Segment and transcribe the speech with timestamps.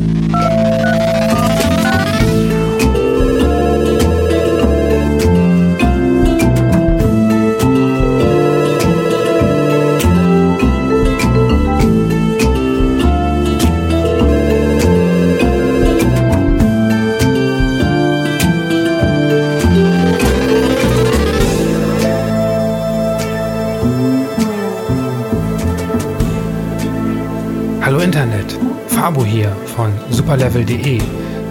[0.00, 0.37] Oh.
[30.18, 31.00] superlevel.de,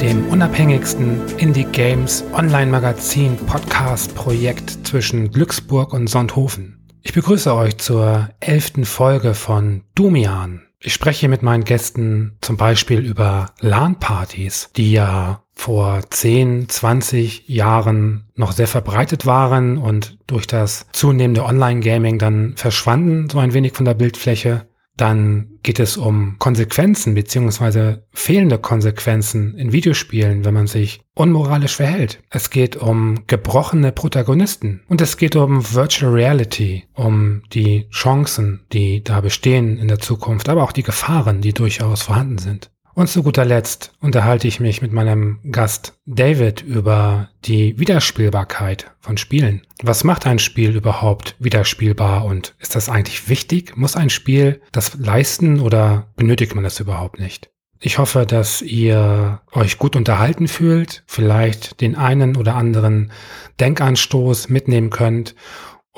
[0.01, 6.85] dem unabhängigsten Indie-Games Online-Magazin Podcast-Projekt zwischen Glücksburg und Sonthofen.
[7.01, 10.63] Ich begrüße euch zur elften Folge von Dumian.
[10.81, 18.25] Ich spreche mit meinen Gästen zum Beispiel über LAN-Partys, die ja vor 10, 20 Jahren
[18.35, 23.85] noch sehr verbreitet waren und durch das zunehmende Online-Gaming dann verschwanden, so ein wenig von
[23.85, 24.66] der Bildfläche.
[24.97, 32.19] Dann geht es um Konsequenzen beziehungsweise fehlende Konsequenzen in Videospielen, wenn man sich unmoralisch verhält.
[32.29, 39.03] Es geht um gebrochene Protagonisten und es geht um Virtual Reality, um die Chancen, die
[39.03, 42.71] da bestehen in der Zukunft, aber auch die Gefahren, die durchaus vorhanden sind.
[42.97, 49.17] Und zu guter Letzt unterhalte ich mich mit meinem Gast David über die Wiederspielbarkeit von
[49.17, 49.61] Spielen.
[49.83, 53.77] Was macht ein Spiel überhaupt wiederspielbar und ist das eigentlich wichtig?
[53.77, 57.51] Muss ein Spiel das leisten oder benötigt man das überhaupt nicht?
[57.79, 63.11] Ich hoffe, dass ihr euch gut unterhalten fühlt, vielleicht den einen oder anderen
[63.59, 65.35] Denkanstoß mitnehmen könnt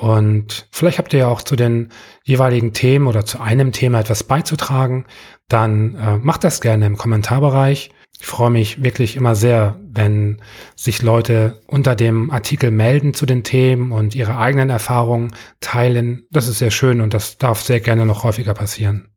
[0.00, 1.90] und vielleicht habt ihr ja auch zu den
[2.24, 5.04] jeweiligen Themen oder zu einem Thema etwas beizutragen.
[5.46, 7.90] Dann äh, macht das gerne im Kommentarbereich.
[8.18, 10.40] Ich freue mich wirklich immer sehr, wenn
[10.74, 16.24] sich Leute unter dem Artikel melden zu den Themen und ihre eigenen Erfahrungen teilen.
[16.30, 19.10] Das ist sehr schön und das darf sehr gerne noch häufiger passieren.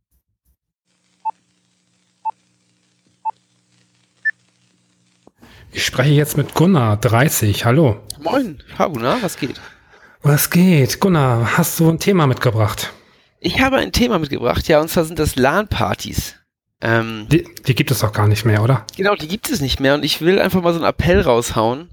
[5.71, 7.63] Ich spreche jetzt mit Gunnar, 30.
[7.63, 8.01] Hallo.
[8.21, 9.61] Moin, hallo, na, was geht?
[10.25, 11.01] Was geht?
[11.01, 12.93] Gunnar, hast du ein Thema mitgebracht?
[13.41, 16.35] Ich habe ein Thema mitgebracht, ja, und zwar sind das LAN-Partys.
[16.79, 18.85] Ähm, die, die, gibt es doch gar nicht mehr, oder?
[18.95, 21.89] Genau, die gibt es nicht mehr und ich will einfach mal so einen Appell raushauen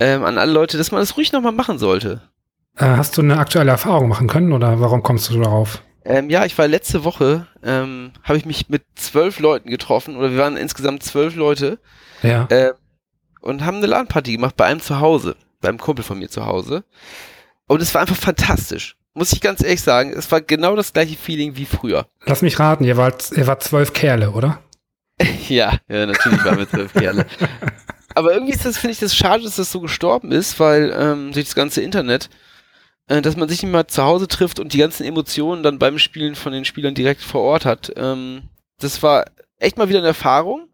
[0.00, 2.22] ähm, an alle Leute, dass man das ruhig nochmal machen sollte.
[2.76, 5.80] Äh, hast du eine aktuelle Erfahrung machen können oder warum kommst du darauf?
[6.04, 10.32] Ähm, ja, ich war letzte Woche, ähm, habe ich mich mit zwölf Leuten getroffen oder
[10.32, 11.78] wir waren insgesamt zwölf Leute.
[12.24, 12.46] Ja.
[12.50, 12.72] Äh,
[13.42, 16.82] und haben eine LAN-Party gemacht bei einem zu Hause, beim Kumpel von mir zu Hause.
[17.70, 18.96] Und es war einfach fantastisch.
[19.14, 22.08] Muss ich ganz ehrlich sagen, es war genau das gleiche Feeling wie früher.
[22.26, 24.60] Lass mich raten, ihr wart, ihr wart zwölf Kerle, oder?
[25.48, 27.26] ja, ja, natürlich waren wir zwölf Kerle.
[28.16, 31.30] Aber irgendwie ist das, finde ich, das schade, dass das so gestorben ist, weil ähm,
[31.30, 32.28] durch das ganze Internet,
[33.06, 36.00] äh, dass man sich nicht mal zu Hause trifft und die ganzen Emotionen dann beim
[36.00, 37.92] Spielen von den Spielern direkt vor Ort hat.
[37.94, 38.48] Ähm,
[38.80, 39.26] das war
[39.60, 40.69] echt mal wieder eine Erfahrung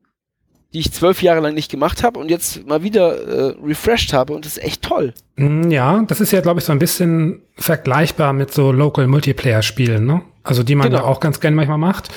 [0.76, 4.34] die ich zwölf Jahre lang nicht gemacht habe und jetzt mal wieder äh, refreshed habe
[4.34, 5.14] und das ist echt toll.
[5.36, 10.04] Mm, ja, das ist ja, glaube ich, so ein bisschen vergleichbar mit so Local Multiplayer-Spielen,
[10.04, 10.20] ne?
[10.44, 11.02] Also die man genau.
[11.02, 12.10] ja auch ganz gerne manchmal macht.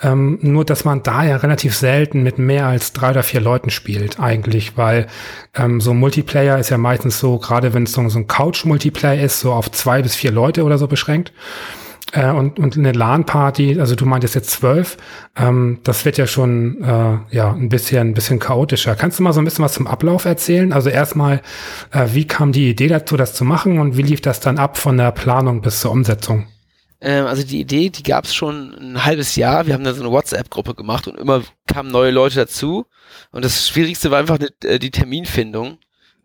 [0.00, 3.70] Ähm, nur, dass man da ja relativ selten mit mehr als drei oder vier Leuten
[3.70, 5.08] spielt, eigentlich, weil
[5.56, 9.40] ähm, so Multiplayer ist ja meistens so, gerade wenn es so, so ein Couch-Multiplayer ist,
[9.40, 11.32] so auf zwei bis vier Leute oder so beschränkt.
[12.12, 14.96] Äh, und, und eine LAN-Party, also du meintest jetzt zwölf,
[15.36, 18.94] ähm, das wird ja schon äh, ja ein bisschen, ein bisschen chaotischer.
[18.94, 20.72] Kannst du mal so ein bisschen was zum Ablauf erzählen?
[20.72, 21.40] Also erstmal,
[21.90, 24.76] äh, wie kam die Idee dazu, das zu machen und wie lief das dann ab
[24.76, 26.46] von der Planung bis zur Umsetzung?
[27.04, 29.66] Ähm, also die Idee, die gab es schon ein halbes Jahr.
[29.66, 32.86] Wir haben da so eine WhatsApp-Gruppe gemacht und immer kamen neue Leute dazu.
[33.30, 35.78] Und das Schwierigste war einfach äh, die Terminfindung,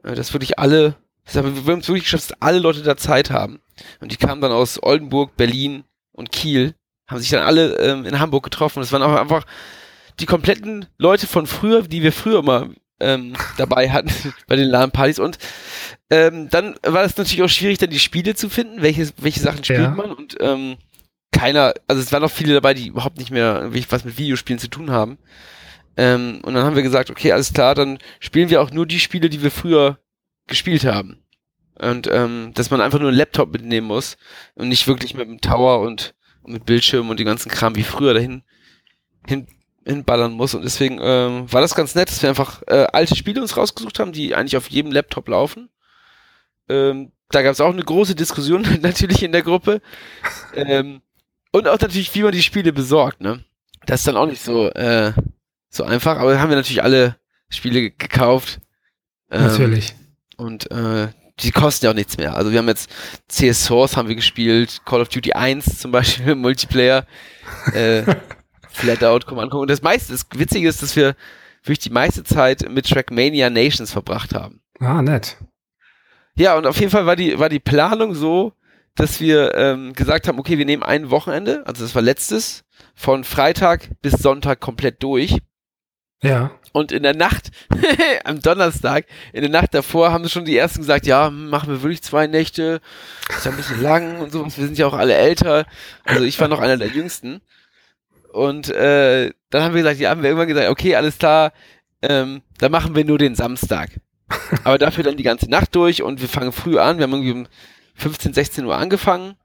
[0.03, 0.95] äh, dass wirklich alle,
[1.33, 3.59] wir haben es wirklich geschafft, dass alle Leute da Zeit haben.
[3.99, 6.75] Und die kamen dann aus Oldenburg, Berlin und Kiel,
[7.07, 8.81] haben sich dann alle ähm, in Hamburg getroffen.
[8.81, 9.45] Es waren auch einfach
[10.19, 12.69] die kompletten Leute von früher, die wir früher mal
[12.99, 14.11] ähm, dabei hatten
[14.47, 15.19] bei den LAN-Partys.
[15.19, 15.37] Und
[16.09, 19.63] ähm, dann war es natürlich auch schwierig, dann die Spiele zu finden, welche, welche Sachen
[19.63, 19.89] spielt ja.
[19.91, 20.11] man.
[20.11, 20.77] Und ähm,
[21.31, 24.69] keiner, also es waren auch viele dabei, die überhaupt nicht mehr was mit Videospielen zu
[24.69, 25.17] tun haben.
[25.97, 28.99] Ähm, und dann haben wir gesagt, okay, alles klar, dann spielen wir auch nur die
[28.99, 29.99] Spiele, die wir früher
[30.49, 31.23] gespielt haben.
[31.79, 34.17] Und ähm, dass man einfach nur einen Laptop mitnehmen muss
[34.55, 37.83] und nicht wirklich mit dem Tower und, und mit Bildschirm und den ganzen Kram wie
[37.83, 38.43] früher dahin
[39.25, 39.47] hin,
[39.85, 40.53] hinballern muss.
[40.53, 43.99] Und deswegen ähm, war das ganz nett, dass wir einfach äh, alte Spiele uns rausgesucht
[43.99, 45.69] haben, die eigentlich auf jedem Laptop laufen.
[46.67, 49.81] Ähm, da gab es auch eine große Diskussion natürlich in der Gruppe.
[50.53, 51.01] Ähm,
[51.51, 53.43] und auch natürlich, wie man die Spiele besorgt, ne?
[53.85, 55.13] Das ist dann auch nicht so, äh,
[55.69, 57.15] so einfach, aber haben wir natürlich alle
[57.49, 58.59] Spiele gekauft.
[59.31, 59.95] Ähm, natürlich.
[60.39, 61.09] Und äh,
[61.41, 62.35] die kosten ja auch nichts mehr.
[62.35, 62.89] Also wir haben jetzt
[63.27, 67.05] CS Source haben wir gespielt, Call of Duty 1 zum Beispiel Multiplayer.
[67.73, 68.03] äh,
[68.69, 69.63] Flatout.com angucken.
[69.63, 71.15] Und das meiste, das Witzige ist, dass wir
[71.63, 74.61] wirklich die meiste Zeit mit Trackmania Nations verbracht haben.
[74.79, 75.37] Ah, nett.
[76.35, 78.53] Ja, und auf jeden Fall war die, war die Planung so,
[78.95, 82.63] dass wir ähm, gesagt haben, okay, wir nehmen ein Wochenende, also das war letztes,
[82.95, 85.37] von Freitag bis Sonntag komplett durch.
[86.21, 86.51] Ja.
[86.73, 87.49] Und in der Nacht,
[88.25, 92.03] am Donnerstag, in der Nacht davor haben schon die ersten gesagt, ja, machen wir wirklich
[92.03, 92.81] zwei Nächte,
[93.29, 95.65] ist ja ein bisschen lang und so, wir sind ja auch alle älter.
[96.03, 97.41] Also ich war noch einer der jüngsten.
[98.31, 101.51] Und äh, dann haben wir gesagt, ja, haben wir irgendwann gesagt, okay, alles klar,
[102.01, 103.89] ähm, dann machen wir nur den Samstag.
[104.63, 106.97] Aber dafür dann die ganze Nacht durch und wir fangen früh an.
[106.97, 107.47] Wir haben irgendwie um
[107.95, 109.35] 15, 16 Uhr angefangen.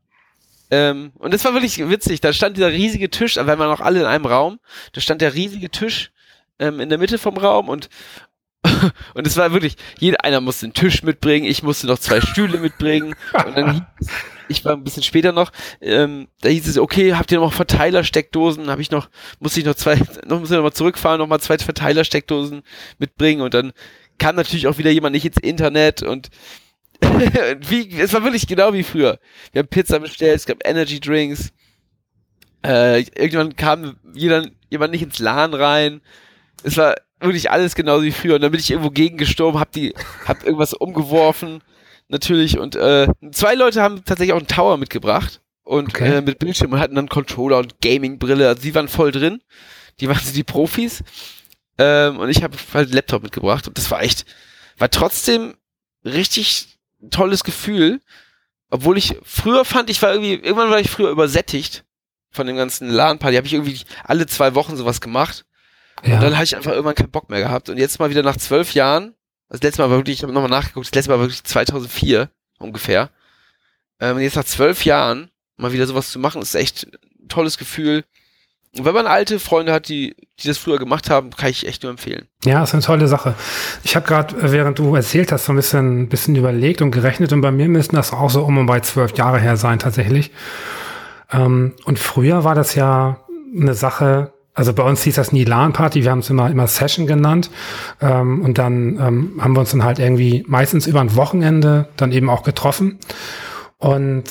[0.71, 2.21] Ähm, und das war wirklich witzig.
[2.21, 4.59] Da stand dieser riesige Tisch, weil wir noch alle in einem Raum.
[4.93, 6.13] Da stand der riesige Tisch
[6.59, 7.89] ähm, in der Mitte vom Raum und
[9.15, 12.59] und es war wirklich, jeder einer musste einen Tisch mitbringen, ich musste noch zwei Stühle
[12.59, 13.15] mitbringen
[13.47, 13.87] und dann
[14.49, 18.69] ich war ein bisschen später noch, ähm, da hieß es, okay, habt ihr noch Verteilersteckdosen?
[18.69, 19.09] Habe ich noch,
[19.41, 19.97] musste ich noch zwei,
[20.27, 22.63] noch muss ich noch mal zurückfahren, noch mal zwei Verteilersteckdosen
[22.99, 23.73] mitbringen und dann
[24.19, 26.31] kam natürlich auch wieder jemand nicht ins Internet und
[27.69, 29.19] wie, es war wirklich genau wie früher.
[29.53, 31.53] Wir haben Pizza bestellt, es gab Energy Drinks.
[32.65, 36.01] Äh, irgendwann kam jeder, jemand nicht ins LAN rein.
[36.65, 38.37] Es war wirklich alles genauso wie früher.
[38.37, 39.95] Und dann bin ich irgendwo gegengestorben, hab die,
[40.27, 41.63] hab irgendwas umgeworfen,
[42.09, 42.59] natürlich.
[42.59, 46.17] Und äh, zwei Leute haben tatsächlich auch einen Tower mitgebracht und okay.
[46.17, 48.49] äh, mit Bildschirm und hatten dann Controller und Gaming-Brille.
[48.49, 49.43] Also sie waren voll drin.
[50.01, 51.03] Die waren so die Profis.
[51.79, 54.27] Ähm, und ich habe halt Laptop mitgebracht und das war echt,
[54.79, 55.55] war trotzdem
[56.05, 56.79] richtig
[57.11, 58.01] tolles Gefühl.
[58.71, 61.85] Obwohl ich früher fand, ich war irgendwie, irgendwann war ich früher übersättigt
[62.31, 63.37] von dem ganzen LAN-Party.
[63.37, 65.45] Habe ich irgendwie alle zwei Wochen sowas gemacht.
[66.03, 66.17] Ja.
[66.17, 67.69] Und dann habe ich einfach irgendwann keinen Bock mehr gehabt.
[67.69, 69.15] Und jetzt mal wieder nach zwölf Jahren,
[69.49, 72.29] das letzte Mal war wirklich, ich habe nochmal nachgeguckt, das letzte Mal war wirklich 2004
[72.59, 73.11] ungefähr.
[74.01, 76.87] Ähm, und jetzt nach zwölf Jahren mal wieder sowas zu machen, ist echt
[77.21, 78.05] ein tolles Gefühl.
[78.77, 81.85] Und wenn man alte Freunde hat, die, die das früher gemacht haben, kann ich echt
[81.85, 82.27] nur empfehlen.
[82.45, 83.35] Ja, ist eine tolle Sache.
[83.85, 87.33] Ich habe gerade, äh, während du erzählt hast, so ein bisschen, bisschen überlegt und gerechnet
[87.33, 90.33] und bei mir müssten das auch so um und bei zwölf Jahre her sein tatsächlich.
[91.31, 93.21] Ähm, und früher war das ja
[93.57, 97.07] eine Sache, also bei uns hieß das nie LAN-Party, wir haben es immer, immer Session
[97.07, 97.51] genannt.
[98.01, 102.13] Ähm, und dann ähm, haben wir uns dann halt irgendwie meistens über ein Wochenende dann
[102.13, 102.99] eben auch getroffen.
[103.79, 104.25] Und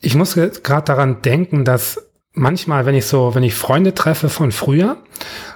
[0.00, 4.52] ich muss gerade daran denken, dass manchmal, wenn ich so, wenn ich Freunde treffe von
[4.52, 4.98] früher,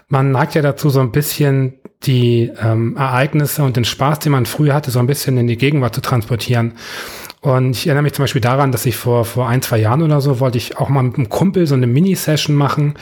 [0.08, 1.74] man neigt ja dazu, so ein bisschen
[2.06, 5.56] die ähm, Ereignisse und den Spaß, den man früher hatte, so ein bisschen in die
[5.56, 6.72] Gegenwart zu transportieren.
[7.42, 10.20] Und ich erinnere mich zum Beispiel daran, dass ich vor, vor ein, zwei Jahren oder
[10.20, 12.94] so wollte ich auch mal mit einem Kumpel so eine Mini-Session machen.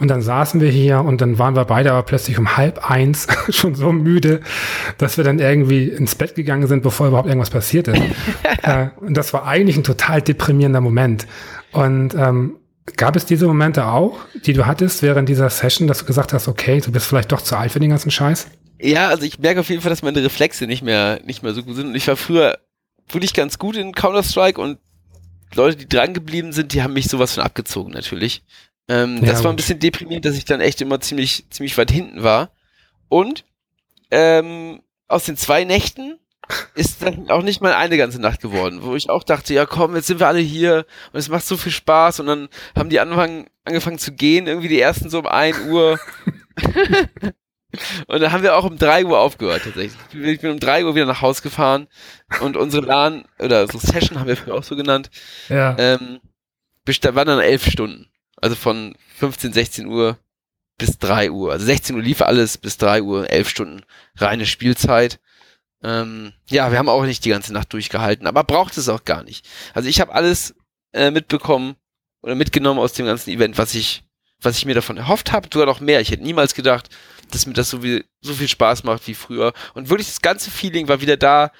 [0.00, 3.26] Und dann saßen wir hier und dann waren wir beide aber plötzlich um halb eins
[3.50, 4.40] schon so müde,
[4.96, 8.00] dass wir dann irgendwie ins Bett gegangen sind, bevor überhaupt irgendwas passiert ist.
[8.62, 11.26] äh, und das war eigentlich ein total deprimierender Moment.
[11.72, 12.56] Und ähm,
[12.96, 16.48] Gab es diese Momente auch, die du hattest während dieser Session, dass du gesagt hast,
[16.48, 18.48] okay, du bist vielleicht doch zu alt für den ganzen Scheiß?
[18.80, 21.62] Ja, also ich merke auf jeden Fall, dass meine Reflexe nicht mehr, nicht mehr so
[21.62, 21.88] gut sind.
[21.88, 22.58] Und ich war früher
[23.08, 24.78] wirklich ganz gut in Counter-Strike und
[25.54, 28.42] Leute, die dran geblieben sind, die haben mich sowas von abgezogen, natürlich.
[28.88, 31.90] Ähm, ja, das war ein bisschen deprimierend, dass ich dann echt immer ziemlich, ziemlich weit
[31.90, 32.50] hinten war.
[33.08, 33.44] Und
[34.10, 36.18] ähm, aus den zwei Nächten
[36.74, 39.94] ist dann auch nicht mal eine ganze Nacht geworden, wo ich auch dachte, ja komm,
[39.94, 43.00] jetzt sind wir alle hier und es macht so viel Spaß und dann haben die
[43.00, 45.98] angefangen, angefangen zu gehen, irgendwie die ersten so um ein Uhr.
[48.06, 49.98] und dann haben wir auch um drei Uhr aufgehört tatsächlich.
[50.12, 51.88] Ich bin um drei Uhr wieder nach Haus gefahren
[52.40, 55.10] und unsere LAN oder so Session haben wir früher auch so genannt.
[55.48, 55.76] Ja.
[55.78, 56.20] Ähm,
[56.86, 58.10] waren dann elf Stunden.
[58.36, 60.18] Also von 15, 16 Uhr
[60.76, 61.52] bis drei Uhr.
[61.52, 63.82] Also 16 Uhr lief alles bis drei Uhr, elf Stunden
[64.16, 65.20] reine Spielzeit.
[65.84, 69.22] Ähm, ja, wir haben auch nicht die ganze Nacht durchgehalten, aber braucht es auch gar
[69.22, 69.46] nicht.
[69.74, 70.54] Also ich habe alles
[70.94, 71.76] äh, mitbekommen
[72.22, 74.02] oder mitgenommen aus dem ganzen Event, was ich,
[74.40, 76.00] was ich mir davon erhofft habe, sogar noch mehr.
[76.00, 76.88] Ich hätte niemals gedacht,
[77.30, 79.52] dass mir das so viel, so viel Spaß macht wie früher.
[79.74, 81.52] Und wirklich das ganze Feeling war wieder da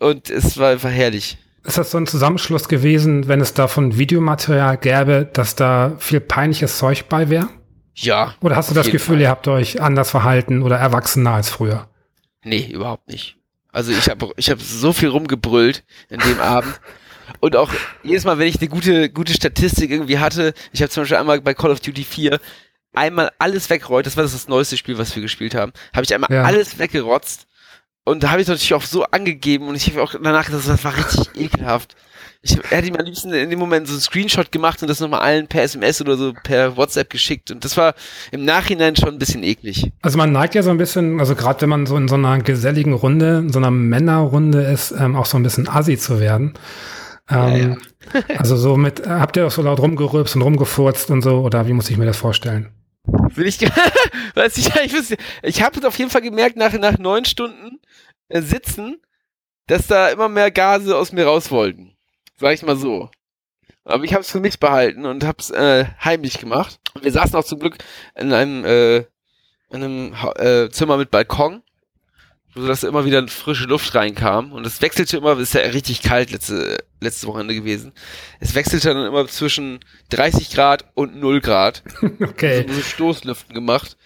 [0.00, 1.38] und es war einfach herrlich.
[1.62, 6.76] Ist das so ein Zusammenschluss gewesen, wenn es davon Videomaterial gäbe, dass da viel peinliches
[6.76, 7.48] Zeug bei wäre?
[7.94, 8.34] Ja.
[8.40, 9.22] Oder hast du das Gefühl, Fall.
[9.22, 11.88] ihr habt euch anders verhalten oder erwachsener als früher?
[12.42, 13.38] Nee, überhaupt nicht.
[13.74, 16.80] Also ich habe ich hab so viel rumgebrüllt in dem Abend.
[17.40, 21.02] Und auch jedes Mal, wenn ich eine gute, gute Statistik irgendwie hatte, ich habe zum
[21.02, 22.38] Beispiel einmal bei Call of Duty 4
[22.92, 26.14] einmal alles weggerollt, das war das, das neueste Spiel, was wir gespielt haben, habe ich
[26.14, 26.44] einmal ja.
[26.44, 27.48] alles weggerotzt
[28.04, 30.84] und da habe ich natürlich auch so angegeben und ich habe auch danach gesagt, das
[30.84, 31.96] war richtig ekelhaft
[32.44, 35.20] ich hätte ihm am liebsten in dem Moment so einen Screenshot gemacht und das nochmal
[35.20, 37.50] allen per SMS oder so per WhatsApp geschickt.
[37.50, 37.94] Und das war
[38.32, 39.90] im Nachhinein schon ein bisschen eklig.
[40.02, 42.38] Also man neigt ja so ein bisschen, also gerade wenn man so in so einer
[42.40, 46.52] geselligen Runde, in so einer Männerrunde ist, ähm, auch so ein bisschen assi zu werden.
[47.30, 47.78] Ähm,
[48.12, 48.24] ja, ja.
[48.38, 51.72] also so mit, habt ihr auch so laut rumgerülpst und rumgefurzt und so, oder wie
[51.72, 52.68] muss ich mir das vorstellen?
[53.06, 53.58] Will ich,
[54.34, 57.80] weiß ich, ich, ich habe auf jeden Fall gemerkt, nach, nach neun Stunden
[58.28, 58.98] äh, Sitzen,
[59.66, 61.93] dass da immer mehr Gase aus mir raus wollten.
[62.36, 63.10] Sag ich mal so.
[63.84, 66.80] Aber ich habe es für mich behalten und habe es äh, heimlich gemacht.
[67.00, 67.76] Wir saßen auch zum Glück
[68.14, 69.06] in einem, äh, in
[69.70, 71.62] einem äh, Zimmer mit Balkon
[72.54, 76.30] so dass immer wieder frische Luft reinkam und es wechselte immer, ist ja richtig kalt
[76.30, 77.92] letzte, letzte Wochenende gewesen.
[78.38, 81.82] Es wechselte dann immer zwischen 30 Grad und 0 Grad.
[82.20, 82.66] Okay.
[82.68, 83.96] So Stoßlüften gemacht.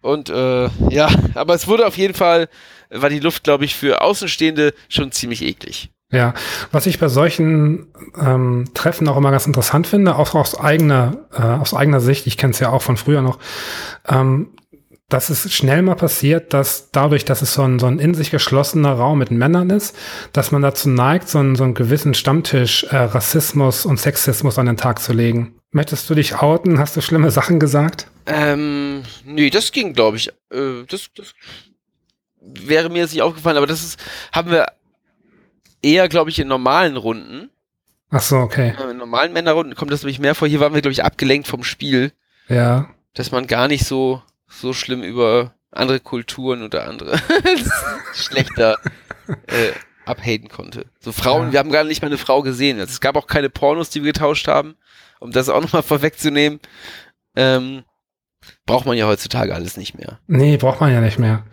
[0.00, 2.48] Und äh, ja, aber es wurde auf jeden Fall,
[2.90, 5.90] war die Luft, glaube ich, für Außenstehende schon ziemlich eklig.
[6.14, 6.32] Ja,
[6.70, 11.42] was ich bei solchen ähm, Treffen auch immer ganz interessant finde, auch aus eigener, äh,
[11.42, 13.40] aus eigener Sicht, ich kenne es ja auch von früher noch,
[14.08, 14.50] ähm,
[15.08, 18.30] dass es schnell mal passiert, dass dadurch, dass es so ein, so ein in sich
[18.30, 19.96] geschlossener Raum mit Männern ist,
[20.32, 24.66] dass man dazu neigt, so einen, so einen gewissen Stammtisch äh, Rassismus und Sexismus an
[24.66, 25.56] den Tag zu legen.
[25.72, 26.78] Möchtest du dich outen?
[26.78, 28.06] Hast du schlimme Sachen gesagt?
[28.26, 30.28] Ähm, nee, das ging, glaube ich.
[30.52, 31.34] Äh, das, das
[32.40, 33.98] wäre mir jetzt nicht aufgefallen, aber das ist,
[34.32, 34.68] haben wir
[35.84, 37.50] eher, glaube ich, in normalen Runden.
[38.10, 38.74] Ach so, okay.
[38.90, 40.48] In normalen Männerrunden kommt das nämlich mehr vor.
[40.48, 42.12] Hier waren wir, glaube ich, abgelenkt vom Spiel.
[42.48, 42.88] Ja.
[43.14, 44.22] Dass man gar nicht so
[44.60, 47.18] so schlimm über andere Kulturen oder andere
[48.14, 48.78] schlechter
[49.46, 49.72] äh,
[50.04, 50.86] abhaten konnte.
[51.00, 51.52] So Frauen, ja.
[51.52, 52.78] wir haben gar nicht mal eine Frau gesehen.
[52.78, 54.76] Also es gab auch keine Pornos, die wir getauscht haben,
[55.20, 56.60] um das auch nochmal vorwegzunehmen.
[57.36, 57.84] Ähm,
[58.66, 60.18] braucht man ja heutzutage alles nicht mehr.
[60.26, 61.44] Nee, braucht man ja nicht mehr.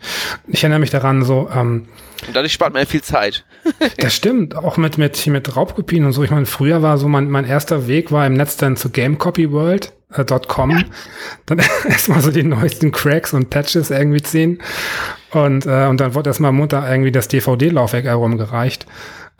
[0.47, 1.87] Ich erinnere mich daran, so, ähm,
[2.25, 3.45] Und dadurch spart man ja viel Zeit.
[3.97, 6.23] das stimmt, auch mit, mit, mit Raubkopien und so.
[6.23, 9.93] Ich meine, früher war so mein, mein erster Weg war im Netz dann zu GameCopyWorld
[10.13, 10.83] äh, .com, ja.
[11.45, 14.61] dann erstmal so die neuesten Cracks und Patches irgendwie ziehen
[15.31, 18.85] und, äh, und dann wurde erstmal munter irgendwie das DVD-Laufwerk herumgereicht.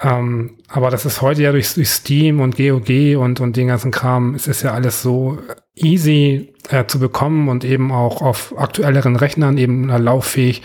[0.02, 3.92] Ähm, aber das ist heute ja durch, durch Steam und GOG und, und den ganzen
[3.92, 5.38] Kram, es ist ja alles so
[5.76, 10.62] easy äh, zu bekommen und eben auch auf aktuelleren Rechnern eben äh, lauffähig.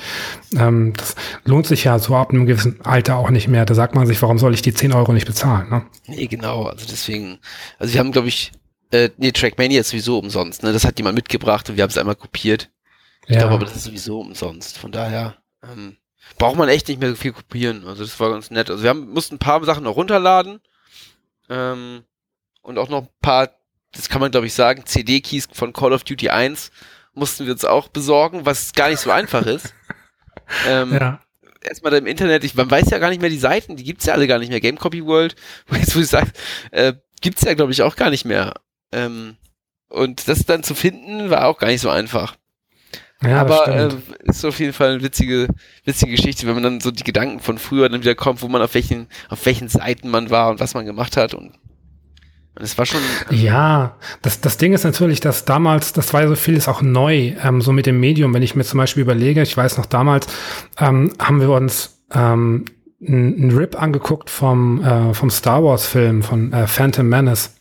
[0.57, 3.65] Ähm, das lohnt sich ja so ab einem gewissen Alter auch nicht mehr.
[3.65, 5.69] Da sagt man sich, warum soll ich die 10 Euro nicht bezahlen?
[5.71, 5.87] Ne?
[6.07, 6.65] Nee, genau.
[6.65, 7.39] Also deswegen,
[7.79, 8.53] also wir haben, glaube ich,
[8.91, 10.73] äh, nee, Trackmania ist sowieso umsonst, ne?
[10.73, 12.71] Das hat jemand mitgebracht und wir haben es einmal kopiert.
[13.27, 13.41] Ich ja.
[13.41, 14.79] glaube aber, das ist sowieso umsonst.
[14.79, 15.97] Von daher ähm,
[16.39, 17.85] braucht man echt nicht mehr so viel kopieren.
[17.85, 18.71] Also das war ganz nett.
[18.71, 20.61] Also wir haben, mussten ein paar Sachen noch runterladen.
[21.49, 22.05] Ähm,
[22.63, 23.51] und auch noch ein paar,
[23.97, 26.71] das kann man glaube ich sagen, CD-Keys von Call of Duty 1
[27.15, 29.75] mussten wir uns auch besorgen, was gar nicht so einfach ist.
[30.69, 31.21] Ähm, ja.
[31.61, 34.15] Erstmal im Internet, ich, man weiß ja gar nicht mehr die Seiten, die gibt's ja
[34.15, 34.61] alle gar nicht mehr.
[34.61, 35.35] Game Copy World,
[35.67, 36.31] wo jetzt wo ich sage,
[36.71, 38.55] äh, gibt's ja glaube ich auch gar nicht mehr.
[38.93, 39.39] Ähm,
[39.89, 42.37] und das dann zu finden, war auch gar nicht so einfach.
[43.23, 43.89] Ja, Aber äh,
[44.25, 45.49] ist auf jeden Fall eine witzige,
[45.85, 48.61] witzige Geschichte, wenn man dann so die Gedanken von früher dann wieder kommt, wo man
[48.61, 51.59] auf welchen, auf welchen Seiten man war und was man gemacht hat und
[52.61, 53.01] es war schon.
[53.31, 56.83] Ähm ja, das, das Ding ist natürlich, dass damals, das war ja so vieles auch
[56.83, 58.33] neu, ähm, so mit dem Medium.
[58.35, 60.27] Wenn ich mir zum Beispiel überlege, ich weiß noch damals,
[60.79, 62.65] ähm, haben wir uns ähm,
[63.07, 67.55] einen Rip angeguckt vom, äh, vom Star Wars Film, von äh, Phantom Menace.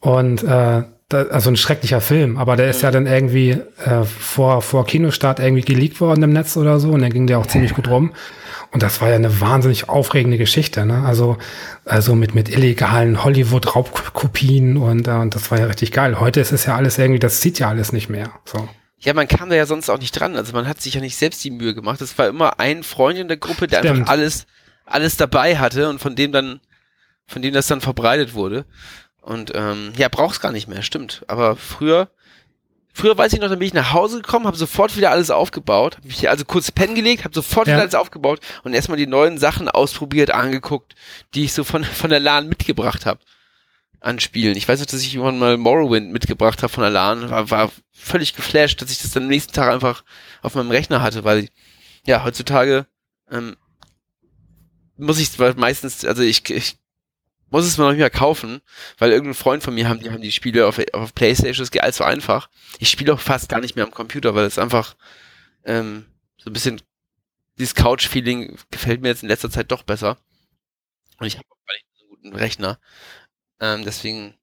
[0.00, 4.62] Und äh, da, also ein schrecklicher Film, aber der ist ja dann irgendwie äh, vor,
[4.62, 7.74] vor Kinostart irgendwie geleakt worden im Netz oder so und dann ging der auch ziemlich
[7.74, 8.12] gut rum.
[8.72, 11.04] Und das war ja eine wahnsinnig aufregende Geschichte, ne?
[11.04, 11.38] Also,
[11.84, 16.20] also mit, mit illegalen Hollywood-Raubkopien und, äh, und das war ja richtig geil.
[16.20, 18.30] Heute ist es ja alles irgendwie, das sieht ja alles nicht mehr.
[18.44, 18.68] So.
[18.98, 20.36] Ja, man kam da ja sonst auch nicht dran.
[20.36, 22.00] Also man hat sich ja nicht selbst die Mühe gemacht.
[22.00, 24.00] Es war immer ein Freund in der Gruppe, der Stimmt.
[24.00, 24.46] einfach alles,
[24.84, 26.60] alles dabei hatte und von dem dann,
[27.26, 28.64] von dem das dann verbreitet wurde.
[29.20, 31.24] Und ähm, ja, brauch's gar nicht mehr, stimmt.
[31.26, 32.08] Aber früher,
[32.96, 35.98] früher weiß ich noch, dann bin ich nach Hause gekommen, habe sofort wieder alles aufgebaut,
[35.98, 37.74] habe mich also kurz pennen gelegt, habe sofort ja.
[37.74, 40.94] wieder alles aufgebaut und erstmal die neuen Sachen ausprobiert, angeguckt,
[41.34, 43.20] die ich so von von der LAN mitgebracht habe
[44.00, 44.56] an Spielen.
[44.56, 47.72] Ich weiß noch, dass ich irgendwann mal Morrowind mitgebracht habe von der LAN, war, war
[47.92, 50.02] völlig geflasht, dass ich das dann am nächsten Tag einfach
[50.42, 51.48] auf meinem Rechner hatte, weil
[52.06, 52.86] ja, heutzutage
[53.30, 53.56] ähm,
[54.96, 56.78] muss ich meistens, also ich, ich
[57.50, 58.60] muss es mir noch nicht mehr kaufen,
[58.98, 61.94] weil irgendein Freund von mir haben die, haben die Spiele auf, auf Playstation, das geht
[61.94, 62.48] so einfach.
[62.78, 64.96] Ich spiele auch fast gar nicht mehr am Computer, weil es einfach
[65.64, 66.06] ähm,
[66.38, 66.80] so ein bisschen
[67.58, 70.18] dieses Couch-Feeling gefällt mir jetzt in letzter Zeit doch besser.
[71.18, 72.78] Und ich habe auch gar nicht so einen guten Rechner.
[73.60, 74.34] Ähm, deswegen,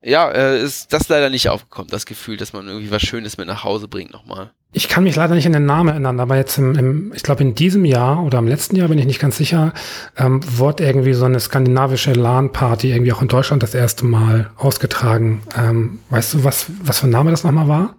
[0.00, 3.46] ja, äh, ist das leider nicht aufgekommen, das Gefühl, dass man irgendwie was Schönes mit
[3.48, 4.54] nach Hause bringt nochmal.
[4.72, 7.42] Ich kann mich leider nicht an den Namen erinnern, aber jetzt im, im ich glaube
[7.42, 9.72] in diesem Jahr oder im letzten Jahr bin ich nicht ganz sicher,
[10.16, 15.42] ähm, wurde irgendwie so eine skandinavische LAN-Party irgendwie auch in Deutschland das erste Mal ausgetragen.
[15.56, 17.96] Ähm, weißt du, was, was für ein Name das nochmal war?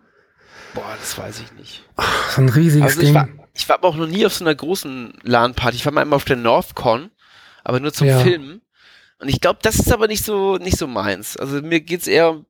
[0.73, 1.83] Boah, das weiß ich nicht.
[1.97, 3.15] Ach, so ein riesiges also ich Ding.
[3.15, 5.75] War, ich war aber auch noch nie auf so einer großen LAN-Party.
[5.75, 7.11] Ich war mal einmal auf der NorthCon,
[7.65, 8.19] aber nur zum ja.
[8.19, 8.61] Filmen.
[9.19, 11.35] Und ich glaube, das ist aber nicht so, nicht so meins.
[11.35, 12.45] Also mir geht's eher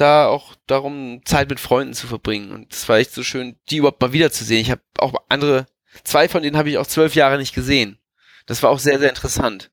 [0.00, 2.52] da auch darum, Zeit mit Freunden zu verbringen.
[2.52, 4.62] Und es war echt so schön, die überhaupt mal wiederzusehen.
[4.62, 5.66] Ich habe auch andere,
[6.04, 7.98] zwei von denen habe ich auch zwölf Jahre nicht gesehen.
[8.46, 9.70] Das war auch sehr, sehr interessant.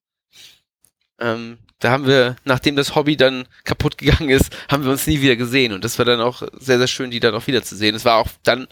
[1.19, 5.22] Ähm, da haben wir, nachdem das Hobby dann kaputt gegangen ist, haben wir uns nie
[5.22, 5.74] wieder gesehen.
[5.74, 7.96] Und das war dann auch sehr, sehr schön, die dann auch wiederzusehen.
[7.96, 8.67] Es war auch dann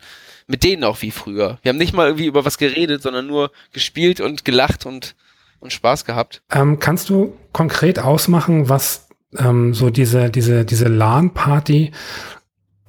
[0.47, 1.59] mit denen auch wie früher.
[1.63, 5.15] Wir haben nicht mal irgendwie über was geredet, sondern nur gespielt und gelacht und
[5.59, 6.41] und Spaß gehabt.
[6.51, 11.91] Ähm, kannst du konkret ausmachen, was ähm, so diese, diese, diese LAN-Party,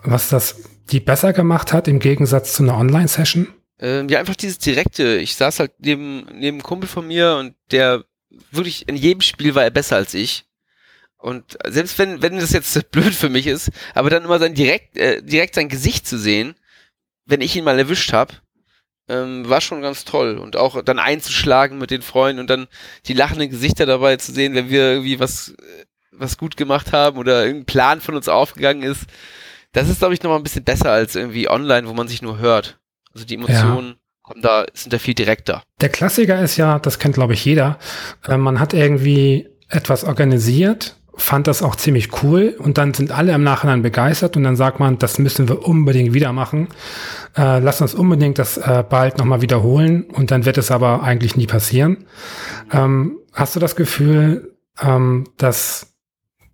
[0.02, 0.56] was das
[0.90, 3.48] die besser gemacht hat im Gegensatz zu einer Online-Session?
[3.78, 5.16] Ähm, ja, einfach dieses Direkte.
[5.16, 8.04] Ich saß halt neben, neben einem Kumpel von mir und der
[8.50, 10.44] wirklich in jedem Spiel war er besser als ich.
[11.18, 14.96] Und selbst wenn, wenn das jetzt blöd für mich ist, aber dann immer sein direkt,
[14.96, 16.54] äh, direkt sein Gesicht zu sehen,
[17.24, 18.34] wenn ich ihn mal erwischt habe,
[19.08, 20.38] ähm, war schon ganz toll.
[20.38, 22.68] Und auch dann einzuschlagen mit den Freunden und dann
[23.06, 25.85] die lachenden Gesichter dabei zu sehen, wenn wir irgendwie was, äh,
[26.18, 29.06] was gut gemacht haben oder irgendein Plan von uns aufgegangen ist.
[29.72, 32.38] Das ist, glaube ich, nochmal ein bisschen besser als irgendwie online, wo man sich nur
[32.38, 32.78] hört.
[33.12, 33.88] Also die Emotionen.
[33.88, 33.94] Ja.
[34.22, 35.62] Kommen da, sind da viel direkter.
[35.80, 37.78] Der Klassiker ist ja, das kennt glaube ich jeder,
[38.26, 43.32] äh, man hat irgendwie etwas organisiert fand das auch ziemlich cool und dann sind alle
[43.32, 46.68] im Nachhinein begeistert und dann sagt man, das müssen wir unbedingt wieder machen.
[47.36, 51.36] Äh, lass uns unbedingt das äh, bald nochmal wiederholen und dann wird es aber eigentlich
[51.36, 52.04] nie passieren.
[52.70, 55.95] Ähm, hast du das Gefühl, ähm, dass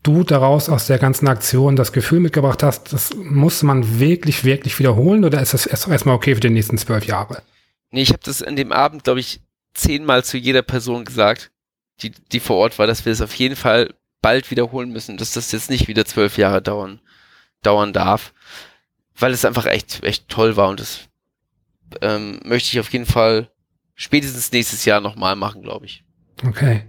[0.02, 4.78] du daraus aus der ganzen Aktion das Gefühl mitgebracht hast, das muss man wirklich, wirklich
[4.78, 7.42] wiederholen oder ist das erst erstmal okay für die nächsten zwölf Jahre?
[7.90, 9.40] Nee, ich habe das an dem Abend, glaube ich,
[9.74, 11.50] zehnmal zu jeder Person gesagt,
[12.00, 15.32] die, die vor Ort war, dass wir es auf jeden Fall bald wiederholen müssen, dass
[15.32, 17.00] das jetzt nicht wieder zwölf Jahre dauern,
[17.62, 18.32] dauern darf,
[19.16, 21.08] weil es einfach echt, echt toll war und das
[22.00, 23.50] ähm, möchte ich auf jeden Fall
[23.94, 26.02] spätestens nächstes Jahr nochmal machen, glaube ich.
[26.44, 26.84] Okay.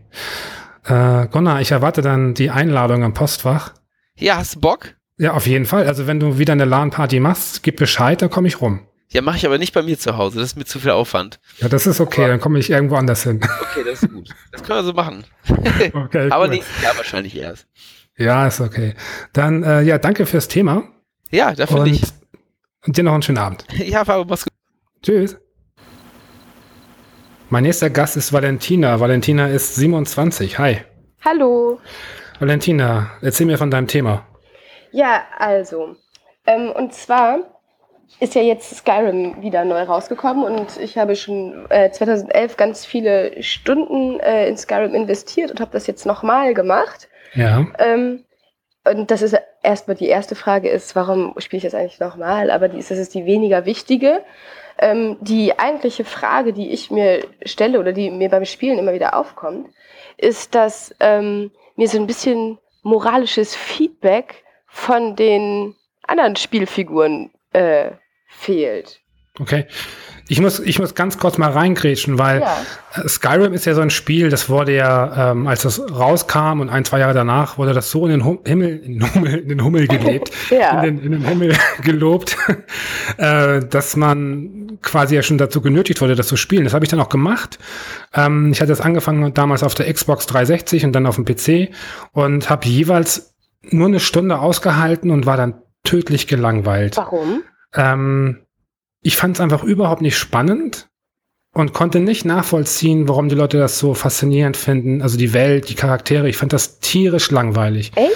[0.86, 3.74] Äh, Gunnar, ich erwarte dann die Einladung am Postfach.
[4.18, 4.96] Ja, hast du Bock?
[5.18, 5.88] Ja, auf jeden Fall.
[5.88, 8.88] Also wenn du wieder eine LAN-Party machst, gib Bescheid, dann komme ich rum.
[9.10, 10.40] Ja, mache ich aber nicht bei mir zu Hause.
[10.40, 11.40] Das ist mir zu viel Aufwand.
[11.60, 12.22] Ja, das ist okay.
[12.22, 13.40] Aber dann komme ich irgendwo anders hin.
[13.44, 14.30] Okay, das ist gut.
[14.52, 15.24] Das können wir so machen.
[15.94, 16.50] okay, aber cool.
[16.50, 17.68] nächstes Jahr wahrscheinlich erst.
[18.18, 18.96] Ja, ist okay.
[19.32, 20.84] Dann, äh, ja, danke fürs Thema.
[21.30, 22.12] Ja, dafür nicht.
[22.86, 23.66] Und dir noch einen schönen Abend.
[23.74, 24.54] Ja, aber mach's gut.
[25.04, 25.38] Tschüss.
[27.54, 29.00] Mein nächster Gast ist Valentina.
[29.00, 30.58] Valentina ist 27.
[30.58, 30.78] Hi.
[31.24, 31.80] Hallo.
[32.40, 34.26] Valentina, erzähl mir von deinem Thema.
[34.92, 35.96] Ja, also.
[36.48, 37.42] Ähm, und zwar
[38.20, 43.44] ist ja jetzt Skyrim wieder neu rausgekommen und ich habe schon äh, 2011 ganz viele
[43.44, 47.08] Stunden äh, in Skyrim investiert und habe das jetzt nochmal gemacht.
[47.36, 47.68] Ja.
[47.78, 48.24] Ähm,
[48.86, 52.52] und das ist erstmal die erste Frage ist, warum spiele ich das eigentlich nochmal?
[52.52, 54.24] Aber die das ist die weniger wichtige.
[54.78, 59.16] Ähm, die eigentliche Frage, die ich mir stelle oder die mir beim Spielen immer wieder
[59.16, 59.70] aufkommt,
[60.18, 67.92] ist, dass ähm, mir so ein bisschen moralisches Feedback von den anderen Spielfiguren äh,
[68.28, 69.03] fehlt.
[69.40, 69.66] Okay.
[70.30, 73.08] Ich muss, ich muss ganz kurz mal reingrätschen, weil ja.
[73.08, 76.86] Skyrim ist ja so ein Spiel, das wurde ja, ähm, als das rauskam und ein,
[76.86, 79.64] zwei Jahre danach, wurde das so in den hum Himmel, in den Hummel, in den
[79.64, 80.82] Hummel gelebt, ja.
[80.82, 82.38] in, den, in den Himmel gelobt,
[83.18, 86.64] äh, dass man quasi ja schon dazu genötigt wurde, das zu spielen.
[86.64, 87.60] Das habe ich dann auch gemacht.
[88.14, 91.74] Ähm, ich hatte das angefangen damals auf der Xbox 360 und dann auf dem PC
[92.14, 96.96] und habe jeweils nur eine Stunde ausgehalten und war dann tödlich gelangweilt.
[96.96, 97.44] Warum?
[97.76, 98.43] Ähm,
[99.04, 100.88] ich fand es einfach überhaupt nicht spannend
[101.54, 105.02] und konnte nicht nachvollziehen, warum die Leute das so faszinierend finden.
[105.02, 107.92] Also die Welt, die Charaktere, ich fand das tierisch langweilig.
[107.96, 108.16] Echt?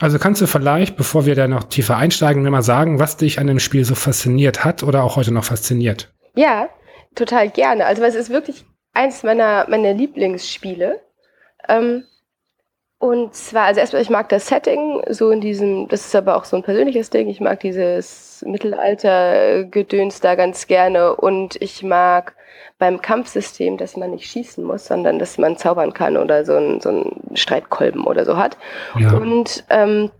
[0.00, 3.38] Also kannst du vielleicht, bevor wir da noch tiefer einsteigen, mir mal sagen, was dich
[3.38, 6.10] an dem Spiel so fasziniert hat oder auch heute noch fasziniert?
[6.34, 6.70] Ja,
[7.14, 7.84] total gerne.
[7.84, 8.64] Also es ist wirklich
[8.94, 11.00] eins meiner, meiner Lieblingsspiele.
[11.68, 12.04] Ähm,
[13.00, 16.44] und zwar, also erstmal, ich mag das Setting, so in diesem, das ist aber auch
[16.44, 22.34] so ein persönliches Ding, ich mag dieses Mittelalter-Gedöns da ganz gerne und ich mag
[22.78, 26.82] beim Kampfsystem, dass man nicht schießen muss, sondern dass man zaubern kann oder so ein,
[26.82, 28.58] so ein Streitkolben oder so hat.
[28.98, 29.14] Ja.
[29.14, 30.10] Und ähm,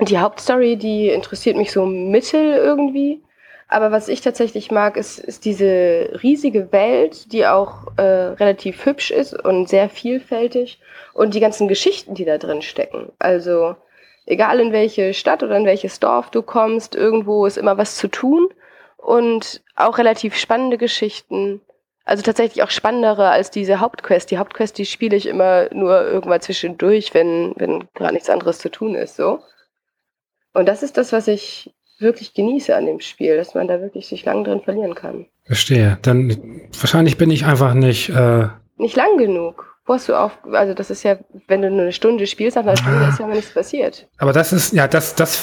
[0.00, 3.22] die Hauptstory, die interessiert mich so mittel irgendwie.
[3.68, 9.10] Aber was ich tatsächlich mag, ist, ist diese riesige Welt, die auch äh, relativ hübsch
[9.10, 10.80] ist und sehr vielfältig
[11.16, 13.10] und die ganzen Geschichten, die da drin stecken.
[13.18, 13.74] Also
[14.26, 18.08] egal in welche Stadt oder in welches Dorf du kommst, irgendwo ist immer was zu
[18.08, 18.48] tun
[18.98, 21.62] und auch relativ spannende Geschichten.
[22.04, 24.30] Also tatsächlich auch spannendere als diese Hauptquest.
[24.30, 28.70] Die Hauptquest, die spiele ich immer nur irgendwann zwischendurch, wenn, wenn gar nichts anderes zu
[28.70, 29.40] tun ist, so.
[30.52, 34.06] Und das ist das, was ich wirklich genieße an dem Spiel, dass man da wirklich
[34.06, 35.26] sich lang drin verlieren kann.
[35.44, 35.98] Verstehe.
[36.02, 38.10] Dann wahrscheinlich bin ich einfach nicht.
[38.10, 39.75] Äh nicht lang genug.
[39.86, 42.64] Wo hast du auf, also das ist ja, wenn du nur eine Stunde spielst, nach
[42.64, 44.08] einer Stunde ist ja noch nichts passiert.
[44.18, 45.42] Aber das ist, ja, das, das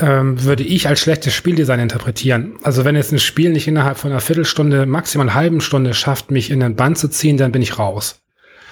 [0.00, 2.58] ähm, würde ich als schlechtes Spieldesign interpretieren.
[2.62, 6.30] Also wenn jetzt ein Spiel nicht innerhalb von einer Viertelstunde, maximal einer halben Stunde schafft,
[6.30, 8.20] mich in den Bann zu ziehen, dann bin ich raus.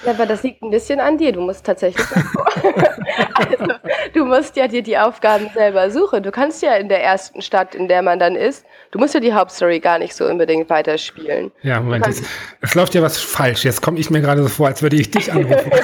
[0.05, 1.33] Ja, aber das liegt ein bisschen an dir.
[1.33, 2.07] Du musst tatsächlich.
[3.35, 3.75] also,
[4.12, 6.23] du musst ja dir die Aufgaben selber suchen.
[6.23, 9.21] Du kannst ja in der ersten Stadt, in der man dann ist, du musst ja
[9.21, 11.53] die Hauptstory gar nicht so unbedingt weiterspielen.
[11.62, 12.25] Ja, Moment, jetzt,
[12.61, 13.64] es läuft ja was falsch.
[13.64, 15.71] Jetzt komme ich mir gerade so vor, als würde ich dich anrufen.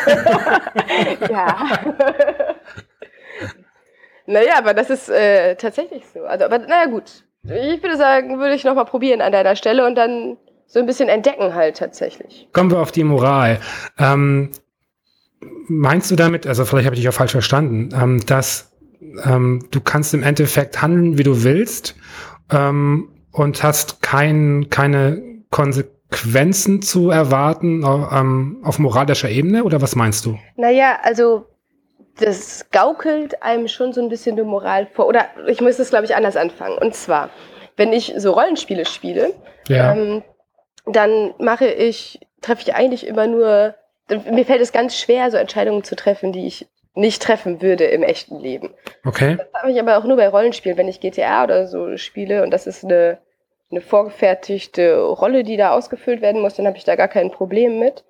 [1.30, 1.56] Ja.
[4.26, 6.24] naja, aber das ist äh, tatsächlich so.
[6.24, 7.24] Also, aber naja, gut.
[7.44, 10.36] Ich würde sagen, würde ich nochmal probieren an deiner Stelle und dann
[10.72, 12.48] so ein bisschen entdecken halt tatsächlich.
[12.52, 13.58] Kommen wir auf die Moral.
[13.98, 14.50] Ähm,
[15.66, 18.70] meinst du damit, also vielleicht habe ich dich auch falsch verstanden, ähm, dass
[19.24, 21.96] ähm, du kannst im Endeffekt handeln, wie du willst
[22.52, 30.24] ähm, und hast kein, keine Konsequenzen zu erwarten ähm, auf moralischer Ebene oder was meinst
[30.24, 30.38] du?
[30.56, 31.46] Naja, also
[32.20, 35.06] das gaukelt einem schon so ein bisschen die Moral vor.
[35.06, 36.76] Oder ich muss das, glaube ich, anders anfangen.
[36.78, 37.30] Und zwar,
[37.76, 39.32] wenn ich so Rollenspiele spiele,
[39.68, 39.94] Ja.
[39.94, 40.22] ähm,
[40.96, 43.74] dann mache ich, treffe ich eigentlich immer nur,
[44.08, 48.02] mir fällt es ganz schwer, so Entscheidungen zu treffen, die ich nicht treffen würde im
[48.02, 48.74] echten Leben.
[49.04, 49.36] Okay.
[49.36, 52.50] Das habe ich aber auch nur bei Rollenspielen, wenn ich GTA oder so spiele und
[52.50, 53.18] das ist eine,
[53.70, 57.78] eine vorgefertigte Rolle, die da ausgefüllt werden muss, dann habe ich da gar kein Problem
[57.78, 58.04] mit.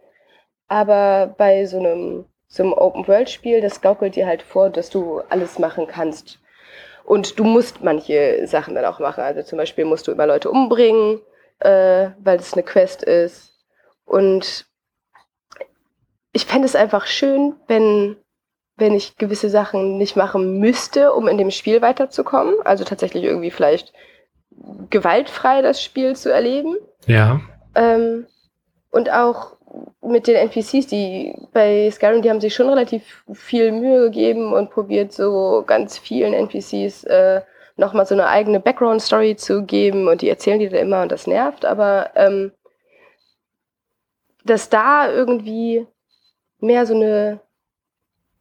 [0.68, 5.58] Aber bei so einem, so einem Open-World-Spiel, das gaukelt dir halt vor, dass du alles
[5.58, 6.38] machen kannst.
[7.04, 9.22] Und du musst manche Sachen dann auch machen.
[9.24, 11.20] Also zum Beispiel musst du immer Leute umbringen,
[11.61, 13.55] äh, weil das eine Quest ist.
[14.05, 14.66] Und
[16.33, 18.16] ich fände es einfach schön, wenn,
[18.77, 22.55] wenn ich gewisse Sachen nicht machen müsste, um in dem Spiel weiterzukommen.
[22.64, 23.92] Also tatsächlich irgendwie vielleicht
[24.90, 26.77] gewaltfrei das Spiel zu erleben.
[27.07, 27.40] Ja.
[27.75, 28.27] Ähm,
[28.90, 29.57] und auch
[30.03, 34.70] mit den NPCs, die bei Skyrim, die haben sich schon relativ viel Mühe gegeben und
[34.70, 37.42] probiert so ganz vielen NPCs äh,
[37.80, 41.26] nochmal so eine eigene Background-Story zu geben und die erzählen die dann immer und das
[41.26, 42.52] nervt, aber ähm,
[44.44, 45.86] dass da irgendwie
[46.60, 47.40] mehr so eine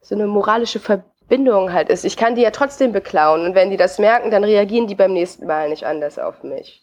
[0.02, 2.04] so eine moralische Verbindung halt ist.
[2.04, 5.12] Ich kann die ja trotzdem beklauen und wenn die das merken, dann reagieren die beim
[5.12, 6.82] nächsten Mal nicht anders auf mich.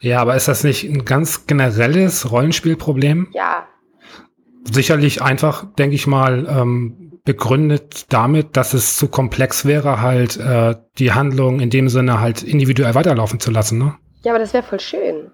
[0.00, 3.28] Ja, aber ist das nicht ein ganz generelles Rollenspielproblem?
[3.32, 3.66] Ja,
[4.72, 10.76] Sicherlich einfach, denke ich mal, ähm, begründet damit, dass es zu komplex wäre, halt äh,
[10.98, 13.94] die Handlung in dem Sinne halt individuell weiterlaufen zu lassen, ne?
[14.24, 15.30] ja, aber das wäre voll schön.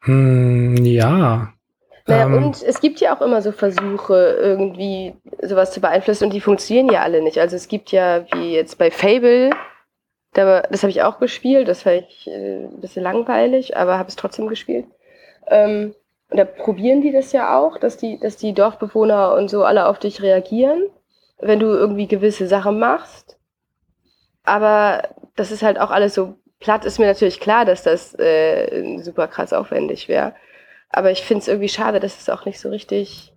[0.00, 1.52] Hm, ja.
[2.06, 6.34] Naja, Ähm, und es gibt ja auch immer so Versuche, irgendwie sowas zu beeinflussen und
[6.34, 7.38] die funktionieren ja alle nicht.
[7.38, 9.50] Also es gibt ja, wie jetzt bei Fable,
[10.34, 14.08] da, das habe ich auch gespielt, das war ich äh, ein bisschen langweilig, aber habe
[14.08, 14.86] es trotzdem gespielt.
[15.46, 15.94] Ähm,
[16.34, 19.86] und da probieren die das ja auch, dass die, dass die Dorfbewohner und so alle
[19.86, 20.82] auf dich reagieren,
[21.38, 23.38] wenn du irgendwie gewisse Sachen machst.
[24.42, 28.98] Aber das ist halt auch alles so platt, ist mir natürlich klar, dass das äh,
[29.00, 30.34] super krass aufwendig wäre.
[30.88, 33.32] Aber ich finde es irgendwie schade, dass es auch nicht so richtig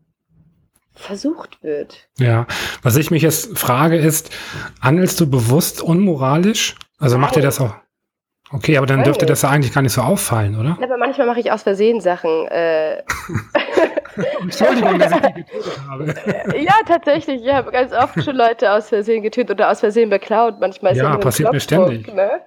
[0.96, 2.08] versucht wird.
[2.18, 2.48] ja.
[2.82, 4.32] Was ich mich jetzt frage ist,
[4.82, 6.74] handelst du bewusst unmoralisch?
[6.98, 7.50] Also macht dir Nein.
[7.50, 7.76] das auch?
[8.52, 10.78] Okay, aber dann dürfte das ja eigentlich gar nicht so auffallen, oder?
[10.82, 12.48] Aber manchmal mache ich aus Versehen Sachen.
[12.48, 13.04] Äh,
[14.42, 16.06] Entschuldigung, dass ich dich getötet habe.
[16.58, 17.44] ja, tatsächlich.
[17.44, 20.60] Ich habe ganz oft schon Leute aus Versehen getötet oder aus Versehen beklaut.
[20.60, 22.14] Manchmal ist Ja, ein passiert mir ständig.
[22.14, 22.42] Ne?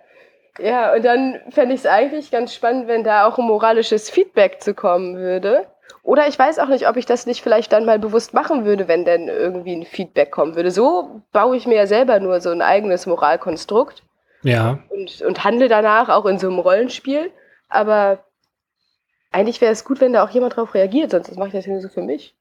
[0.58, 4.62] Ja, und dann fände ich es eigentlich ganz spannend, wenn da auch ein moralisches Feedback
[4.62, 5.66] zu kommen würde.
[6.02, 8.88] Oder ich weiß auch nicht, ob ich das nicht vielleicht dann mal bewusst machen würde,
[8.88, 10.70] wenn denn irgendwie ein Feedback kommen würde.
[10.70, 14.02] So baue ich mir ja selber nur so ein eigenes Moralkonstrukt.
[14.42, 17.30] Ja, und, und handle danach auch in so einem Rollenspiel.
[17.68, 18.24] Aber
[19.30, 21.72] eigentlich wäre es gut, wenn da auch jemand drauf reagiert, sonst mache ich das ja
[21.72, 22.34] nur so für mich.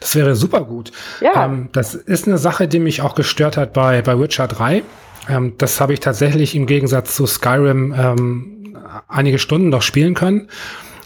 [0.00, 0.90] das wäre super gut.
[1.20, 4.82] Ja, Ähm, das ist eine Sache, die mich auch gestört hat bei, bei Witcher 3.
[5.28, 8.76] Ähm, das habe ich tatsächlich im Gegensatz zu Skyrim ähm,
[9.08, 10.48] einige Stunden noch spielen können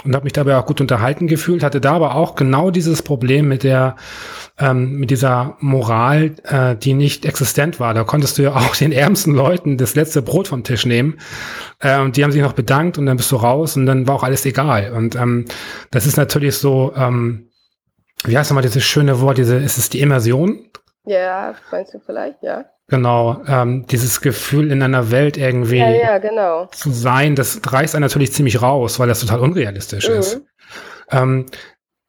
[0.06, 3.48] und habe mich dabei auch gut unterhalten gefühlt, hatte da aber auch genau dieses Problem
[3.48, 3.96] mit der
[4.58, 7.92] ähm, mit dieser Moral, äh, die nicht existent war.
[7.92, 11.18] Da konntest du ja auch den ärmsten Leuten das letzte Brot vom Tisch nehmen.
[11.80, 14.14] Äh, und die haben sich noch bedankt und dann bist du raus und dann war
[14.14, 14.92] auch alles egal.
[14.92, 15.44] Und ähm,
[15.90, 17.50] das ist natürlich so, ähm,
[18.24, 20.66] wie heißt nochmal dieses schöne Wort, diese, ist es die Immersion?
[21.06, 22.64] ja, meinst du vielleicht, ja?
[22.88, 26.66] Genau, ähm, dieses Gefühl in einer Welt irgendwie Ja, ja, genau.
[26.66, 30.36] zu sein, das reißt einen natürlich ziemlich raus, weil das total unrealistisch ist.
[30.36, 30.46] Mhm.
[31.10, 31.46] Ähm,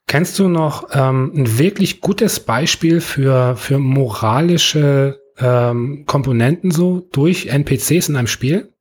[0.06, 7.48] kennst du noch ähm, ein wirklich gutes Beispiel für, für moralische ähm, Komponenten so durch
[7.48, 8.72] NPCs in einem Spiel?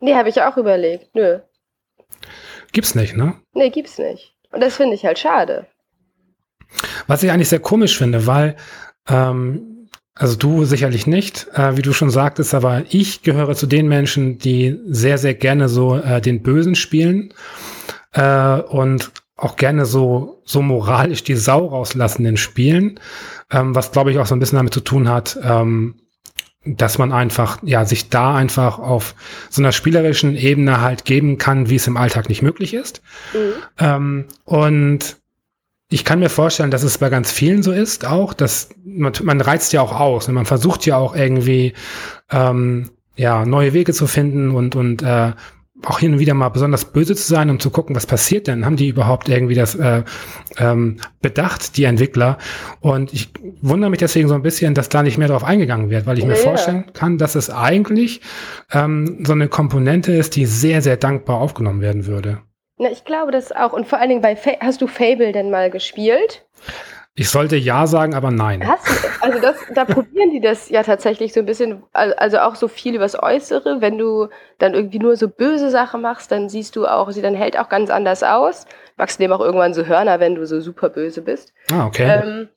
[0.00, 1.14] Nee, habe ich auch überlegt.
[1.14, 1.38] Nö.
[2.72, 3.34] Gibt's nicht, ne?
[3.52, 4.34] Nee, gibt's nicht.
[4.50, 5.66] Und das finde ich halt schade.
[7.06, 8.56] Was ich eigentlich sehr komisch finde, weil,
[9.08, 9.69] ähm,
[10.20, 14.36] also du sicherlich nicht, äh, wie du schon sagtest, aber ich gehöre zu den Menschen,
[14.36, 17.32] die sehr, sehr gerne so äh, den Bösen spielen
[18.12, 23.00] äh, und auch gerne so, so moralisch die Sau rauslassen in Spielen,
[23.50, 25.94] ähm, was glaube ich auch so ein bisschen damit zu tun hat, ähm,
[26.66, 29.14] dass man einfach, ja, sich da einfach auf
[29.48, 33.00] so einer spielerischen Ebene halt geben kann, wie es im Alltag nicht möglich ist.
[33.32, 33.52] Mhm.
[33.78, 35.16] Ähm, und
[35.90, 39.40] ich kann mir vorstellen, dass es bei ganz vielen so ist, auch, dass man, man
[39.40, 41.74] reizt ja auch aus und man versucht ja auch irgendwie
[42.30, 45.32] ähm, ja neue Wege zu finden und und äh,
[45.84, 48.66] auch hin und wieder mal besonders böse zu sein, um zu gucken, was passiert denn?
[48.66, 50.02] Haben die überhaupt irgendwie das äh,
[50.58, 52.38] ähm, bedacht, die Entwickler?
[52.80, 56.06] Und ich wundere mich deswegen so ein bisschen, dass da nicht mehr darauf eingegangen wird,
[56.06, 58.20] weil ich ja, mir vorstellen kann, dass es eigentlich
[58.72, 62.42] ähm, so eine Komponente ist, die sehr, sehr dankbar aufgenommen werden würde.
[62.80, 63.74] Na, ich glaube das auch.
[63.74, 66.46] Und vor allen Dingen bei Fa hast du Fable denn mal gespielt?
[67.14, 68.66] Ich sollte ja sagen, aber nein.
[68.66, 72.54] Hast du, also das, da probieren die das ja tatsächlich so ein bisschen, also auch
[72.54, 73.82] so viel übers Äußere.
[73.82, 77.34] Wenn du dann irgendwie nur so böse Sachen machst, dann siehst du auch, sie dann
[77.34, 78.64] hält auch ganz anders aus.
[78.96, 81.52] Wachsen dem auch irgendwann so Hörner, wenn du so super böse bist.
[81.70, 82.22] Ah, okay.
[82.22, 82.48] Ähm,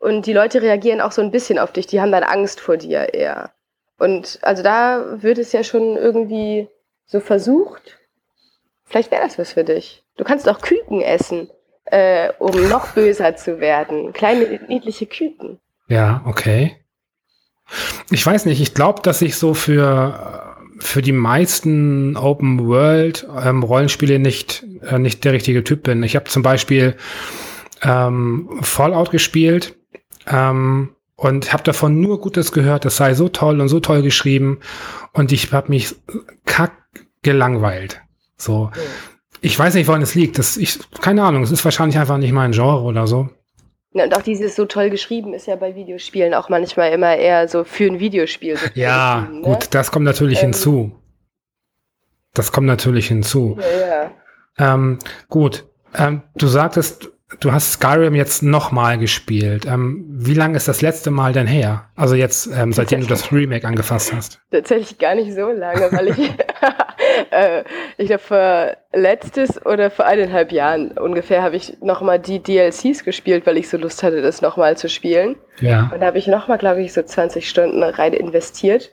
[0.00, 1.86] und die Leute reagieren auch so ein bisschen auf dich.
[1.86, 3.52] Die haben dann Angst vor dir eher.
[3.98, 6.68] Und also da wird es ja schon irgendwie
[7.06, 7.99] so versucht.
[8.90, 10.02] Vielleicht wäre das was für dich.
[10.16, 11.48] Du kannst auch Küken essen
[11.90, 14.12] äh, um noch böser zu werden.
[14.12, 15.58] Kleine, niedliche Küken.
[15.88, 16.76] Ja, okay.
[18.10, 23.62] Ich weiß nicht, ich glaube, dass ich so für, für die meisten Open World ähm,
[23.62, 26.02] Rollenspiele nicht, äh, nicht der richtige Typ bin.
[26.02, 26.96] Ich habe zum Beispiel
[27.82, 29.76] ähm, Fallout gespielt
[30.26, 32.84] ähm, und habe davon nur Gutes gehört.
[32.84, 34.60] Das sei so toll und so toll geschrieben
[35.12, 35.94] und ich habe mich
[36.44, 36.72] kack
[37.22, 38.00] gelangweilt.
[38.40, 38.70] So.
[39.40, 40.38] Ich weiß nicht, woran es liegt.
[40.38, 43.28] Das, ich, keine Ahnung, es ist wahrscheinlich einfach nicht mein Genre oder so.
[43.92, 47.48] Ja, und auch dieses so toll geschrieben ist ja bei Videospielen auch manchmal immer eher
[47.48, 48.56] so für ein Videospiel.
[48.56, 49.42] So ja, ne?
[49.42, 50.92] gut, das kommt natürlich ähm, hinzu.
[52.32, 53.58] Das kommt natürlich hinzu.
[53.60, 54.10] Ja,
[54.58, 54.74] ja.
[54.74, 54.98] Ähm,
[55.28, 59.66] gut, ähm, du sagtest, du hast Skyrim jetzt nochmal gespielt.
[59.66, 61.88] Ähm, wie lange ist das letzte Mal denn her?
[61.94, 64.40] Also jetzt, ähm, seitdem du das Remake angefasst hast.
[64.50, 66.18] Tatsächlich gar nicht so lange, weil ich,
[67.30, 67.62] äh,
[67.98, 73.46] ich glaube, vor letztes oder vor eineinhalb Jahren ungefähr habe ich nochmal die DLCs gespielt,
[73.46, 75.36] weil ich so Lust hatte, das nochmal zu spielen.
[75.60, 75.90] Ja.
[75.92, 78.92] Und da habe ich nochmal, glaube ich, so 20 Stunden rein investiert.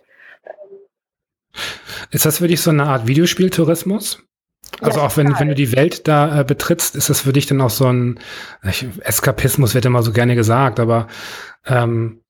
[2.12, 4.24] Ist das für dich so eine Art Videospieltourismus?
[4.82, 7.46] Also ja, auch wenn, wenn du die Welt da äh, betrittst, ist das für dich
[7.48, 8.20] dann auch so ein
[8.64, 11.08] ich, Eskapismus wird immer so gerne gesagt, aber
[11.66, 12.22] ähm,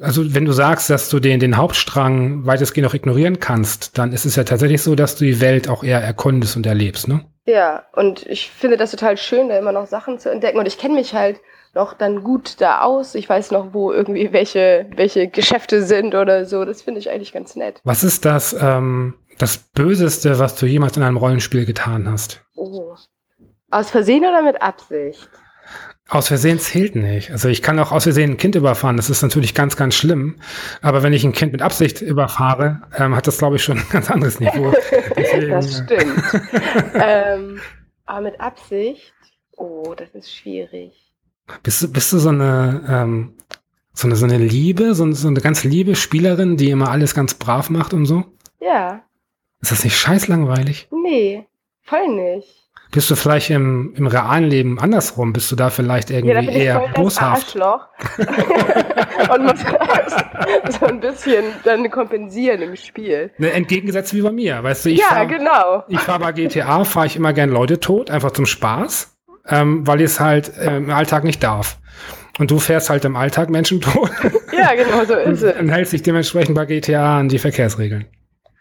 [0.00, 4.24] also wenn du sagst, dass du den, den Hauptstrang weitestgehend auch ignorieren kannst, dann ist
[4.24, 7.24] es ja tatsächlich so, dass du die Welt auch eher erkundest und erlebst, ne?
[7.44, 10.58] Ja, und ich finde das total schön, da immer noch Sachen zu entdecken.
[10.58, 11.40] Und ich kenne mich halt
[11.74, 13.14] noch dann gut da aus.
[13.14, 16.64] Ich weiß noch, wo irgendwie welche, welche Geschäfte sind oder so.
[16.64, 17.80] Das finde ich eigentlich ganz nett.
[17.82, 22.44] Was ist das, ähm, das Böseste, was du jemals in einem Rollenspiel getan hast?
[22.54, 22.94] Oh.
[23.70, 25.28] Aus Versehen oder mit Absicht?
[26.08, 27.32] Aus Versehen zählt nicht.
[27.32, 28.96] Also ich kann auch aus Versehen ein Kind überfahren.
[28.96, 30.36] Das ist natürlich ganz, ganz schlimm.
[30.80, 33.88] Aber wenn ich ein Kind mit Absicht überfahre, ähm, hat das, glaube ich, schon ein
[33.90, 34.72] ganz anderes Niveau.
[35.16, 36.22] Deswegen, das stimmt.
[36.94, 37.60] ähm,
[38.06, 39.12] aber mit Absicht,
[39.56, 40.92] oh, das ist schwierig.
[41.64, 43.34] Bist du, bist du so eine, ähm,
[43.92, 47.34] so eine, so eine Liebe, so, so eine ganz liebe Spielerin, die immer alles ganz
[47.34, 48.24] brav macht und so?
[48.60, 49.02] Ja.
[49.62, 50.88] Ist das nicht scheiß langweilig?
[50.90, 51.46] Nee,
[51.82, 52.62] voll nicht.
[52.90, 55.32] Bist du vielleicht im, im realen Leben andersrum?
[55.32, 57.56] Bist du da vielleicht irgendwie ja, eher boshaft?
[57.56, 59.60] und muss
[60.78, 63.30] so ein bisschen dann kompensieren im Spiel.
[63.38, 64.90] Ne, entgegengesetzt wie bei mir, weißt du?
[64.90, 65.84] Ich ja, fahr, genau.
[65.88, 69.16] Ich fahre bei GTA, fahre ich immer gern Leute tot, einfach zum Spaß,
[69.48, 71.78] ähm, weil ich es halt äh, im Alltag nicht darf.
[72.38, 74.10] Und du fährst halt im Alltag Menschen tot.
[74.52, 75.58] ja, genau so ist es.
[75.58, 78.06] Und hältst dich dementsprechend bei GTA an die Verkehrsregeln.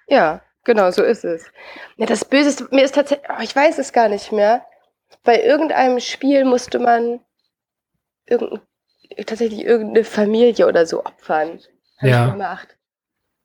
[0.07, 1.45] Ja, Genau, so ist es.
[1.97, 4.65] Ja, das Böseste, mir ist tatsächlich, oh, ich weiß es gar nicht mehr.
[5.23, 7.19] Bei irgendeinem Spiel musste man
[8.25, 8.61] irgendein,
[9.25, 11.59] tatsächlich irgendeine Familie oder so opfern.
[11.97, 12.25] Hab ja.
[12.25, 12.77] Ich gemacht.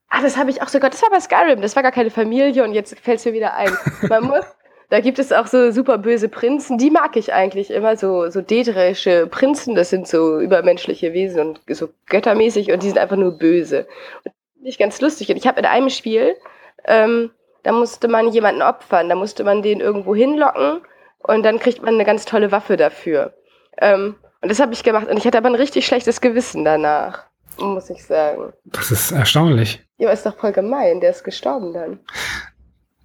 [0.09, 2.63] Ah, das habe ich auch sogar, das war bei Skyrim, das war gar keine Familie
[2.63, 3.77] und jetzt fällt es mir wieder ein.
[4.09, 4.45] Man muss,
[4.89, 8.41] da gibt es auch so super böse Prinzen, die mag ich eigentlich immer, so, so
[8.41, 13.33] dädrische Prinzen, das sind so übermenschliche Wesen und so göttermäßig und die sind einfach nur
[13.33, 13.89] böse.
[14.25, 15.29] Und das finde ich ganz lustig.
[15.31, 16.37] Und ich habe in einem Spiel,
[16.87, 17.31] ähm,
[17.63, 20.81] da musste man jemanden opfern, da musste man den irgendwo hinlocken
[21.19, 23.35] und dann kriegt man eine ganz tolle Waffe dafür.
[23.79, 27.25] Ähm, und das habe ich gemacht und ich hatte aber ein richtig schlechtes Gewissen danach,
[27.59, 28.53] muss ich sagen.
[28.65, 29.85] Das ist erstaunlich.
[29.99, 32.01] Ja, ist doch voll gemein, der ist gestorben dann.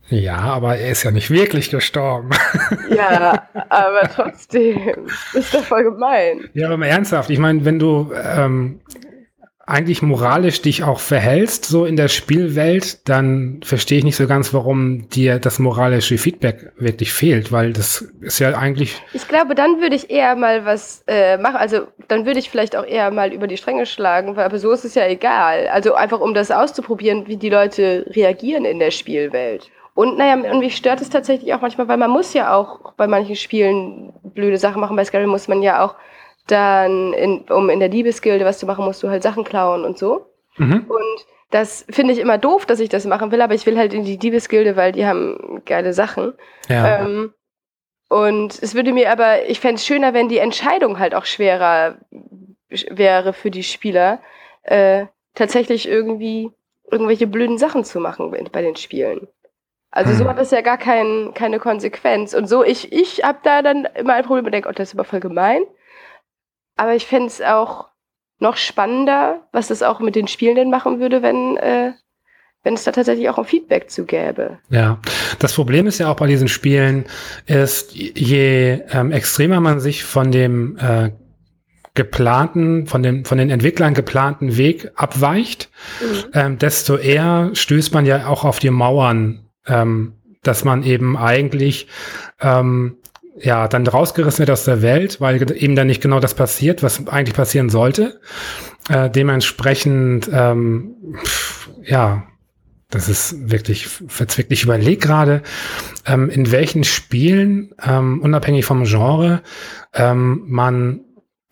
[0.10, 2.32] Ja, aber er ist ja nicht wirklich gestorben.
[2.90, 5.08] Ja, aber trotzdem.
[5.34, 6.50] Ist doch voll gemein.
[6.54, 7.30] Ja, aber mal ernsthaft.
[7.30, 8.82] Ich meine, wenn du ähm,
[9.72, 14.54] eigentlich moralisch dich auch verhältst, so in der Spielwelt, dann verstehe ich nicht so ganz,
[14.54, 19.02] warum dir das moralische Feedback wirklich fehlt, weil das ist ja eigentlich.
[19.14, 21.56] Ich glaube, dann würde ich eher mal was äh, machen.
[21.56, 24.72] Also dann würde ich vielleicht auch eher mal über die Stränge schlagen, weil, aber so
[24.72, 25.68] ist es ja egal.
[25.70, 29.72] Also einfach um das auszuprobieren, wie die Leute reagieren in der Spielwelt.
[29.94, 33.08] Und naja, und mich stört es tatsächlich auch manchmal, weil man muss ja auch bei
[33.08, 34.96] manchen Spielen blöde Sachen machen.
[34.96, 35.96] Bei Skyrim muss man ja auch
[36.48, 39.98] dann, in, um in der Liebesgilde was zu machen, musst du halt Sachen klauen und
[39.98, 40.26] so.
[40.58, 40.86] Mhm.
[40.88, 43.94] Und das finde ich immer doof, dass ich das machen will, aber ich will halt
[43.94, 46.34] in die Diebesgilde, weil die haben geile Sachen.
[46.70, 47.02] Ja.
[47.02, 47.34] Ähm,
[48.10, 51.96] und es würde mir aber, ich fände es schöner, wenn die Entscheidung halt auch schwerer
[52.90, 54.20] wäre für die Spieler,
[54.64, 56.52] äh, tatsächlich irgendwie
[56.90, 59.28] irgendwelche blöden Sachen zu machen bei den Spielen.
[59.92, 60.18] Also hm.
[60.18, 62.34] so hat das ja gar kein, keine Konsequenz.
[62.34, 64.96] Und so, ich, ich habe da dann immer ein Problem und denke, oh, das ist
[64.96, 65.64] aber voll gemein.
[66.76, 67.88] Aber ich fände es auch
[68.40, 71.94] noch spannender, was das auch mit den Spielenden machen würde, wenn, äh,
[72.64, 74.58] wenn es da tatsächlich auch ein Feedback zu gäbe.
[74.70, 75.00] Ja,
[75.40, 77.06] das Problem ist ja auch bei diesen Spielen,
[77.46, 81.12] ist, je ähm, extremer man sich von dem äh,
[81.94, 86.26] geplanten, von, dem, von den Entwicklern geplanten Weg abweicht, mhm.
[86.34, 91.88] ähm, desto eher stößt man ja auch auf die Mauern, ähm, dass man eben eigentlich
[92.40, 92.98] ähm,
[93.44, 97.08] ja, dann rausgerissen wird aus der Welt, weil eben dann nicht genau das passiert, was
[97.08, 98.20] eigentlich passieren sollte.
[98.90, 102.28] Äh, dementsprechend, ähm, pff, ja,
[102.90, 104.52] das ist wirklich verzwickt.
[104.52, 105.44] Ich überlege gerade,
[106.06, 109.42] ähm, in welchen Spielen, ähm, unabhängig vom Genre,
[109.94, 111.02] ähm, man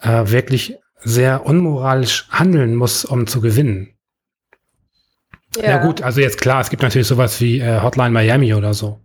[0.02, 3.95] äh, wirklich sehr unmoralisch handeln muss, um zu gewinnen.
[5.56, 5.63] Ja.
[5.63, 8.99] ja gut, also jetzt klar, es gibt natürlich sowas wie äh, Hotline Miami oder so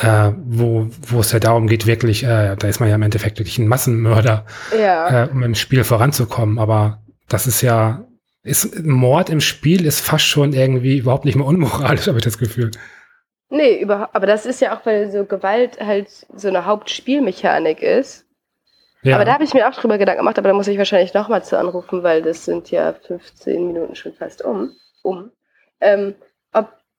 [0.00, 3.38] äh, wo, wo es ja darum geht, wirklich, äh, da ist man ja im Endeffekt
[3.38, 4.46] wirklich ein Massenmörder,
[4.78, 5.24] ja.
[5.24, 6.58] äh, um im Spiel voranzukommen.
[6.58, 8.04] Aber das ist ja,
[8.42, 12.38] ist Mord im Spiel ist fast schon irgendwie überhaupt nicht mehr unmoralisch, habe ich das
[12.38, 12.70] Gefühl.
[13.50, 18.24] Nee, überhaupt, aber das ist ja auch, weil so Gewalt halt so eine Hauptspielmechanik ist.
[19.02, 19.16] Ja.
[19.16, 21.42] Aber da habe ich mir auch drüber Gedanken gemacht, aber da muss ich wahrscheinlich nochmal
[21.42, 24.72] zu anrufen, weil das sind ja 15 Minuten schon fast um.
[25.02, 25.30] um.
[25.80, 26.14] Ähm,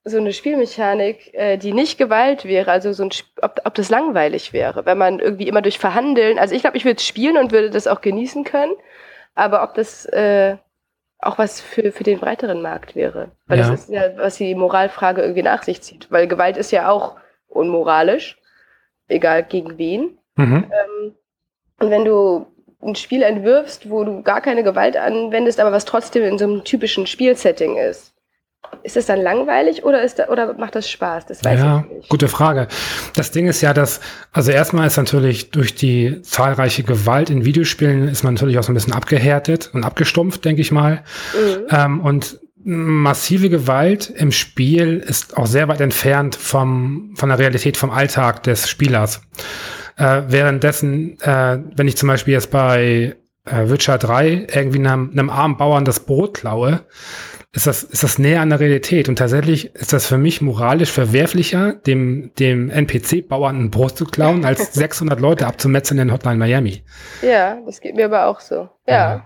[0.03, 3.11] so eine Spielmechanik, äh, die nicht Gewalt wäre, also so ein,
[3.41, 6.85] ob, ob das langweilig wäre, wenn man irgendwie immer durch Verhandeln, also ich glaube, ich
[6.85, 8.73] würde spielen und würde das auch genießen können,
[9.35, 10.57] aber ob das äh,
[11.19, 13.31] auch was für, für den breiteren Markt wäre.
[13.45, 13.69] Weil ja.
[13.69, 16.07] das ist ja, was die Moralfrage irgendwie nach sich zieht.
[16.09, 17.15] Weil Gewalt ist ja auch
[17.47, 18.39] unmoralisch,
[19.07, 20.17] egal gegen wen.
[20.35, 20.71] Mhm.
[20.71, 21.15] Ähm,
[21.79, 22.47] und wenn du
[22.81, 26.63] ein Spiel entwirfst, wo du gar keine Gewalt anwendest, aber was trotzdem in so einem
[26.63, 28.15] typischen Spielsetting ist,
[28.84, 31.26] ist das dann langweilig oder, ist da, oder macht das Spaß?
[31.28, 32.10] Das weiß ja, ich nicht.
[32.10, 32.67] Gute Frage.
[33.15, 34.00] Das Ding ist ja, dass,
[34.32, 38.71] also erstmal ist natürlich durch die zahlreiche Gewalt in Videospielen ist man natürlich auch so
[38.71, 41.04] ein bisschen abgehärtet und abgestumpft, denke ich mal.
[41.34, 41.67] Mhm.
[41.69, 47.78] Ähm, und massive Gewalt im Spiel ist auch sehr weit entfernt vom, von der Realität
[47.78, 49.21] vom Alltag des Spielers.
[49.97, 55.30] Äh, währenddessen, äh, wenn ich zum Beispiel jetzt bei äh, Witcher 3 irgendwie einem, einem
[55.30, 56.82] armen Bauern das Brot klaue,
[57.54, 59.10] ist das, ist das näher an der Realität.
[59.10, 64.45] Und tatsächlich ist das für mich moralisch verwerflicher, dem, dem NPC-Bauern ein Brust zu klauen,
[64.45, 66.84] als 600 Leute abzumetzen in Hotline Miami.
[67.21, 68.69] Ja, das geht mir aber auch so.
[68.88, 69.25] Ja.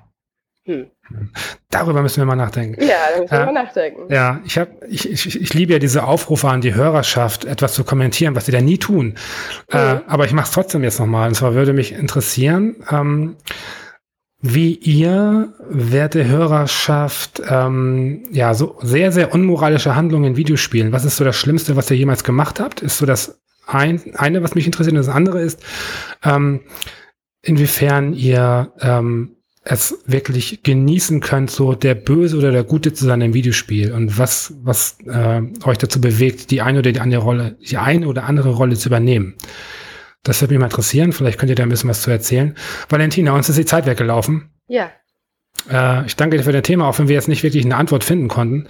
[0.64, 0.90] Hm.
[1.70, 2.82] Darüber müssen wir mal nachdenken.
[2.82, 4.12] Ja, da müssen wir äh, mal nachdenken.
[4.12, 7.84] Ja, ich, hab, ich, ich, ich liebe ja diese Aufrufe an die Hörerschaft, etwas zu
[7.84, 9.14] kommentieren, was sie da nie tun.
[9.72, 9.98] Äh, mhm.
[9.98, 11.28] Äh, aber ich mache es trotzdem jetzt nochmal.
[11.28, 13.36] Und zwar würde mich interessieren, ähm,
[14.48, 20.92] wie ihr, werte Hörerschaft, ähm, ja, so sehr, sehr unmoralische Handlungen in Videospielen.
[20.92, 22.82] Was ist so das Schlimmste, was ihr jemals gemacht habt?
[22.82, 25.64] Ist so das ein, eine, was mich interessiert, und das andere ist,
[26.24, 26.62] ähm,
[27.42, 29.32] inwiefern ihr ähm,
[29.64, 34.20] es wirklich genießen könnt, so der Böse oder der Gute zu sein im Videospiel und
[34.20, 38.26] was, was äh, euch dazu bewegt, die eine oder die andere Rolle, die eine oder
[38.26, 39.34] andere Rolle zu übernehmen.
[40.26, 41.14] Das würde mich mal interessieren.
[41.14, 42.56] Vielleicht könnt ihr da ein bisschen was zu erzählen.
[42.90, 44.50] Valentina, uns ist die Zeit weggelaufen.
[44.68, 44.92] Ja.
[45.72, 48.04] Äh, ich danke dir für das Thema, auch wenn wir jetzt nicht wirklich eine Antwort
[48.04, 48.68] finden konnten.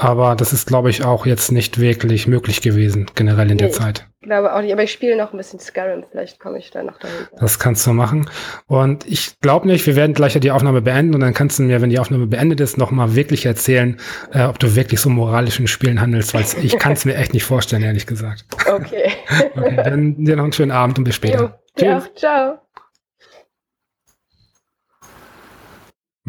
[0.00, 3.72] Aber das ist, glaube ich, auch jetzt nicht wirklich möglich gewesen, generell in nee, der
[3.72, 4.06] Zeit.
[4.20, 6.84] Ich glaube auch nicht, aber ich spiele noch ein bisschen Skyrim, vielleicht komme ich da
[6.84, 7.26] noch dahin.
[7.36, 8.30] Das kannst du machen.
[8.68, 11.82] Und ich glaube nicht, wir werden gleich die Aufnahme beenden und dann kannst du mir,
[11.82, 13.96] wenn die Aufnahme beendet ist, nochmal wirklich erzählen,
[14.32, 17.44] äh, ob du wirklich so moralischen Spielen handelst, weil ich kann es mir echt nicht
[17.44, 18.44] vorstellen, ehrlich gesagt.
[18.72, 19.10] Okay.
[19.56, 19.76] okay.
[19.76, 21.58] Dann dir noch einen schönen Abend und bis später.
[21.76, 22.58] Jo, ja, ciao.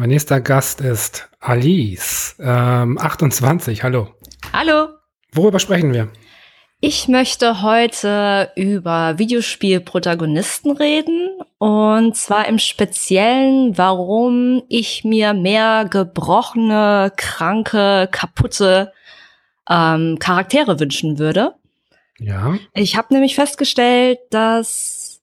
[0.00, 3.82] Mein nächster Gast ist Alice, ähm, 28.
[3.82, 4.08] Hallo.
[4.50, 4.94] Hallo.
[5.34, 6.08] Worüber sprechen wir?
[6.80, 17.12] Ich möchte heute über Videospielprotagonisten reden und zwar im Speziellen, warum ich mir mehr gebrochene,
[17.14, 18.94] kranke, kaputte
[19.68, 21.56] ähm, Charaktere wünschen würde.
[22.18, 22.54] Ja.
[22.72, 25.20] Ich habe nämlich festgestellt, dass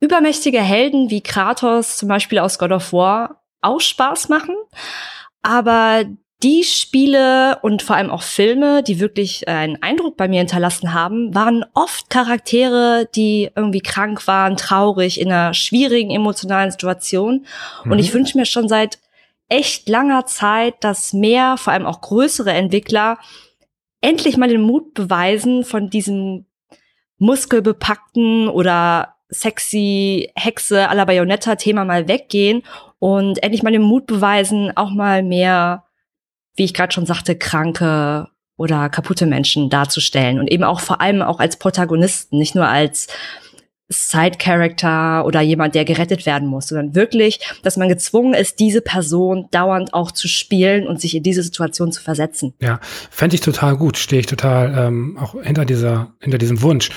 [0.00, 4.54] übermächtige Helden wie Kratos zum Beispiel aus God of War auch Spaß machen,
[5.42, 6.04] aber
[6.42, 10.94] die Spiele und vor allem auch Filme, die wirklich äh, einen Eindruck bei mir hinterlassen
[10.94, 17.44] haben, waren oft Charaktere, die irgendwie krank waren, traurig, in einer schwierigen emotionalen Situation.
[17.84, 17.92] Mhm.
[17.92, 18.98] Und ich wünsche mir schon seit
[19.50, 23.18] echt langer Zeit, dass mehr, vor allem auch größere Entwickler,
[24.00, 26.46] endlich mal den Mut beweisen, von diesem
[27.18, 32.62] muskelbepackten oder sexy Hexe à la Bayonetta-Thema mal weggehen
[33.00, 35.84] und endlich mal den Mut beweisen, auch mal mehr
[36.60, 41.22] wie ich gerade schon sagte, kranke oder kaputte Menschen darzustellen und eben auch vor allem
[41.22, 43.06] auch als Protagonisten, nicht nur als
[43.90, 49.48] Side-Character oder jemand, der gerettet werden muss, sondern wirklich, dass man gezwungen ist, diese Person
[49.50, 52.54] dauernd auch zu spielen und sich in diese Situation zu versetzen.
[52.60, 52.78] Ja,
[53.10, 56.90] fände ich total gut, stehe ich total ähm, auch hinter dieser, hinter diesem Wunsch.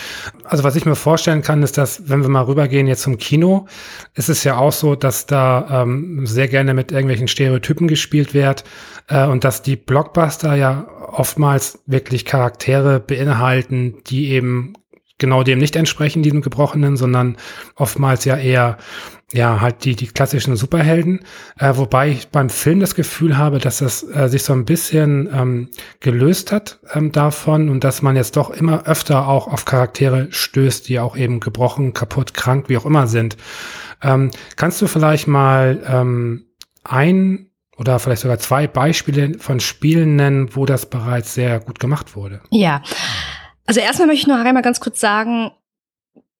[0.43, 3.67] Also was ich mir vorstellen kann, ist, dass, wenn wir mal rübergehen jetzt zum Kino,
[4.13, 8.63] ist es ja auch so, dass da ähm, sehr gerne mit irgendwelchen Stereotypen gespielt wird
[9.07, 14.73] äh, und dass die Blockbuster ja oftmals wirklich Charaktere beinhalten, die eben
[15.18, 17.38] genau dem nicht entsprechen, diesem Gebrochenen, sondern
[17.76, 18.78] oftmals ja eher
[19.34, 21.22] ja, halt die, die klassischen Superhelden.
[21.57, 25.28] Äh, wobei ich beim Film das Gefühl habe, dass das äh, sich so ein bisschen
[25.34, 30.28] ähm, gelöst hat ähm, davon und dass man jetzt doch immer öfter auch auf Charaktere
[30.30, 33.36] stößt, die auch eben gebrochen, kaputt, krank, wie auch immer sind.
[34.03, 36.45] Ähm, kannst du vielleicht mal ähm,
[36.84, 42.16] ein oder vielleicht sogar zwei Beispiele von Spielen nennen, wo das bereits sehr gut gemacht
[42.16, 42.41] wurde?
[42.51, 42.84] Ja.
[43.66, 45.51] Also erstmal möchte ich noch einmal ganz kurz sagen,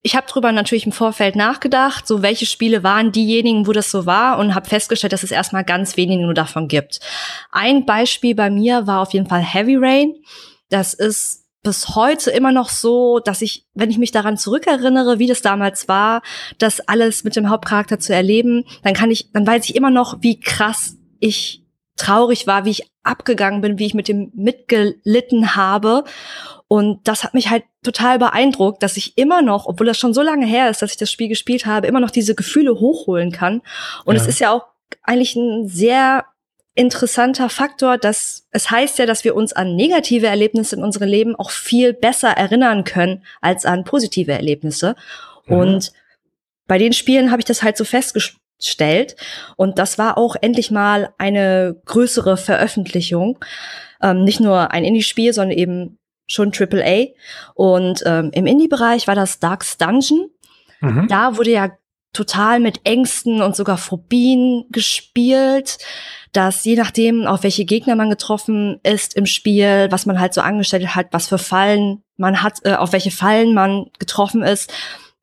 [0.05, 4.05] ich habe drüber natürlich im Vorfeld nachgedacht, so welche Spiele waren diejenigen, wo das so
[4.05, 6.99] war und habe festgestellt, dass es erstmal ganz wenige nur davon gibt.
[7.51, 10.15] Ein Beispiel bei mir war auf jeden Fall Heavy Rain.
[10.69, 15.28] Das ist bis heute immer noch so, dass ich, wenn ich mich daran zurückerinnere, wie
[15.28, 16.21] das damals war,
[16.57, 20.17] das alles mit dem Hauptcharakter zu erleben, dann kann ich, dann weiß ich immer noch,
[20.19, 21.63] wie krass ich
[21.95, 26.03] traurig war, wie ich abgegangen bin, wie ich mit dem mitgelitten habe.
[26.74, 30.24] Und das hat mich halt total beeindruckt, dass ich immer noch, obwohl das schon so
[30.24, 33.61] lange her ist, dass ich das Spiel gespielt habe, immer noch diese Gefühle hochholen kann.
[34.05, 34.21] Und ja.
[34.24, 34.65] es ist ja auch
[35.03, 36.26] eigentlich ein sehr
[36.74, 41.36] interessanter Faktor, dass es heißt ja, dass wir uns an negative Erlebnisse in unserem Leben
[41.36, 44.95] auch viel besser erinnern können als an positive Erlebnisse.
[45.45, 45.55] Mhm.
[45.55, 45.93] Und
[46.65, 49.15] bei den Spielen habe ich das halt so festgestellt.
[49.57, 53.38] Und das war auch endlich mal eine größere Veröffentlichung.
[54.01, 57.07] Ähm, nicht nur ein Indie-Spiel, sondern eben schon AAA.
[57.53, 60.30] Und ähm, im Indie-Bereich war das Dark's Dungeon.
[60.82, 61.07] Mhm.
[61.07, 61.71] Da wurde ja
[62.13, 65.80] total mit Ängsten und sogar Phobien gespielt,
[66.32, 70.41] dass je nachdem, auf welche Gegner man getroffen ist im Spiel, was man halt so
[70.41, 74.71] angestellt hat, was für Fallen man hat, äh, auf welche Fallen man getroffen ist,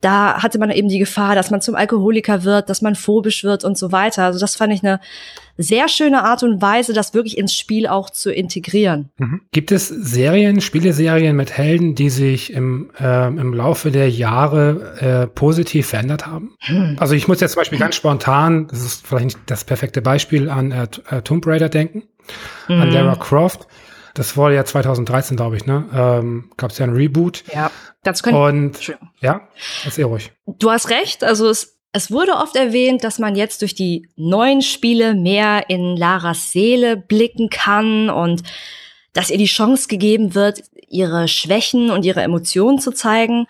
[0.01, 3.63] da hatte man eben die Gefahr, dass man zum Alkoholiker wird, dass man phobisch wird
[3.63, 4.25] und so weiter.
[4.25, 4.99] Also das fand ich eine
[5.57, 9.09] sehr schöne Art und Weise, das wirklich ins Spiel auch zu integrieren.
[9.17, 9.41] Mhm.
[9.51, 15.27] Gibt es Serien, Spieleserien mit Helden, die sich im, äh, im Laufe der Jahre äh,
[15.27, 16.55] positiv verändert haben?
[16.61, 16.95] Hm.
[16.99, 20.49] Also ich muss jetzt zum Beispiel ganz spontan, das ist vielleicht nicht das perfekte Beispiel,
[20.49, 22.03] an äh, äh Tomb Raider denken,
[22.65, 22.81] hm.
[22.81, 23.67] an Lara Croft.
[24.13, 25.85] Das wurde ja 2013, glaube ich, ne?
[25.93, 27.43] Ähm, Gab es ja ein Reboot.
[27.53, 27.71] Ja.
[28.03, 29.47] Dazu können Und ja,
[29.85, 30.31] erzähl ruhig.
[30.45, 31.23] Du hast recht.
[31.23, 35.95] Also es, es wurde oft erwähnt, dass man jetzt durch die neuen Spiele mehr in
[35.95, 38.43] Laras Seele blicken kann und
[39.13, 43.45] dass ihr die Chance gegeben wird, ihre Schwächen und ihre Emotionen zu zeigen.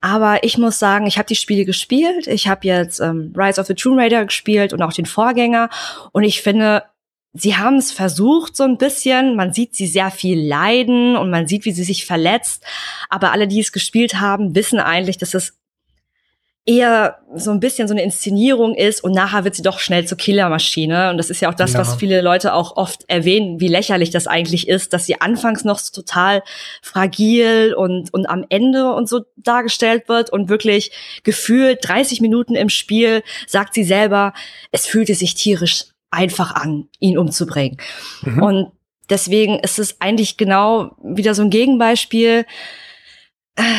[0.00, 2.26] Aber ich muss sagen, ich habe die Spiele gespielt.
[2.26, 5.70] Ich habe jetzt ähm, Rise of the Tomb Raider gespielt und auch den Vorgänger.
[6.12, 6.82] Und ich finde,
[7.34, 9.36] sie haben es versucht so ein bisschen.
[9.36, 12.64] Man sieht sie sehr viel leiden und man sieht, wie sie sich verletzt.
[13.10, 15.58] Aber alle, die es gespielt haben, wissen eigentlich, dass es
[16.66, 20.16] eher so ein bisschen so eine Inszenierung ist und nachher wird sie doch schnell zur
[20.16, 21.10] Killermaschine.
[21.10, 21.78] Und das ist ja auch das, ja.
[21.78, 25.78] was viele Leute auch oft erwähnen, wie lächerlich das eigentlich ist, dass sie anfangs noch
[25.82, 26.42] total
[26.80, 32.70] fragil und, und am Ende und so dargestellt wird und wirklich gefühlt 30 Minuten im
[32.70, 34.32] Spiel sagt sie selber,
[34.70, 37.78] es fühlte sich tierisch einfach an, ihn umzubringen.
[38.22, 38.42] Mhm.
[38.42, 38.72] Und
[39.10, 42.46] deswegen ist es eigentlich genau wieder so ein Gegenbeispiel.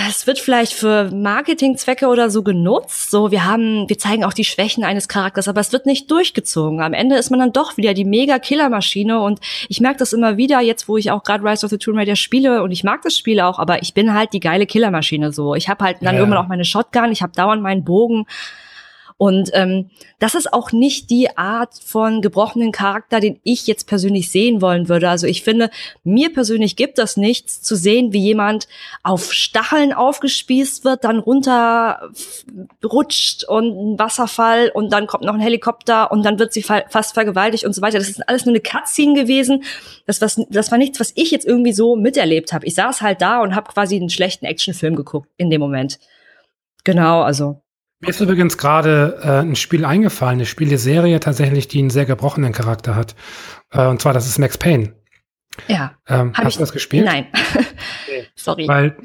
[0.08, 3.12] es wird vielleicht für Marketingzwecke oder so genutzt.
[3.12, 6.82] So, wir haben, wir zeigen auch die Schwächen eines Charakters, aber es wird nicht durchgezogen.
[6.82, 10.38] Am Ende ist man dann doch wieder die mega Killermaschine und ich merke das immer
[10.38, 13.02] wieder, jetzt wo ich auch gerade Rise of the Tomb Raider spiele und ich mag
[13.02, 15.56] das Spiel auch, aber ich bin halt die geile Killermaschine so.
[15.56, 16.22] Ich habe halt dann ja.
[16.22, 18.26] irgendwann auch meine Shotgun, ich habe dauernd meinen Bogen
[19.18, 24.30] und ähm, das ist auch nicht die Art von gebrochenen Charakter, den ich jetzt persönlich
[24.30, 25.08] sehen wollen würde.
[25.10, 25.70] Also ich finde,
[26.04, 28.68] mir persönlich gibt das nichts zu sehen, wie jemand
[29.04, 32.10] auf Stacheln aufgespießt wird, dann runterrutscht
[33.46, 37.64] und ein Wasserfall und dann kommt noch ein Helikopter und dann wird sie fast vergewaltigt
[37.64, 38.00] und so weiter.
[38.00, 39.64] Das ist alles nur eine Cutscene gewesen.
[40.06, 42.66] Das, was, das war nichts, was ich jetzt irgendwie so miterlebt habe.
[42.66, 46.00] Ich saß halt da und habe quasi einen schlechten Actionfilm geguckt in dem Moment.
[46.84, 47.62] Genau, also
[48.00, 52.54] mir ist übrigens gerade äh, ein Spiel eingefallen, eine Spieleserie tatsächlich, die einen sehr gebrochenen
[52.54, 53.16] Charakter hat.
[53.72, 54.94] Äh, und zwar, das ist Max Payne.
[55.68, 55.94] Ja.
[56.08, 57.06] Ähm, hast ich, du das gespielt?
[57.06, 57.28] Nein.
[58.36, 58.68] Sorry.
[58.68, 58.96] Weil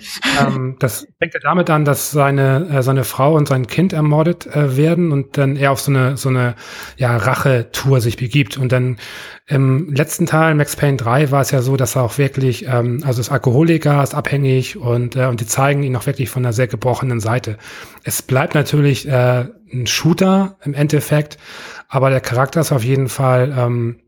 [0.41, 4.47] ähm, das fängt ja damit an, dass seine, äh, seine Frau und sein Kind ermordet
[4.47, 6.55] äh, werden und dann er auf so eine, so eine
[6.97, 8.59] ja, Rache-Tour sich begibt.
[8.59, 8.99] Und dann
[9.47, 13.03] im letzten Teil, Max Payne 3, war es ja so, dass er auch wirklich, ähm,
[13.05, 16.53] also ist Alkoholiker, ist abhängig und, äh, und die zeigen ihn auch wirklich von einer
[16.53, 17.57] sehr gebrochenen Seite.
[18.05, 21.39] Es bleibt natürlich äh, ein Shooter im Endeffekt,
[21.89, 24.01] aber der Charakter ist auf jeden Fall ähm,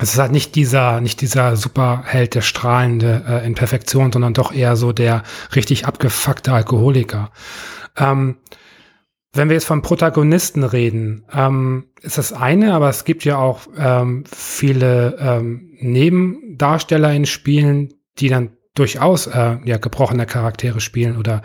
[0.00, 4.52] es ist halt nicht dieser, nicht dieser Superheld, der strahlende äh, in Perfektion, sondern doch
[4.52, 5.22] eher so der
[5.54, 7.30] richtig abgefuckte Alkoholiker.
[7.96, 8.38] Ähm,
[9.32, 13.60] wenn wir jetzt von Protagonisten reden, ähm, ist das eine, aber es gibt ja auch
[13.76, 21.42] ähm, viele ähm, Nebendarsteller in Spielen, die dann durchaus äh, ja gebrochene Charaktere spielen oder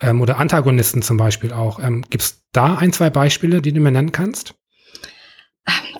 [0.00, 1.80] ähm, oder Antagonisten zum Beispiel auch.
[1.80, 4.54] Ähm, Gibt es da ein, zwei Beispiele, die du mir nennen kannst?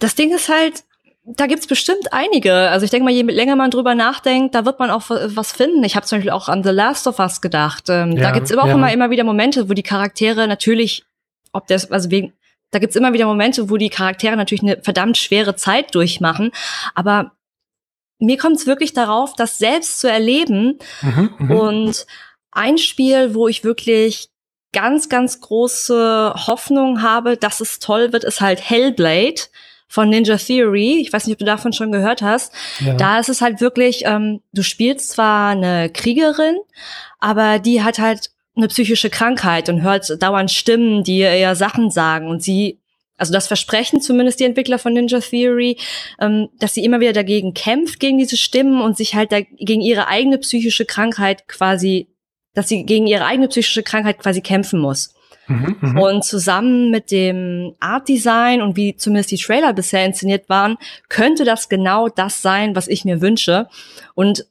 [0.00, 0.84] Das Ding ist halt,
[1.26, 2.54] da gibt's bestimmt einige.
[2.54, 5.82] Also ich denke mal, je länger man drüber nachdenkt, da wird man auch was finden.
[5.82, 7.88] Ich habe zum Beispiel auch an The Last of Us gedacht.
[7.88, 11.04] Ähm, ja, da gibt's immer auch immer, immer wieder Momente, wo die Charaktere natürlich,
[11.52, 12.32] ob das, also wegen,
[12.70, 16.52] da gibt's immer wieder Momente, wo die Charaktere natürlich eine verdammt schwere Zeit durchmachen.
[16.94, 17.32] Aber
[18.20, 20.78] mir kommt es wirklich darauf, das selbst zu erleben.
[21.02, 21.54] Mhm, mh.
[21.54, 22.06] Und
[22.52, 24.28] ein Spiel, wo ich wirklich
[24.72, 29.42] ganz, ganz große Hoffnung habe, dass es toll wird, ist halt Hellblade
[29.88, 30.98] von Ninja Theory.
[31.00, 32.52] Ich weiß nicht, ob du davon schon gehört hast.
[32.80, 32.94] Ja.
[32.94, 36.56] Da ist es halt wirklich, ähm, du spielst zwar eine Kriegerin,
[37.18, 42.28] aber die hat halt eine psychische Krankheit und hört dauernd Stimmen, die ihr Sachen sagen
[42.28, 42.80] und sie
[43.18, 45.78] also das versprechen zumindest die Entwickler von Ninja Theory,
[46.20, 49.80] ähm, dass sie immer wieder dagegen kämpft, gegen diese Stimmen und sich halt da, gegen
[49.80, 52.08] ihre eigene psychische Krankheit quasi,
[52.54, 55.14] dass sie gegen ihre eigene psychische Krankheit quasi kämpfen muss.
[55.48, 60.48] Mhm, mhm, und zusammen mit dem Art Design und wie zumindest die Trailer bisher inszeniert
[60.48, 60.76] waren,
[61.08, 63.68] könnte das genau das sein, was ich mir wünsche.
[64.14, 64.46] Und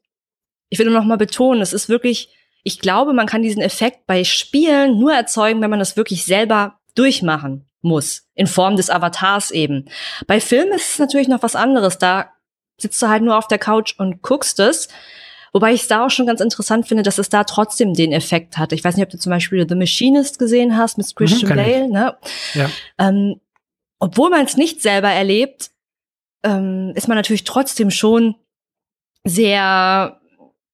[0.70, 2.30] ich will noch mal betonen, es ist wirklich,
[2.64, 6.80] ich glaube, man kann diesen Effekt bei Spielen nur erzeugen, wenn man das wirklich selber
[6.96, 9.86] durchmachen muss, in Form des Avatars eben.
[10.28, 12.32] Bei Filmen ist es natürlich noch was anderes, da
[12.78, 14.88] sitzt du halt nur auf der Couch und guckst es.
[15.56, 18.58] Wobei ich es da auch schon ganz interessant finde, dass es da trotzdem den Effekt
[18.58, 18.74] hat.
[18.74, 21.88] Ich weiß nicht, ob du zum Beispiel The Machinist gesehen hast mit Christian mhm, Bale.
[21.90, 22.18] Ne?
[22.56, 22.70] Ja.
[22.98, 23.40] Ähm,
[23.98, 25.72] obwohl man es nicht selber erlebt,
[26.44, 28.36] ähm, ist man natürlich trotzdem schon
[29.24, 30.20] sehr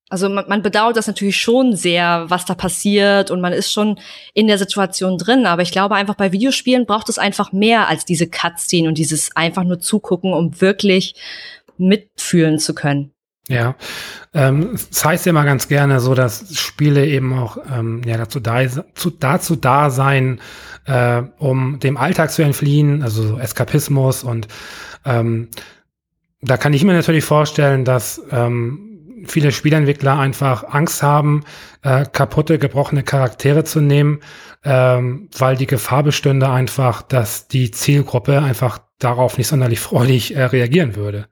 [0.10, 4.00] also man, man bedauert das natürlich schon sehr, was da passiert und man ist schon
[4.34, 5.46] in der Situation drin.
[5.46, 9.36] Aber ich glaube einfach bei Videospielen braucht es einfach mehr als diese Cutscene und dieses
[9.36, 11.14] einfach nur zugucken, um wirklich
[11.78, 13.14] mitfühlen zu können.
[13.52, 13.76] Ja,
[14.34, 18.40] ähm, das heißt ja immer ganz gerne so, dass Spiele eben auch ähm, ja, dazu,
[18.40, 18.62] da,
[18.96, 20.40] zu, dazu da sein,
[20.86, 24.48] äh, um dem Alltag zu entfliehen, also so Eskapismus und
[25.06, 25.50] ähm,
[26.42, 31.44] da kann ich mir natürlich vorstellen, dass ähm, viele Spielentwickler einfach Angst haben,
[31.84, 34.22] äh, kaputte, gebrochene Charaktere zu nehmen,
[34.64, 40.46] ähm, weil die Gefahr bestünde einfach, dass die Zielgruppe einfach darauf nicht sonderlich freudig äh,
[40.46, 41.28] reagieren würde.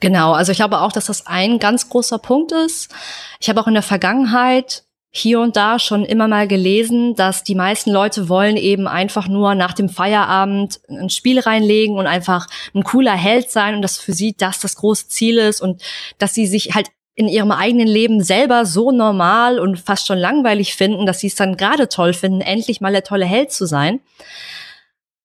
[0.00, 2.92] Genau, also ich glaube auch, dass das ein ganz großer Punkt ist.
[3.40, 7.54] Ich habe auch in der Vergangenheit hier und da schon immer mal gelesen, dass die
[7.54, 12.82] meisten Leute wollen eben einfach nur nach dem Feierabend ein Spiel reinlegen und einfach ein
[12.82, 15.82] cooler Held sein und dass für sie das das große Ziel ist und
[16.16, 20.74] dass sie sich halt in ihrem eigenen Leben selber so normal und fast schon langweilig
[20.74, 24.00] finden, dass sie es dann gerade toll finden, endlich mal der tolle Held zu sein.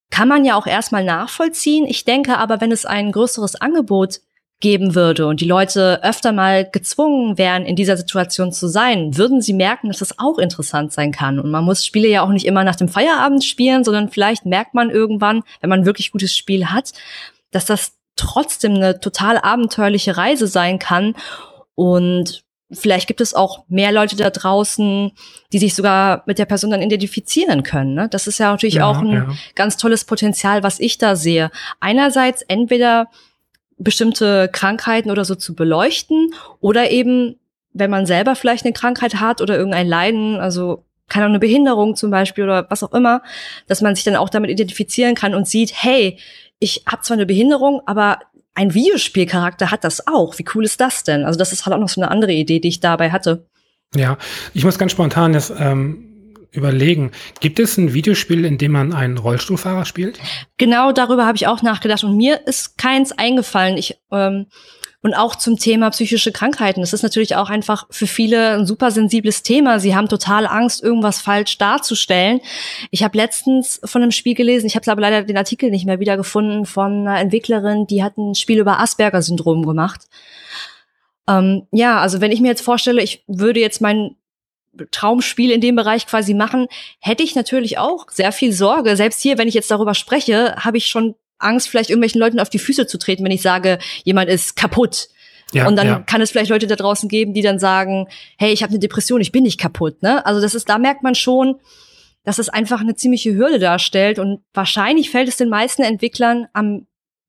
[0.09, 1.85] Kann man ja auch erstmal nachvollziehen.
[1.85, 4.19] Ich denke aber, wenn es ein größeres Angebot
[4.59, 9.41] geben würde und die Leute öfter mal gezwungen wären, in dieser Situation zu sein, würden
[9.41, 11.39] sie merken, dass das auch interessant sein kann.
[11.39, 14.73] Und man muss Spiele ja auch nicht immer nach dem Feierabend spielen, sondern vielleicht merkt
[14.73, 16.93] man irgendwann, wenn man wirklich gutes Spiel hat,
[17.51, 21.13] dass das trotzdem eine total abenteuerliche Reise sein kann.
[21.75, 25.11] Und vielleicht gibt es auch mehr Leute da draußen,
[25.53, 27.93] die sich sogar mit der Person dann identifizieren können.
[27.93, 28.09] Ne?
[28.09, 29.27] Das ist ja natürlich ja, auch ein ja.
[29.53, 31.51] ganz tolles Potenzial, was ich da sehe.
[31.79, 33.07] Einerseits entweder
[33.77, 37.37] bestimmte Krankheiten oder so zu beleuchten oder eben,
[37.73, 41.95] wenn man selber vielleicht eine Krankheit hat oder irgendein Leiden, also keine Ahnung, eine Behinderung
[41.95, 43.21] zum Beispiel oder was auch immer,
[43.67, 46.17] dass man sich dann auch damit identifizieren kann und sieht, hey,
[46.59, 48.19] ich habe zwar eine Behinderung, aber
[48.55, 50.37] ein Videospielcharakter hat das auch.
[50.39, 51.23] Wie cool ist das denn?
[51.23, 53.45] Also das ist halt auch noch so eine andere Idee, die ich dabei hatte.
[53.95, 54.17] Ja,
[54.53, 56.06] ich muss ganz spontan das ähm,
[56.51, 57.11] überlegen.
[57.39, 60.19] Gibt es ein Videospiel, in dem man einen Rollstuhlfahrer spielt?
[60.57, 63.77] Genau darüber habe ich auch nachgedacht und mir ist keins eingefallen.
[63.77, 64.47] Ich ähm,
[65.01, 66.81] und auch zum Thema psychische Krankheiten.
[66.81, 69.79] Das ist natürlich auch einfach für viele ein super sensibles Thema.
[69.79, 72.41] Sie haben total Angst, irgendwas falsch darzustellen.
[72.89, 75.99] Ich habe letztens von einem Spiel gelesen, ich habe aber leider den Artikel nicht mehr
[75.99, 80.07] wiedergefunden, von einer Entwicklerin, die hat ein Spiel über Asperger-Syndrom gemacht.
[81.29, 84.15] Ähm, ja, also wenn ich mir jetzt vorstelle, ich würde jetzt mein
[84.91, 86.67] Traumspiel in dem Bereich quasi machen,
[86.99, 88.95] hätte ich natürlich auch sehr viel Sorge.
[88.95, 92.49] Selbst hier, wenn ich jetzt darüber spreche, habe ich schon Angst, vielleicht irgendwelchen Leuten auf
[92.49, 95.09] die Füße zu treten, wenn ich sage, jemand ist kaputt.
[95.53, 95.99] Ja, und dann ja.
[95.99, 98.07] kann es vielleicht Leute da draußen geben, die dann sagen,
[98.37, 100.01] hey, ich habe eine Depression, ich bin nicht kaputt.
[100.03, 100.25] Ne?
[100.25, 101.59] Also das ist, da merkt man schon,
[102.23, 104.19] dass es einfach eine ziemliche Hürde darstellt.
[104.19, 106.85] Und wahrscheinlich fällt es den meisten Entwicklern am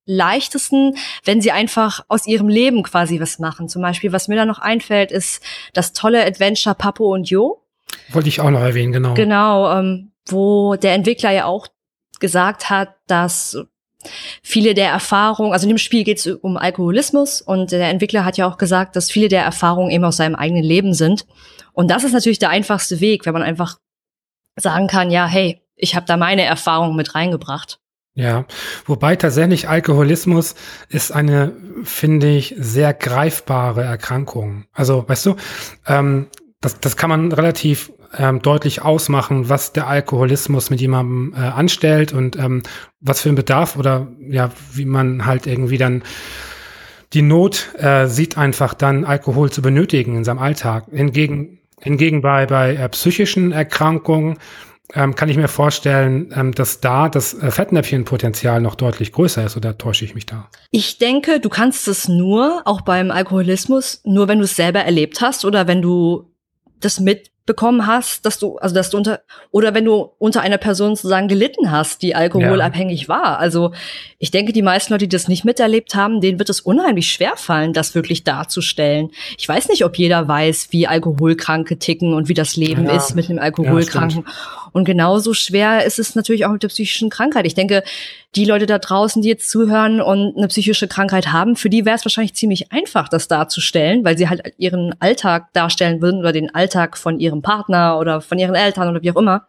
[0.08, 3.68] leichtesten, wenn sie einfach aus ihrem Leben quasi was machen.
[3.68, 5.42] Zum Beispiel, was mir da noch einfällt, ist
[5.74, 7.62] das tolle Adventure Papo und Jo.
[8.10, 9.14] Wollte ich auch noch erwähnen, genau.
[9.14, 11.68] Genau, ähm, wo der Entwickler ja auch
[12.20, 13.58] gesagt hat, dass
[14.42, 18.36] viele der Erfahrungen, also in dem Spiel geht es um Alkoholismus und der Entwickler hat
[18.38, 21.26] ja auch gesagt, dass viele der Erfahrungen eben aus seinem eigenen Leben sind.
[21.72, 23.78] Und das ist natürlich der einfachste Weg, wenn man einfach
[24.56, 27.78] sagen kann, ja, hey, ich habe da meine Erfahrungen mit reingebracht.
[28.18, 28.46] Ja,
[28.84, 30.56] wobei tatsächlich Alkoholismus
[30.88, 31.52] ist eine,
[31.84, 34.64] finde ich, sehr greifbare Erkrankung.
[34.72, 35.36] Also, weißt du,
[35.86, 36.26] ähm,
[36.60, 42.12] das, das kann man relativ ähm, deutlich ausmachen, was der Alkoholismus mit jemandem äh, anstellt
[42.12, 42.64] und ähm,
[43.00, 46.02] was für ein Bedarf oder ja, wie man halt irgendwie dann
[47.12, 50.86] die Not äh, sieht einfach dann Alkohol zu benötigen in seinem Alltag.
[50.90, 54.38] Hingegen, hingegen bei, bei äh, psychischen Erkrankungen
[54.94, 59.56] ähm, kann ich mir vorstellen, ähm, dass da das äh, Fettnäpfchenpotenzial noch deutlich größer ist
[59.56, 60.48] oder täusche ich mich da?
[60.70, 65.20] Ich denke, du kannst es nur, auch beim Alkoholismus, nur wenn du es selber erlebt
[65.20, 66.30] hast oder wenn du
[66.80, 70.58] das mit bekommen hast, dass du, also dass du unter, oder wenn du unter einer
[70.58, 73.08] Person sozusagen gelitten hast, die alkoholabhängig ja.
[73.08, 73.38] war.
[73.38, 73.72] Also
[74.18, 77.36] ich denke, die meisten Leute, die das nicht miterlebt haben, denen wird es unheimlich schwer
[77.36, 79.10] fallen, das wirklich darzustellen.
[79.38, 82.96] Ich weiß nicht, ob jeder weiß, wie Alkoholkranke ticken und wie das Leben ja.
[82.96, 84.24] ist mit einem Alkoholkranken.
[84.26, 87.46] Ja, und genauso schwer ist es natürlich auch mit der psychischen Krankheit.
[87.46, 87.82] Ich denke,
[88.34, 91.96] die Leute da draußen, die jetzt zuhören und eine psychische Krankheit haben, für die wäre
[91.96, 96.54] es wahrscheinlich ziemlich einfach, das darzustellen, weil sie halt ihren Alltag darstellen würden oder den
[96.54, 99.46] Alltag von ihrem Partner oder von ihren Eltern oder wie auch immer.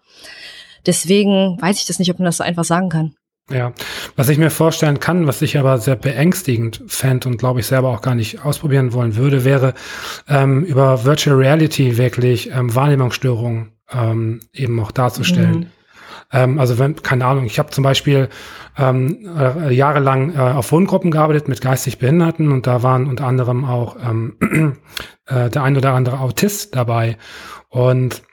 [0.86, 3.16] Deswegen weiß ich das nicht, ob man das so einfach sagen kann.
[3.52, 3.74] Ja,
[4.16, 7.90] was ich mir vorstellen kann, was ich aber sehr beängstigend fände und glaube ich selber
[7.90, 9.74] auch gar nicht ausprobieren wollen würde, wäre
[10.28, 15.60] ähm, über Virtual Reality wirklich ähm, Wahrnehmungsstörungen ähm, eben auch darzustellen.
[15.60, 15.68] Mhm.
[16.32, 18.30] Ähm, also wenn, keine Ahnung, ich habe zum Beispiel
[18.78, 23.66] ähm, äh, jahrelang äh, auf Wohngruppen gearbeitet mit geistig Behinderten und da waren unter anderem
[23.66, 24.36] auch ähm,
[25.26, 27.18] äh, der ein oder andere Autist dabei.
[27.70, 28.24] Und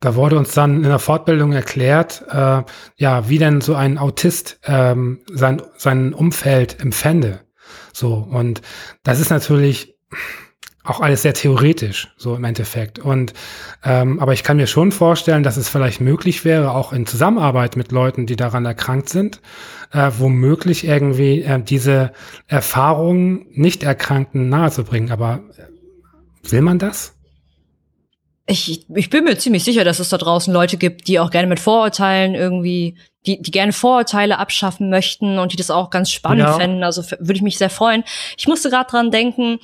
[0.00, 2.62] da wurde uns dann in der Fortbildung erklärt, äh,
[2.96, 7.40] ja, wie denn so ein Autist ähm, sein, sein Umfeld empfände.
[7.92, 8.60] So, und
[9.02, 9.96] das ist natürlich
[10.84, 12.98] auch alles sehr theoretisch, so im Endeffekt.
[12.98, 13.32] Und
[13.82, 17.76] ähm, aber ich kann mir schon vorstellen, dass es vielleicht möglich wäre, auch in Zusammenarbeit
[17.76, 19.40] mit Leuten, die daran erkrankt sind,
[19.92, 22.12] äh, womöglich irgendwie äh, diese
[22.46, 25.10] Erfahrungen nicht Erkrankten nahezubringen.
[25.10, 27.14] Aber äh, will man das?
[28.46, 31.48] Ich, ich bin mir ziemlich sicher, dass es da draußen Leute gibt, die auch gerne
[31.48, 36.44] mit Vorurteilen irgendwie, die, die gerne Vorurteile abschaffen möchten und die das auch ganz spannend
[36.44, 36.52] ja.
[36.52, 36.84] fänden.
[36.84, 38.04] Also würde ich mich sehr freuen.
[38.36, 39.60] Ich musste gerade dran denken,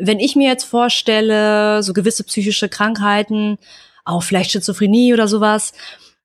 [0.00, 3.58] wenn ich mir jetzt vorstelle, so gewisse psychische Krankheiten,
[4.04, 5.72] auch vielleicht Schizophrenie oder sowas,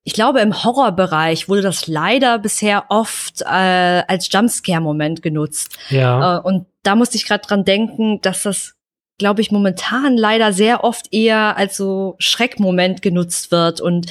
[0.08, 3.46] ich glaube, im Horrorbereich wurde das leider bisher oft äh,
[4.08, 5.78] als Jumpscare-Moment genutzt.
[5.90, 6.38] Ja.
[6.38, 8.76] Äh, und da musste ich gerade dran denken, dass das,
[9.18, 13.82] glaube ich, momentan leider sehr oft eher als so Schreckmoment genutzt wird.
[13.82, 14.06] Und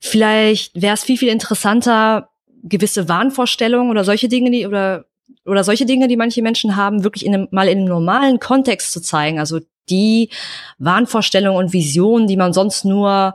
[0.00, 2.30] vielleicht wäre es viel, viel interessanter,
[2.64, 5.04] gewisse Wahnvorstellungen oder solche Dinge, die oder
[5.44, 8.92] oder solche Dinge, die manche Menschen haben, wirklich in einem, mal in einem normalen Kontext
[8.92, 9.38] zu zeigen.
[9.38, 10.30] Also die
[10.78, 13.34] Wahnvorstellungen und Visionen, die man sonst nur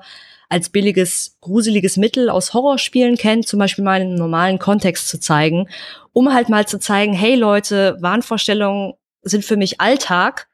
[0.49, 5.19] als billiges, gruseliges Mittel aus Horrorspielen kennt, zum Beispiel mal in einem normalen Kontext zu
[5.19, 5.67] zeigen,
[6.13, 8.93] um halt mal zu zeigen, hey Leute, Wahnvorstellungen
[9.23, 10.47] sind für mich Alltag.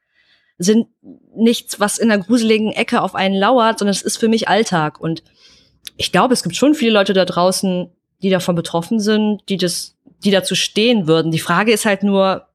[0.58, 0.86] sind
[1.34, 5.00] nichts, was in einer gruseligen Ecke auf einen lauert, sondern es ist für mich Alltag.
[5.00, 5.22] Und
[5.96, 7.90] ich glaube, es gibt schon viele Leute da draußen,
[8.22, 11.32] die davon betroffen sind, die das, die dazu stehen würden.
[11.32, 12.46] Die Frage ist halt nur,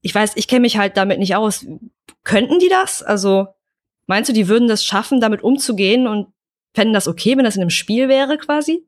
[0.00, 1.66] ich weiß, ich kenne mich halt damit nicht aus.
[2.24, 3.02] Könnten die das?
[3.02, 3.48] Also
[4.06, 6.28] meinst du, die würden das schaffen, damit umzugehen und
[6.74, 8.86] fänden das okay, wenn das in einem Spiel wäre quasi?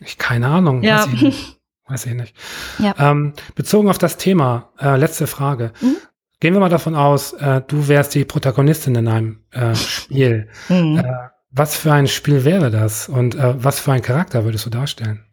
[0.00, 0.82] Ich keine Ahnung.
[0.82, 1.06] Ja.
[1.06, 1.56] Weiß ich nicht.
[1.88, 2.34] Weiß ich nicht.
[2.78, 2.94] Ja.
[2.98, 5.72] Ähm, bezogen auf das Thema, äh, letzte Frage.
[5.80, 5.96] Mhm.
[6.40, 10.48] Gehen wir mal davon aus, äh, du wärst die Protagonistin in einem äh, Spiel.
[10.66, 10.98] Hm.
[10.98, 11.02] Äh,
[11.50, 15.24] was für ein Spiel wäre das und äh, was für einen Charakter würdest du darstellen?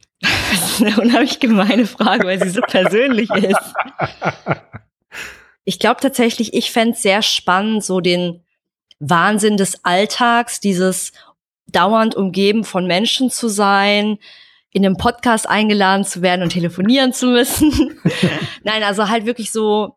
[0.59, 3.73] Das ist eine unheimlich gemeine Frage, weil sie so persönlich ist.
[5.65, 8.43] Ich glaube tatsächlich, ich fänd's sehr spannend, so den
[8.99, 11.11] Wahnsinn des Alltags, dieses
[11.67, 14.19] dauernd umgeben von Menschen zu sein,
[14.71, 17.99] in einem Podcast eingeladen zu werden und telefonieren zu müssen.
[18.63, 19.95] Nein, also halt wirklich so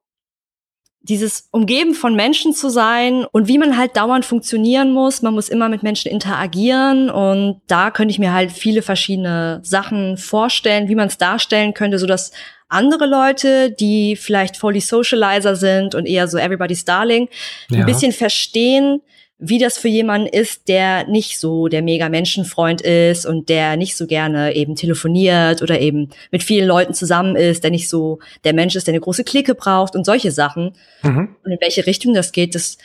[1.09, 5.23] dieses Umgeben von Menschen zu sein und wie man halt dauernd funktionieren muss.
[5.23, 10.17] Man muss immer mit Menschen interagieren und da könnte ich mir halt viele verschiedene Sachen
[10.17, 12.33] vorstellen, wie man es darstellen könnte, so dass
[12.69, 17.29] andere Leute, die vielleicht voll die Socializer sind und eher so everybody's darling,
[17.71, 17.81] Ja.
[17.81, 19.01] ein bisschen verstehen,
[19.39, 23.97] wie das für jemanden ist, der nicht so der mega Menschenfreund ist und der nicht
[23.97, 28.55] so gerne eben telefoniert oder eben mit vielen Leuten zusammen ist, der nicht so der
[28.55, 30.73] Mensch ist, der eine große Clique braucht und solche Sachen.
[31.03, 31.37] Mhm.
[31.45, 32.79] Und in welche Richtung das geht, das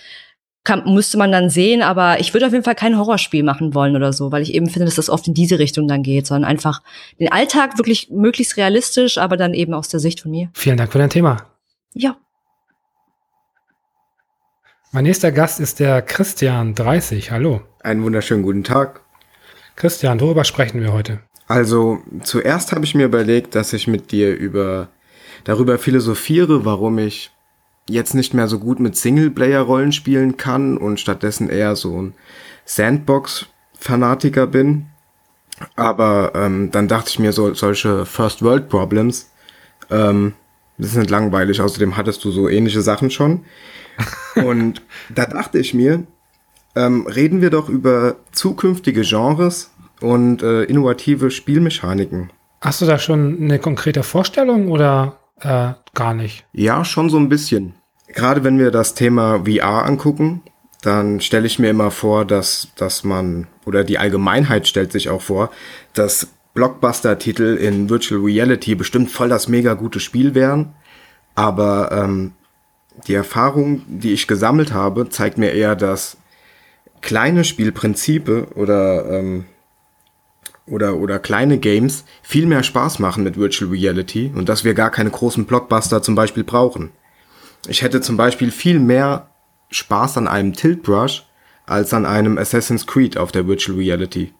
[0.63, 3.95] kann, müsste man dann sehen, aber ich würde auf jeden Fall kein Horrorspiel machen wollen
[3.95, 6.49] oder so, weil ich eben finde, dass das oft in diese Richtung dann geht, sondern
[6.49, 6.81] einfach
[7.19, 10.49] den Alltag wirklich möglichst realistisch, aber dann eben aus der Sicht von mir.
[10.53, 11.47] Vielen Dank für dein Thema.
[11.93, 12.17] Ja.
[14.93, 17.31] Mein nächster Gast ist der Christian 30.
[17.31, 17.61] Hallo.
[17.81, 18.99] Einen wunderschönen guten Tag.
[19.77, 21.21] Christian, worüber sprechen wir heute?
[21.47, 24.89] Also zuerst habe ich mir überlegt, dass ich mit dir über
[25.45, 27.31] darüber philosophiere, warum ich
[27.87, 32.13] jetzt nicht mehr so gut mit Singleplayer-Rollen spielen kann und stattdessen eher so ein
[32.65, 34.87] Sandbox-Fanatiker bin.
[35.77, 39.31] Aber ähm, dann dachte ich mir, so, solche First-World-Problems
[39.89, 40.33] ähm,
[40.81, 41.61] das sind langweilig.
[41.61, 43.45] Außerdem hattest du so ähnliche Sachen schon.
[44.35, 46.03] Und da dachte ich mir,
[46.75, 52.31] ähm, reden wir doch über zukünftige Genres und äh, innovative Spielmechaniken.
[52.61, 56.45] Hast du da schon eine konkrete Vorstellung oder äh, gar nicht?
[56.53, 57.73] Ja, schon so ein bisschen.
[58.07, 60.41] Gerade wenn wir das Thema VR angucken,
[60.81, 65.21] dann stelle ich mir immer vor, dass, dass man, oder die Allgemeinheit stellt sich auch
[65.21, 65.51] vor,
[65.93, 70.73] dass Blockbuster-Titel in Virtual Reality bestimmt voll das mega gute Spiel wären.
[71.35, 72.33] Aber ähm,
[73.07, 76.17] die Erfahrung, die ich gesammelt habe, zeigt mir eher, dass
[77.01, 79.45] kleine Spielprinzipe oder, ähm,
[80.67, 84.91] oder, oder kleine Games viel mehr Spaß machen mit Virtual Reality und dass wir gar
[84.91, 86.91] keine großen Blockbuster zum Beispiel brauchen.
[87.67, 89.29] Ich hätte zum Beispiel viel mehr
[89.69, 91.25] Spaß an einem Tilt Brush
[91.65, 94.33] als an einem Assassin's Creed auf der Virtual Reality.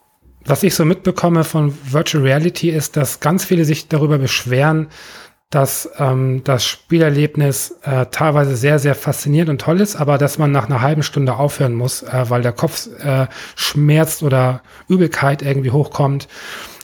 [0.46, 4.88] Was ich so mitbekomme von Virtual Reality ist, dass ganz viele sich darüber beschweren,
[5.52, 10.52] dass ähm, das Spielerlebnis äh, teilweise sehr, sehr faszinierend und toll ist, aber dass man
[10.52, 15.72] nach einer halben Stunde aufhören muss, äh, weil der Kopf äh, schmerzt oder Übelkeit irgendwie
[15.72, 16.28] hochkommt.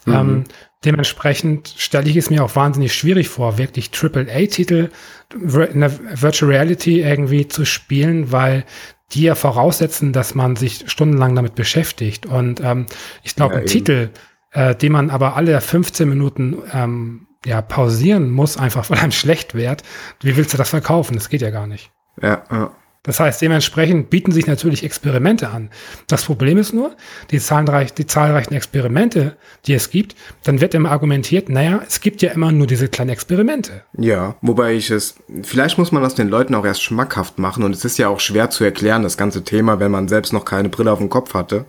[0.05, 0.45] Ähm,
[0.85, 4.89] dementsprechend stelle ich es mir auch wahnsinnig schwierig vor, wirklich AAA-Titel
[5.33, 8.63] in der Virtual Reality irgendwie zu spielen, weil
[9.11, 12.25] die ja voraussetzen, dass man sich stundenlang damit beschäftigt.
[12.25, 12.85] Und ähm,
[13.23, 13.71] ich glaube, Ja, ein eben.
[13.71, 14.09] Titel,
[14.51, 19.55] äh, den man aber alle 15 Minuten ähm, ja, pausieren muss, einfach weil einem schlecht
[19.55, 19.83] wird,
[20.21, 21.15] wie willst du das verkaufen?
[21.15, 21.91] Das geht ja gar nicht.
[22.21, 22.71] Ja, ja.
[23.03, 25.69] Das heißt, dementsprechend bieten sich natürlich Experimente an.
[26.07, 26.93] Das Problem ist nur,
[27.31, 32.21] die, zahlreich, die zahlreichen Experimente, die es gibt, dann wird immer argumentiert, naja, es gibt
[32.21, 33.83] ja immer nur diese kleinen Experimente.
[33.97, 37.73] Ja, wobei ich es, vielleicht muss man das den Leuten auch erst schmackhaft machen und
[37.73, 40.67] es ist ja auch schwer zu erklären, das ganze Thema, wenn man selbst noch keine
[40.67, 41.63] Brille auf dem Kopf hatte.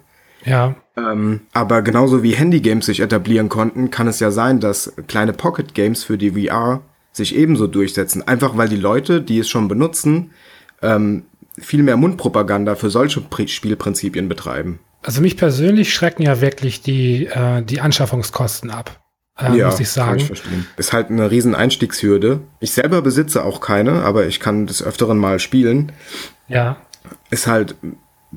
[0.44, 5.32] Ja, Ähm, aber genauso wie Handygames sich etablieren konnten, kann es ja sein, dass kleine
[5.32, 6.82] Pocket Games für die VR
[7.12, 8.26] sich ebenso durchsetzen.
[8.26, 10.30] Einfach weil die Leute, die es schon benutzen,
[10.82, 11.24] ähm,
[11.58, 14.78] viel mehr Mundpropaganda für solche Pri Spielprinzipien betreiben.
[15.02, 19.00] also mich persönlich schrecken ja wirklich die, äh, die Anschaffungskosten ab,
[19.38, 20.16] äh, muss ich kann sagen.
[20.18, 20.66] ich verstehen.
[20.76, 22.40] Ist halt eine riesen Einstiegshürde.
[22.60, 25.92] Ich selber besitze auch keine, aber ich kann des Öfteren mal spielen.
[26.48, 26.76] ja,
[27.30, 27.74] ist halt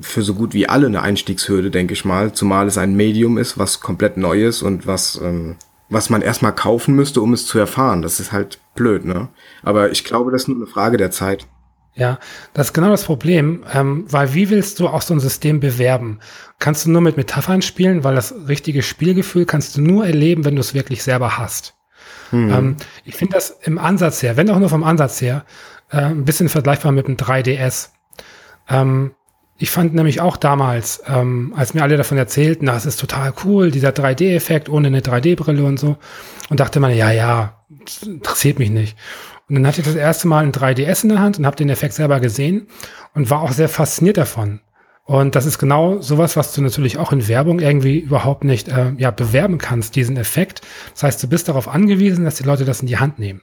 [0.00, 2.32] für so gut wie alle eine Einstiegshürde, denke ich mal.
[2.32, 5.56] Zumal es ein Medium ist, was komplett neu ist und was, ähm,
[5.88, 8.02] was man erstmal kaufen müsste, um es zu erfahren.
[8.02, 9.28] Das ist halt blöd, ne?
[9.62, 11.46] Aber ich glaube, das ist nur eine Frage der Zeit.
[11.94, 12.18] Ja,
[12.54, 16.20] das ist genau das Problem, ähm, weil wie willst du auch so ein System bewerben?
[16.58, 20.54] Kannst du nur mit Metaphern spielen, weil das richtige Spielgefühl kannst du nur erleben, wenn
[20.54, 21.74] du es wirklich selber hast.
[22.32, 25.44] Ähm, ich finde das im Ansatz her, wenn auch nur vom Ansatz her,
[25.90, 27.90] äh, ein bisschen vergleichbar mit dem 3DS.
[28.68, 29.12] Ähm,
[29.62, 33.70] ich fand nämlich auch damals, ähm, als mir alle davon erzählten, das ist total cool,
[33.70, 35.98] dieser 3D-Effekt ohne eine 3D-Brille und so.
[36.50, 37.62] Und dachte man, ja, ja,
[38.04, 38.98] interessiert mich nicht.
[39.48, 41.68] Und dann hatte ich das erste Mal ein 3DS in der Hand und habe den
[41.68, 42.66] Effekt selber gesehen
[43.14, 44.62] und war auch sehr fasziniert davon.
[45.04, 48.94] Und das ist genau sowas, was du natürlich auch in Werbung irgendwie überhaupt nicht äh,
[48.98, 50.62] ja, bewerben kannst, diesen Effekt.
[50.94, 53.42] Das heißt, du bist darauf angewiesen, dass die Leute das in die Hand nehmen.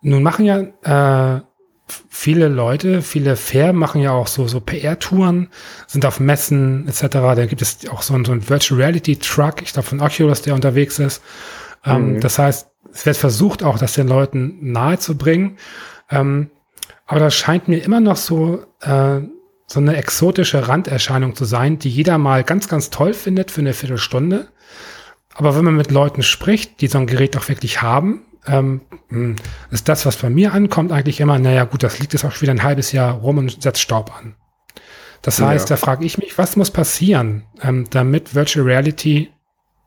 [0.00, 1.42] Nun machen ja äh,
[2.08, 5.48] viele Leute, viele Firmen machen ja auch so, so PR-Touren,
[5.86, 7.06] sind auf Messen etc.
[7.08, 10.54] Da gibt es auch so, so einen Virtual Reality Truck, ich glaube von Oculus, der
[10.54, 11.22] unterwegs ist.
[11.84, 12.20] Ähm, mhm.
[12.20, 15.58] Das heißt, es wird versucht auch, das den Leuten nahe zu bringen.
[16.10, 16.50] Ähm,
[17.06, 19.20] aber das scheint mir immer noch so, äh,
[19.66, 23.72] so eine exotische Randerscheinung zu sein, die jeder mal ganz, ganz toll findet für eine
[23.72, 24.48] Viertelstunde.
[25.34, 29.36] Aber wenn man mit Leuten spricht, die so ein Gerät auch wirklich haben, ähm, hm,
[29.70, 32.42] ist das, was bei mir ankommt, eigentlich immer, naja gut, das liegt jetzt auch schon
[32.42, 34.34] wieder ein halbes Jahr rum und setzt Staub an.
[35.22, 35.76] Das heißt, ja.
[35.76, 39.30] da frage ich mich, was muss passieren, ähm, damit Virtual Reality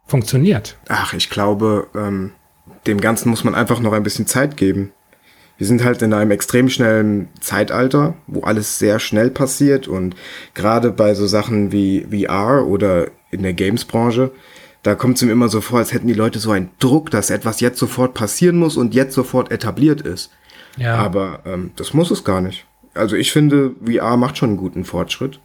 [0.05, 0.77] funktioniert?
[0.89, 2.33] Ach, ich glaube, ähm,
[2.85, 4.91] dem Ganzen muss man einfach noch ein bisschen Zeit geben.
[5.57, 10.15] Wir sind halt in einem extrem schnellen Zeitalter, wo alles sehr schnell passiert und
[10.53, 14.31] gerade bei so Sachen wie VR oder in der Games-Branche
[14.83, 17.29] da kommt es mir immer so vor, als hätten die Leute so einen Druck, dass
[17.29, 20.31] etwas jetzt sofort passieren muss und jetzt sofort etabliert ist.
[20.77, 20.95] Ja.
[20.95, 22.65] Aber ähm, das muss es gar nicht.
[22.93, 25.39] Also ich finde, VR macht schon einen guten Fortschritt.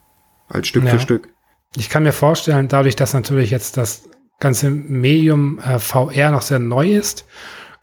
[0.48, 0.90] Als Stück ja.
[0.90, 1.28] für Stück.
[1.76, 4.08] Ich kann mir vorstellen, dadurch, dass natürlich jetzt das
[4.40, 7.26] ganze Medium äh, VR noch sehr neu ist,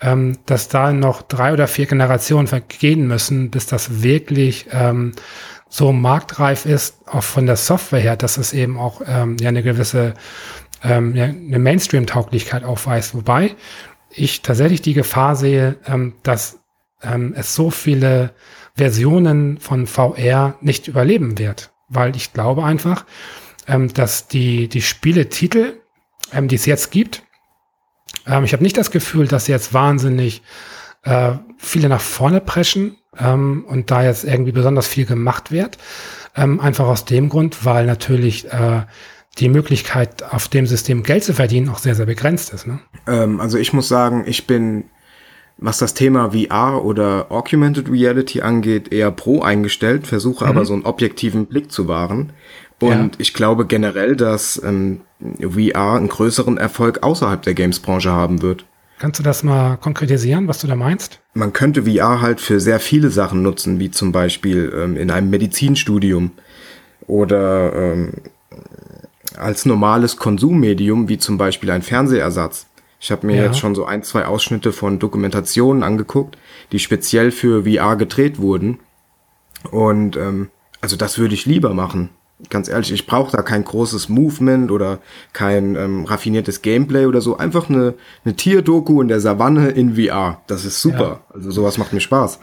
[0.01, 5.13] ähm, dass da noch drei oder vier Generationen vergehen müssen, bis das wirklich ähm,
[5.69, 9.63] so marktreif ist, auch von der Software her, dass es eben auch ähm, ja eine
[9.63, 10.13] gewisse
[10.85, 13.15] ähm, eine Mainstream-Tauglichkeit aufweist.
[13.15, 13.55] Wobei
[14.09, 16.59] ich tatsächlich die Gefahr sehe, ähm, dass
[17.01, 18.33] ähm, es so viele
[18.75, 21.71] Versionen von VR nicht überleben wird.
[21.89, 23.05] Weil ich glaube einfach,
[23.67, 25.79] ähm, dass die, die Spieletitel,
[26.31, 27.23] ähm, die es jetzt gibt,
[28.27, 30.41] ähm, ich habe nicht das Gefühl, dass jetzt wahnsinnig
[31.03, 35.77] äh, viele nach vorne preschen ähm, und da jetzt irgendwie besonders viel gemacht wird.
[36.35, 38.81] Ähm, einfach aus dem Grund, weil natürlich äh,
[39.37, 42.67] die Möglichkeit, auf dem System Geld zu verdienen, auch sehr, sehr begrenzt ist.
[42.67, 42.79] Ne?
[43.07, 44.85] Ähm, also ich muss sagen, ich bin,
[45.57, 50.51] was das Thema VR oder Augmented Reality angeht, eher pro eingestellt, versuche mhm.
[50.51, 52.31] aber so einen objektiven Blick zu wahren.
[52.79, 53.09] Und ja.
[53.19, 55.01] ich glaube generell, dass ähm,
[55.39, 58.65] VR einen größeren Erfolg außerhalb der Games-Branche haben wird.
[58.99, 61.19] Kannst du das mal konkretisieren, was du da meinst?
[61.33, 65.29] Man könnte VR halt für sehr viele Sachen nutzen, wie zum Beispiel ähm, in einem
[65.29, 66.31] Medizinstudium
[67.07, 68.13] oder ähm,
[69.37, 72.67] als normales Konsummedium, wie zum Beispiel ein Fernsehersatz.
[72.99, 73.43] Ich habe mir ja.
[73.43, 76.37] jetzt schon so ein, zwei Ausschnitte von Dokumentationen angeguckt,
[76.71, 78.79] die speziell für VR gedreht wurden.
[79.71, 80.49] Und ähm,
[80.81, 82.09] also das würde ich lieber machen.
[82.49, 84.99] Ganz ehrlich, ich brauche da kein großes Movement oder
[85.33, 87.37] kein ähm, raffiniertes Gameplay oder so.
[87.37, 87.93] Einfach eine,
[88.25, 90.41] eine Tierdoku in der Savanne in VR.
[90.47, 91.21] Das ist super.
[91.29, 91.35] Ja.
[91.35, 92.39] Also sowas macht mir Spaß.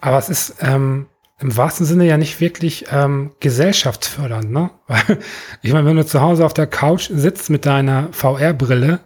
[0.00, 1.06] Aber es ist, ähm,
[1.38, 4.70] im wahrsten Sinne ja nicht wirklich ähm, gesellschaftsfördernd, ne?
[4.86, 5.18] Weil,
[5.62, 9.00] ich meine, wenn du zu Hause auf der Couch sitzt mit deiner VR-Brille,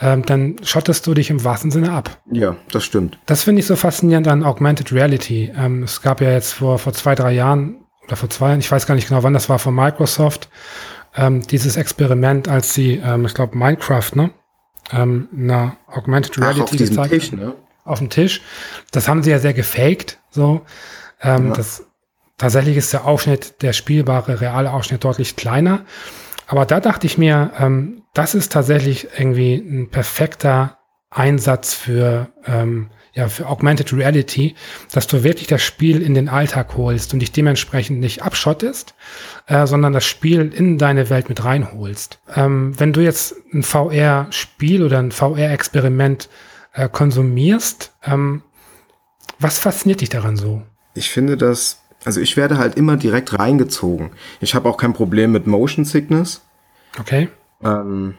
[0.00, 2.22] ähm, dann schottest du dich im wahrsten Sinne ab.
[2.30, 3.18] Ja, das stimmt.
[3.26, 5.52] Das finde ich so faszinierend an Augmented Reality.
[5.56, 8.70] Ähm, es gab ja jetzt vor, vor zwei, drei Jahren oder vor zwei Jahren, ich
[8.70, 10.48] weiß gar nicht genau, wann das war, von Microsoft,
[11.16, 14.30] ähm, dieses Experiment, als sie, ähm, ich glaube, Minecraft, ne?
[14.90, 17.10] Ähm, na, Augmented Reality Ach, auf gezeigt.
[17.10, 17.54] Tisch, ne?
[17.84, 18.40] Auf dem Tisch.
[18.92, 20.62] Das haben sie ja sehr gefaked, so.
[21.22, 21.54] Ähm, ja.
[21.54, 21.84] das,
[22.38, 25.84] tatsächlich ist der Ausschnitt, der spielbare reale Ausschnitt deutlich kleiner.
[26.46, 30.78] Aber da dachte ich mir, ähm, das ist tatsächlich irgendwie ein perfekter
[31.10, 34.54] Einsatz für, ähm, ja, für Augmented Reality,
[34.92, 38.94] dass du wirklich das Spiel in den Alltag holst und dich dementsprechend nicht abschottest,
[39.46, 42.20] äh, sondern das Spiel in deine Welt mit reinholst.
[42.34, 46.28] Ähm, wenn du jetzt ein VR-Spiel oder ein VR-Experiment
[46.72, 48.42] äh, konsumierst, ähm,
[49.38, 50.62] was fasziniert dich daran so?
[50.94, 54.10] Ich finde das, also ich werde halt immer direkt reingezogen.
[54.40, 56.42] Ich habe auch kein Problem mit Motion Sickness.
[56.98, 57.28] Okay.
[57.62, 58.14] Ähm,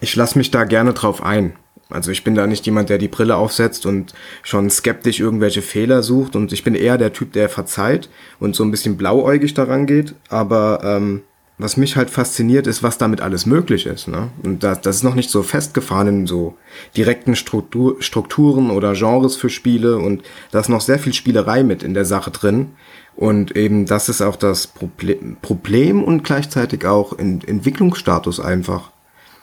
[0.00, 1.54] ich lasse mich da gerne drauf ein.
[1.90, 6.02] Also ich bin da nicht jemand, der die Brille aufsetzt und schon skeptisch irgendwelche Fehler
[6.02, 8.08] sucht und ich bin eher der Typ, der verzeiht
[8.40, 10.14] und so ein bisschen blauäugig daran geht.
[10.28, 11.22] Aber ähm,
[11.56, 14.08] was mich halt fasziniert, ist, was damit alles möglich ist.
[14.08, 14.30] Ne?
[14.42, 16.56] Und das, das ist noch nicht so festgefahren in so
[16.96, 21.82] direkten Struktur, Strukturen oder Genres für Spiele und da ist noch sehr viel Spielerei mit
[21.82, 22.72] in der Sache drin.
[23.14, 28.90] Und eben das ist auch das Problem, Problem und gleichzeitig auch in Entwicklungsstatus einfach.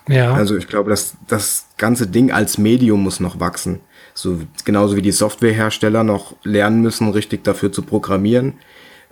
[0.09, 0.33] Ja.
[0.33, 3.79] Also ich glaube, dass das ganze Ding als Medium muss noch wachsen.
[4.13, 8.55] So genauso wie die Softwarehersteller noch lernen müssen, richtig dafür zu programmieren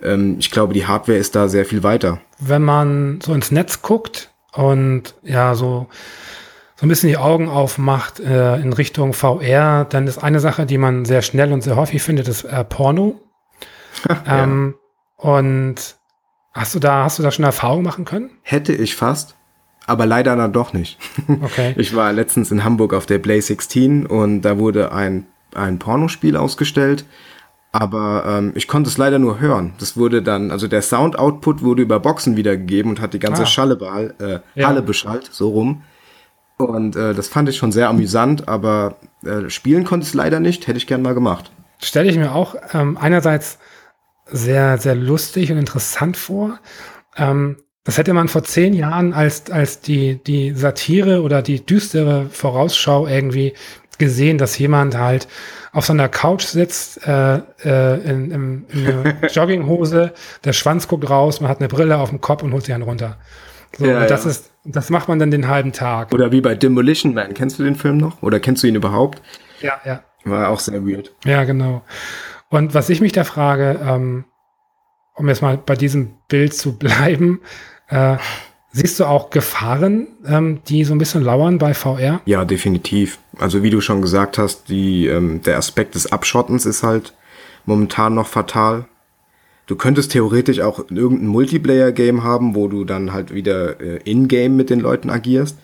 [0.02, 2.20] ähm, ich glaube, die Hardware ist da sehr viel weiter.
[2.38, 5.88] Wenn man so ins Netz guckt und ja, so,
[6.76, 10.78] so ein bisschen die Augen aufmacht äh, in Richtung VR, dann ist eine Sache, die
[10.78, 13.20] man sehr schnell und sehr häufig findet, ist äh, Porno.
[14.08, 14.42] ja.
[14.44, 14.74] ähm,
[15.16, 15.96] und
[16.52, 18.30] hast du da, hast du da schon Erfahrung machen können?
[18.42, 19.36] Hätte ich fast
[19.90, 20.98] aber leider dann doch nicht.
[21.42, 21.74] Okay.
[21.76, 26.36] Ich war letztens in Hamburg auf der Play 16 und da wurde ein, ein Pornospiel
[26.36, 27.04] ausgestellt,
[27.72, 29.72] aber ähm, ich konnte es leider nur hören.
[29.78, 33.46] Das wurde dann, also der Sound-Output wurde über Boxen wiedergegeben und hat die ganze Ah.
[33.46, 34.68] Schalle äh, Ja.
[34.68, 35.82] Halle beschallt, so rum.
[36.56, 40.40] Und äh, das fand ich schon sehr amüsant, aber äh, spielen konnte ich es leider
[40.40, 41.50] nicht, hätte ich gern mal gemacht.
[41.82, 43.58] stelle ich mir auch ähm, einerseits
[44.26, 46.58] sehr, sehr lustig und interessant vor.
[47.16, 52.26] Ähm, das hätte man vor zehn Jahren als, als die, die Satire oder die düstere
[52.30, 53.54] Vorausschau irgendwie
[54.00, 55.28] gesehen, dass jemand halt
[55.72, 61.08] auf so einer Couch sitzt, äh, äh, in, in, in einer Jogginghose, der Schwanz guckt
[61.08, 63.18] raus, man hat eine Brille auf dem Kopf und holt sich einen runter.
[63.78, 64.30] So, Ja, das ja.
[64.30, 66.12] ist, das macht man dann den halben Tag.
[66.12, 68.20] Oder wie bei Demolition Man, kennst du den Film noch?
[68.22, 69.22] Oder kennst du ihn überhaupt?
[69.60, 70.02] Ja, ja.
[70.24, 71.14] War auch sehr weird.
[71.24, 71.82] Ja, genau.
[72.48, 74.24] Und was ich mich da frage, ähm,
[75.14, 77.40] um jetzt mal bei diesem Bild zu bleiben,
[77.88, 78.16] äh,
[78.72, 82.20] siehst du auch Gefahren, ähm, die so ein bisschen lauern bei VR?
[82.24, 83.18] Ja, definitiv.
[83.38, 87.14] Also wie du schon gesagt hast, die, ähm, der Aspekt des Abschottens ist halt
[87.66, 88.86] momentan noch fatal.
[89.66, 94.68] Du könntest theoretisch auch irgendein Multiplayer-Game haben, wo du dann halt wieder äh, in-game mit
[94.70, 95.56] den Leuten agierst.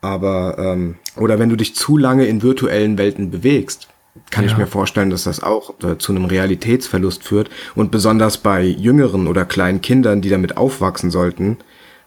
[0.00, 3.88] Aber, ähm, oder wenn du dich zu lange in virtuellen Welten bewegst,
[4.30, 4.58] kann ich Ja.
[4.58, 7.50] mir vorstellen, dass das auch äh, zu einem Realitätsverlust führt.
[7.74, 11.56] Und besonders bei jüngeren oder kleinen Kindern, die damit aufwachsen sollten,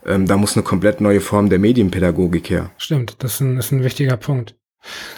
[0.05, 2.71] ähm, da muss eine komplett neue Form der Medienpädagogik her.
[2.77, 4.55] Stimmt, das ist ein, ist ein wichtiger Punkt.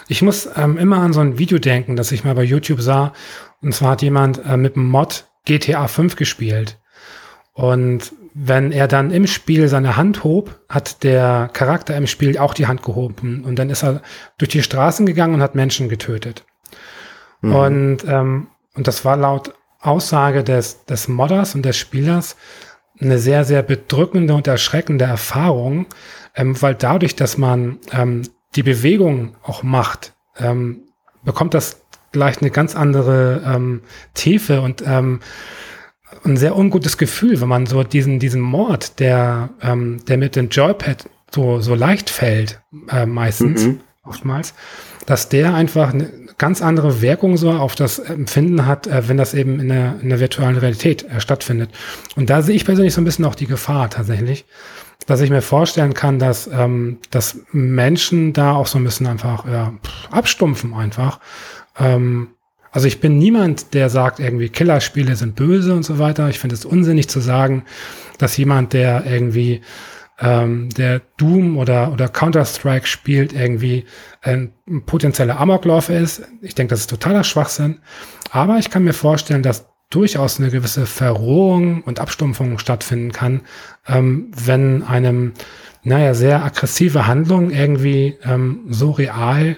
[0.08, 3.12] Ich muss ähm, immer an so ein Video denken, das ich mal bei YouTube sah.
[3.62, 6.78] Und zwar hat jemand äh, mit dem Mod GTA 5 gespielt.
[7.54, 12.52] Und wenn er dann im Spiel seine Hand hob, hat der Charakter im Spiel auch
[12.52, 13.44] die Hand gehoben.
[13.44, 14.02] Und dann ist er
[14.38, 16.44] durch die Straßen gegangen und hat Menschen getötet.
[17.52, 22.36] Und, ähm, und das war laut Aussage des, des Modders und des Spielers
[23.00, 25.86] eine sehr, sehr bedrückende und erschreckende Erfahrung,
[26.36, 28.22] ähm, weil dadurch, dass man ähm,
[28.54, 30.80] die Bewegung auch macht, ähm,
[31.24, 31.80] bekommt das
[32.12, 33.82] gleich eine ganz andere ähm,
[34.14, 35.20] Tiefe und ähm,
[36.24, 40.48] ein sehr ungutes Gefühl, wenn man so diesen, diesen Mord, der, ähm, der mit dem
[40.48, 43.80] Joypad so, so leicht fällt, äh, meistens, Mhm.
[44.04, 44.54] oftmals,
[45.06, 49.34] dass der einfach eine ganz andere Wirkung so auf das Empfinden hat, äh, wenn das
[49.34, 51.70] eben in der, in der virtuellen Realität äh, stattfindet.
[52.16, 54.44] Und da sehe ich persönlich so ein bisschen auch die Gefahr tatsächlich,
[55.06, 59.46] dass ich mir vorstellen kann, dass, ähm, dass Menschen da auch so ein bisschen einfach
[59.46, 59.74] ja,
[60.10, 61.20] abstumpfen einfach.
[61.78, 62.28] Ähm,
[62.72, 66.28] also ich bin niemand, der sagt, irgendwie Killerspiele sind böse und so weiter.
[66.28, 67.64] Ich finde es unsinnig zu sagen,
[68.18, 69.60] dass jemand, der irgendwie
[70.20, 73.84] ähm, der Doom oder, oder Counter-Strike spielt, irgendwie
[74.22, 76.22] ein, ein potenzieller Amokläufer ist.
[76.40, 77.80] Ich denke, das ist totaler Schwachsinn.
[78.30, 83.42] Aber ich kann mir vorstellen, dass durchaus eine gewisse Verrohung und Abstumpfung stattfinden kann,
[83.86, 85.32] ähm, wenn einem,
[85.82, 89.56] naja, sehr aggressive Handlungen irgendwie ähm, so real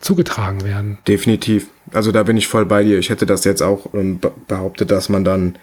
[0.00, 0.98] zugetragen werden.
[1.08, 1.68] Definitiv.
[1.92, 2.98] Also da bin ich voll bei dir.
[2.98, 5.56] Ich hätte das jetzt auch ähm, be- behauptet, dass man dann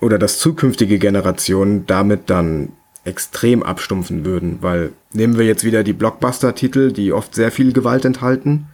[0.00, 2.72] oder dass zukünftige Generationen damit dann
[3.04, 8.04] extrem abstumpfen würden, weil nehmen wir jetzt wieder die Blockbuster-Titel, die oft sehr viel Gewalt
[8.04, 8.68] enthalten,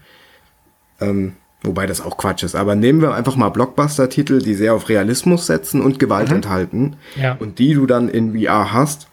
[1.01, 4.89] ähm, wobei das auch Quatsch ist, aber nehmen wir einfach mal Blockbuster-Titel, die sehr auf
[4.89, 7.37] Realismus setzen und Gewalt enthalten Ja.
[7.39, 9.09] und die du dann in VR hast,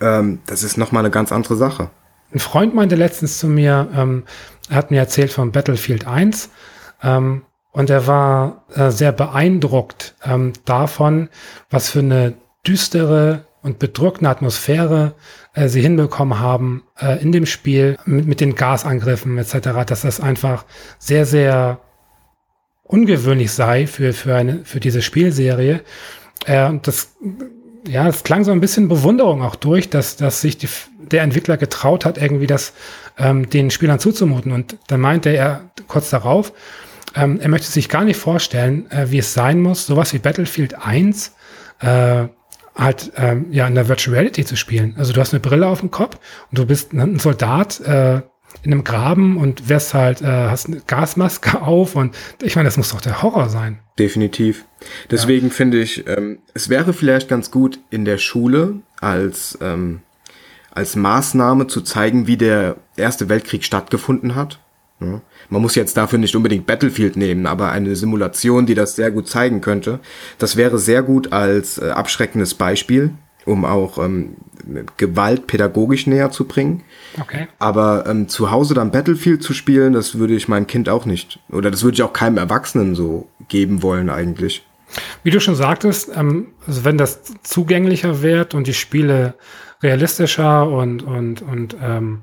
[0.00, 1.90] ähm, das ist nochmal eine ganz andere Sache.
[2.32, 4.22] Ein Freund meinte letztens zu mir, ähm,
[4.70, 6.48] er hat mir erzählt von Battlefield 1
[7.02, 7.42] ähm,
[7.72, 11.28] und er war äh, sehr beeindruckt ähm, davon,
[11.70, 12.34] was für eine
[12.66, 15.14] düstere und bedrückende Atmosphäre
[15.54, 20.20] äh, sie hinbekommen haben äh, in dem Spiel mit, mit den Gasangriffen etc., dass das
[20.20, 20.64] einfach
[20.98, 21.80] sehr, sehr
[22.82, 25.80] ungewöhnlich sei für, für, eine, für diese Spielserie.
[26.46, 27.14] Äh, und das
[27.88, 31.56] ja, es klang so ein bisschen Bewunderung auch durch, dass, dass sich die, der Entwickler
[31.56, 32.72] getraut hat, irgendwie das
[33.18, 34.52] ähm, den Spielern zuzumuten.
[34.52, 36.52] Und dann meinte er kurz darauf,
[37.14, 40.74] ähm, er möchte sich gar nicht vorstellen, äh, wie es sein muss, sowas wie Battlefield
[40.74, 41.34] 1
[41.80, 42.24] äh,
[42.76, 44.94] halt ähm, ja in der Virtual Reality zu spielen.
[44.98, 46.18] Also du hast eine Brille auf dem Kopf
[46.50, 48.22] und du bist ein Soldat äh,
[48.62, 52.76] in einem Graben und wirst halt, äh, hast eine Gasmaske auf und ich meine, das
[52.76, 53.78] muss doch der Horror sein.
[53.98, 54.64] Definitiv.
[55.10, 60.00] Deswegen finde ich, ähm, es wäre vielleicht ganz gut in der Schule als, ähm,
[60.70, 64.60] als Maßnahme zu zeigen, wie der Erste Weltkrieg stattgefunden hat.
[65.00, 65.20] Ja.
[65.48, 69.28] Man muss jetzt dafür nicht unbedingt Battlefield nehmen, aber eine Simulation, die das sehr gut
[69.28, 70.00] zeigen könnte,
[70.38, 73.10] das wäre sehr gut als äh, abschreckendes Beispiel,
[73.44, 74.36] um auch ähm,
[74.96, 76.84] Gewalt pädagogisch näher zu bringen.
[77.20, 77.48] Okay.
[77.58, 81.40] Aber ähm, zu Hause dann Battlefield zu spielen, das würde ich meinem Kind auch nicht,
[81.50, 84.64] oder das würde ich auch keinem Erwachsenen so geben wollen eigentlich.
[85.22, 89.34] Wie du schon sagtest, ähm, also wenn das zugänglicher wird und die Spiele
[89.82, 92.20] realistischer und, und, und ähm,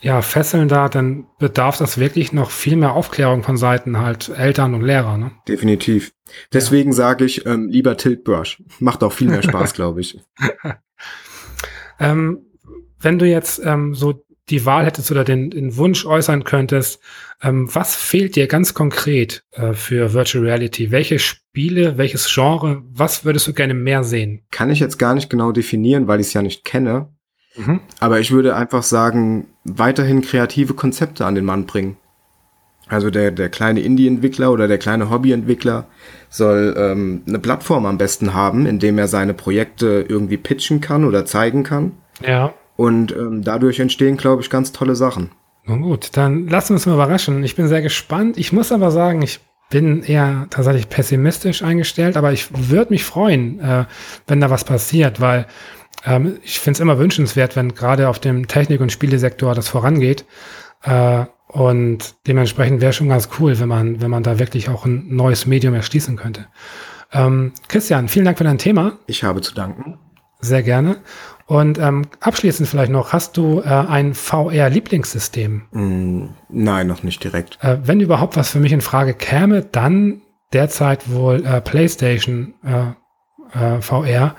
[0.00, 4.82] ja, fesselnder, dann bedarf das wirklich noch viel mehr Aufklärung von Seiten halt Eltern und
[4.82, 5.18] Lehrer.
[5.18, 5.32] Ne?
[5.48, 6.12] Definitiv.
[6.52, 6.96] Deswegen ja.
[6.96, 8.62] sage ich ähm, lieber Tilt Brush.
[8.78, 10.20] Macht auch viel mehr Spaß, glaube ich.
[12.00, 12.46] ähm,
[13.00, 17.00] wenn du jetzt ähm, so die Wahl hättest oder den, den Wunsch äußern könntest,
[17.42, 20.90] ähm, was fehlt dir ganz konkret äh, für Virtual Reality?
[20.90, 24.46] Welche Spiele, welches Genre, was würdest du gerne mehr sehen?
[24.50, 27.12] Kann ich jetzt gar nicht genau definieren, weil ich es ja nicht kenne.
[27.58, 27.80] Mhm.
[28.00, 31.96] Aber ich würde einfach sagen, weiterhin kreative Konzepte an den Mann bringen.
[32.88, 35.86] Also der, der kleine Indie-Entwickler oder der kleine Hobby-Entwickler
[36.30, 41.04] soll ähm, eine Plattform am besten haben, in dem er seine Projekte irgendwie pitchen kann
[41.04, 41.92] oder zeigen kann.
[42.26, 42.54] Ja.
[42.76, 45.30] Und ähm, dadurch entstehen, glaube ich, ganz tolle Sachen.
[45.64, 47.44] Nun gut, dann lassen wir uns mal überraschen.
[47.44, 48.38] Ich bin sehr gespannt.
[48.38, 53.60] Ich muss aber sagen, ich bin eher tatsächlich pessimistisch eingestellt, aber ich würde mich freuen,
[53.60, 53.84] äh,
[54.26, 55.46] wenn da was passiert, weil
[56.04, 60.24] ähm, ich finde es immer wünschenswert, wenn gerade auf dem Technik- und Spielesektor das vorangeht.
[60.82, 65.06] Äh, und dementsprechend wäre schon ganz cool, wenn man, wenn man da wirklich auch ein
[65.08, 66.46] neues Medium erschließen könnte.
[67.12, 68.98] Ähm, Christian, vielen Dank für dein Thema.
[69.06, 69.98] Ich habe zu danken.
[70.40, 70.98] Sehr gerne.
[71.46, 75.62] Und ähm, abschließend vielleicht noch, hast du äh, ein VR-Lieblingssystem?
[75.70, 77.58] Mm, nein, noch nicht direkt.
[77.62, 80.20] Äh, wenn überhaupt was für mich in Frage käme, dann
[80.52, 82.92] derzeit wohl äh, PlayStation äh,
[83.58, 84.36] äh, VR,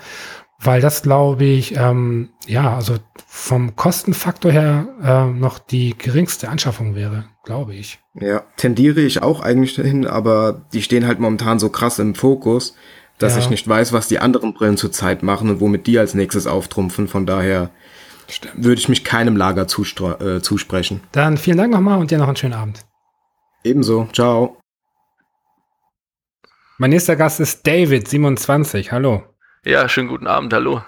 [0.62, 2.96] weil das glaube ich, ähm, ja, also
[3.28, 8.00] vom Kostenfaktor her äh, noch die geringste Anschaffung wäre, glaube ich.
[8.20, 12.76] Ja, tendiere ich auch eigentlich dahin, aber die stehen halt momentan so krass im Fokus
[13.20, 13.40] dass ja.
[13.40, 17.08] ich nicht weiß, was die anderen Brillen zurzeit machen und womit die als nächstes auftrumpfen.
[17.08, 17.70] Von daher
[18.28, 18.64] Stimmt.
[18.64, 21.02] würde ich mich keinem Lager äh, zusprechen.
[21.12, 22.86] Dann vielen Dank nochmal und dir noch einen schönen Abend.
[23.64, 24.08] Ebenso.
[24.14, 24.58] Ciao.
[26.78, 28.94] Mein nächster Gast ist David, 27.
[28.94, 29.24] Hallo.
[29.70, 30.52] Ja, schönen guten Abend.
[30.52, 30.82] Hallo.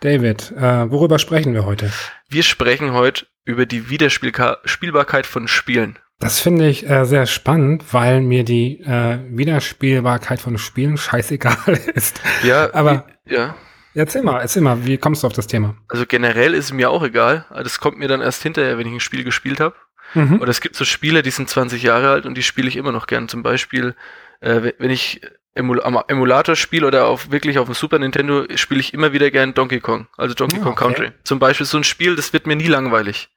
[0.00, 1.90] David, äh, worüber sprechen wir heute?
[2.28, 5.98] Wir sprechen heute über die Wiederspielbarkeit von Spielen.
[6.18, 11.56] Das finde ich äh, sehr spannend, weil mir die äh, Wiederspielbarkeit von Spielen scheißegal
[11.94, 12.20] ist.
[12.42, 13.54] Ja, aber wie, ja.
[13.94, 15.74] Erzähl mal, erzähl mal, wie kommst du auf das Thema?
[15.88, 17.46] Also generell ist es mir auch egal.
[17.48, 19.74] Das kommt mir dann erst hinterher, wenn ich ein Spiel gespielt habe.
[20.12, 20.38] Mhm.
[20.38, 22.92] Oder es gibt so Spiele, die sind 20 Jahre alt und die spiele ich immer
[22.92, 23.30] noch gern.
[23.30, 23.94] Zum Beispiel,
[24.40, 25.22] äh, wenn ich
[25.54, 29.30] Emul am Emulator spiele oder auf, wirklich auf dem Super Nintendo, spiele ich immer wieder
[29.30, 30.84] gern Donkey Kong, also Donkey oh, Kong okay.
[30.84, 31.12] Country.
[31.24, 33.28] Zum Beispiel so ein Spiel, das wird mir nie langweilig.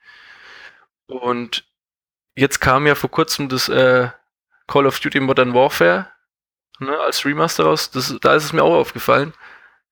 [1.07, 1.65] Und
[2.35, 4.09] jetzt kam ja vor kurzem das äh,
[4.67, 6.07] Call of Duty Modern Warfare
[6.79, 7.91] ne, als Remaster raus.
[7.91, 9.33] Das, da ist es mir auch aufgefallen.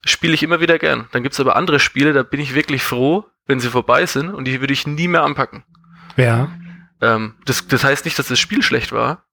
[0.06, 1.08] Spiele ich immer wieder gern.
[1.12, 4.46] Dann gibt's aber andere Spiele, da bin ich wirklich froh, wenn sie vorbei sind und
[4.46, 5.64] die würde ich nie mehr anpacken.
[6.16, 6.52] Ja.
[7.02, 9.26] Ähm, das, das heißt nicht, dass das Spiel schlecht war.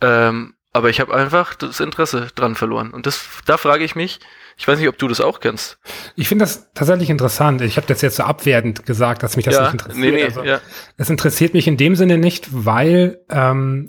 [0.00, 2.90] Ähm, aber ich habe einfach das Interesse dran verloren.
[2.92, 4.20] Und das, da frage ich mich,
[4.56, 5.78] ich weiß nicht, ob du das auch kennst.
[6.16, 7.60] Ich finde das tatsächlich interessant.
[7.62, 10.04] Ich habe das jetzt so abwertend gesagt, dass mich das ja, nicht interessiert.
[10.04, 10.60] Nee, nee, also, ja.
[10.96, 13.88] Es interessiert mich in dem Sinne nicht, weil ähm,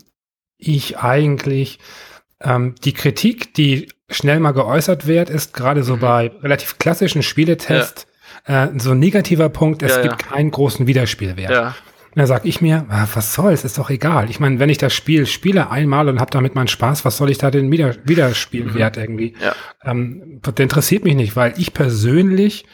[0.57, 1.79] ich eigentlich
[2.41, 5.99] ähm, die Kritik, die schnell mal geäußert wird, ist gerade so mhm.
[5.99, 8.07] bei relativ klassischen Spieletests
[8.47, 8.65] ja.
[8.65, 11.75] äh, so ein negativer Punkt, es gibt keinen großen Wiederspielwert.
[12.15, 14.29] Da sag ich mir, ah, was soll's, ist doch egal.
[14.29, 17.29] Ich meine, wenn ich das Spiel spiele einmal und habe damit meinen Spaß, was soll
[17.29, 19.01] ich da den Wieder Wiederspielwert mhm.
[19.01, 19.33] irgendwie?
[19.41, 19.55] Ja.
[19.83, 22.65] Ähm, das interessiert mich nicht, weil ich persönlich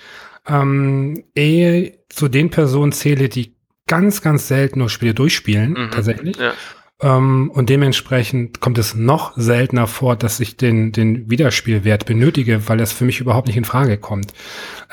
[0.47, 3.55] ähm, eher zu den Personen zähle, die
[3.87, 5.91] ganz, ganz selten nur Spiele durchspielen, mhm.
[5.91, 6.37] tatsächlich.
[6.37, 6.53] Ja.
[7.01, 12.67] Um, ähm, und dementsprechend kommt es noch seltener vor, dass ich den, den Wiederspielwert benötige,
[12.67, 14.33] weil das für mich überhaupt nicht in Frage kommt.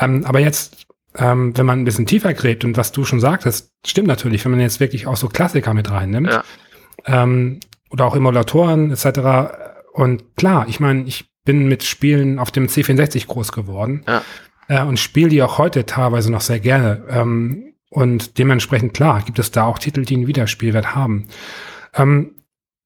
[0.01, 0.86] Um, ähm, aber jetzt
[1.19, 4.53] ähm, wenn man ein bisschen tiefer gräbt und was du schon sagtest, stimmt natürlich, wenn
[4.53, 6.45] man jetzt wirklich auch so Klassiker mit reinnimmt ja.
[7.07, 7.61] ähm,
[7.91, 9.53] oder auch Emulatoren etc.
[9.93, 14.23] Und klar, ich meine, ich bin mit Spielen auf dem C64 groß geworden ja.
[14.69, 17.05] äh, und spiele die auch heute teilweise noch sehr gerne.
[17.09, 21.29] Ähm, und dementsprechend klar, gibt es da auch Titel, die einen Wiederspielwert haben.
[21.95, 22.33] Ähm,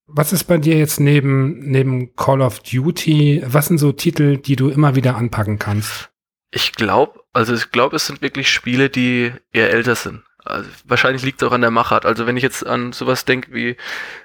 [0.06, 3.42] was ist bei dir jetzt neben, neben Call of Duty?
[3.46, 6.10] Was sind so Titel, die du immer wieder anpacken kannst?
[6.50, 10.24] Ich glaube, also ich glaube, es sind wirklich Spiele, die eher älter sind.
[10.44, 12.06] Also wahrscheinlich liegt es auch an der Machart.
[12.06, 13.76] Also wenn ich jetzt an sowas denke wie,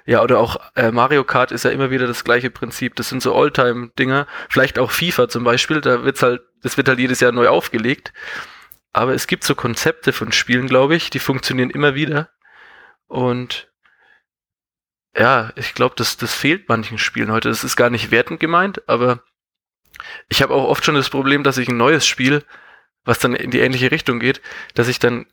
[0.06, 2.96] ja, oder auch äh, Mario Kart ist ja immer wieder das gleiche Prinzip.
[2.96, 4.26] Das sind so Oldtime-Dinger.
[4.48, 8.12] Vielleicht auch FIFA zum Beispiel, da wird's halt, das wird halt jedes Jahr neu aufgelegt.
[8.92, 12.30] Aber es gibt so Konzepte von Spielen, glaube ich, die funktionieren immer wieder.
[13.08, 13.70] Und
[15.16, 17.48] ja, ich glaube, das, das fehlt manchen Spielen heute.
[17.50, 19.22] Das ist gar nicht wertend gemeint, aber
[20.28, 22.42] ich habe auch oft schon das Problem, dass ich ein neues Spiel,
[23.06, 24.42] was dann in die ähnliche Richtung geht,
[24.74, 25.24] dass ich dann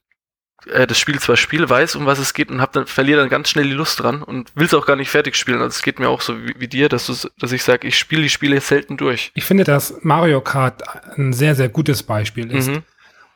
[0.67, 3.29] äh, das Spiel zwar spiele, weiß, um was es geht und hab dann verliere dann
[3.29, 5.57] ganz schnell die Lust dran und will es auch gar nicht fertig spielen.
[5.57, 7.97] Also es geht mir auch so wie, wie dir, dass, du, dass ich sage, ich
[7.97, 9.31] spiele die Spiele selten durch.
[9.35, 10.83] Ich finde, dass Mario Kart
[11.17, 12.69] ein sehr, sehr gutes Beispiel ist.
[12.69, 12.83] Mhm.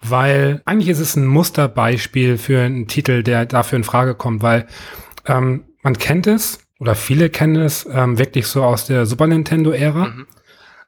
[0.02, 4.68] Weil eigentlich ist es ein Musterbeispiel für einen Titel, der dafür in Frage kommt, weil
[5.26, 10.06] ähm, man kennt es oder viele kennen es ähm, wirklich so aus der Super Nintendo-Ära.
[10.06, 10.28] Mhm.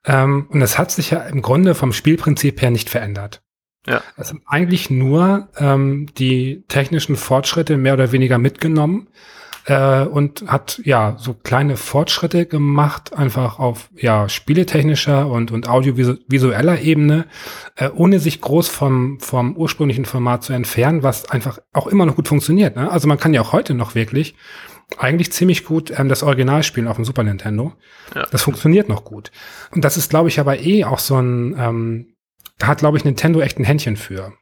[0.05, 3.41] Ähm, und es hat sich ja im Grunde vom Spielprinzip her nicht verändert.
[3.87, 4.01] Ja.
[4.17, 9.07] Es sind eigentlich nur ähm, die technischen Fortschritte mehr oder weniger mitgenommen
[9.65, 16.81] äh, und hat ja so kleine Fortschritte gemacht, einfach auf ja spieletechnischer und, und audiovisueller
[16.81, 17.25] Ebene,
[17.75, 22.15] äh, ohne sich groß vom, vom ursprünglichen Format zu entfernen, was einfach auch immer noch
[22.15, 22.75] gut funktioniert.
[22.75, 22.91] Ne?
[22.91, 24.35] Also man kann ja auch heute noch wirklich
[24.97, 27.73] eigentlich ziemlich gut ähm, das Original spielen auf dem Super Nintendo.
[28.15, 28.25] Ja.
[28.31, 29.31] Das funktioniert noch gut.
[29.71, 32.15] Und das ist, glaube ich, aber eh auch so ein, ähm,
[32.57, 34.33] da hat, glaube ich, Nintendo echt ein Händchen für.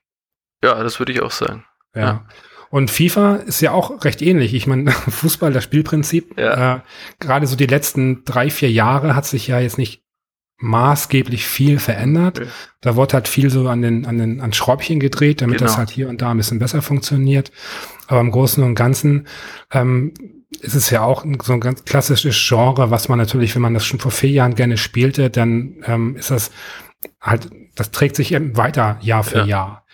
[0.64, 1.66] Ja, das würde ich auch sagen.
[1.94, 2.02] Ja.
[2.02, 2.26] ja.
[2.70, 4.54] Und FIFA ist ja auch recht ähnlich.
[4.54, 6.78] Ich meine, Fußball, das Spielprinzip, ja.
[6.78, 6.80] äh,
[7.20, 10.04] gerade so die letzten drei, vier Jahre hat sich ja jetzt nicht
[10.60, 12.40] maßgeblich viel verändert.
[12.40, 12.50] Okay.
[12.82, 15.70] Da wurde halt viel so an den, an den, an Schräubchen gedreht, damit genau.
[15.70, 17.52] das halt hier und da ein bisschen besser funktioniert.
[18.08, 19.28] Aber im Großen und Ganzen
[19.72, 20.14] ähm,
[20.62, 23.86] ist es ja auch so ein ganz klassisches Genre, was man natürlich, wenn man das
[23.86, 26.52] schon vor vier Jahren gerne spielte, dann ähm, ist das
[27.22, 29.46] halt, das trägt sich eben weiter Jahr für ja.
[29.46, 29.86] Jahr.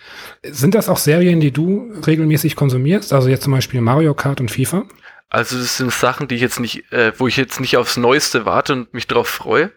[0.42, 3.12] Sind das auch Serien, die du regelmäßig konsumierst?
[3.12, 4.84] Also jetzt zum Beispiel Mario Kart und FIFA?
[5.28, 8.46] Also das sind Sachen, die ich jetzt nicht, äh, wo ich jetzt nicht aufs Neueste
[8.46, 9.72] warte und mich darauf freue.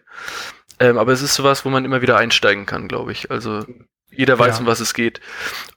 [0.78, 3.30] Ähm, aber es ist sowas, wo man immer wieder einsteigen kann, glaube ich.
[3.30, 3.64] Also
[4.10, 4.60] jeder weiß, ja.
[4.60, 5.20] um was es geht.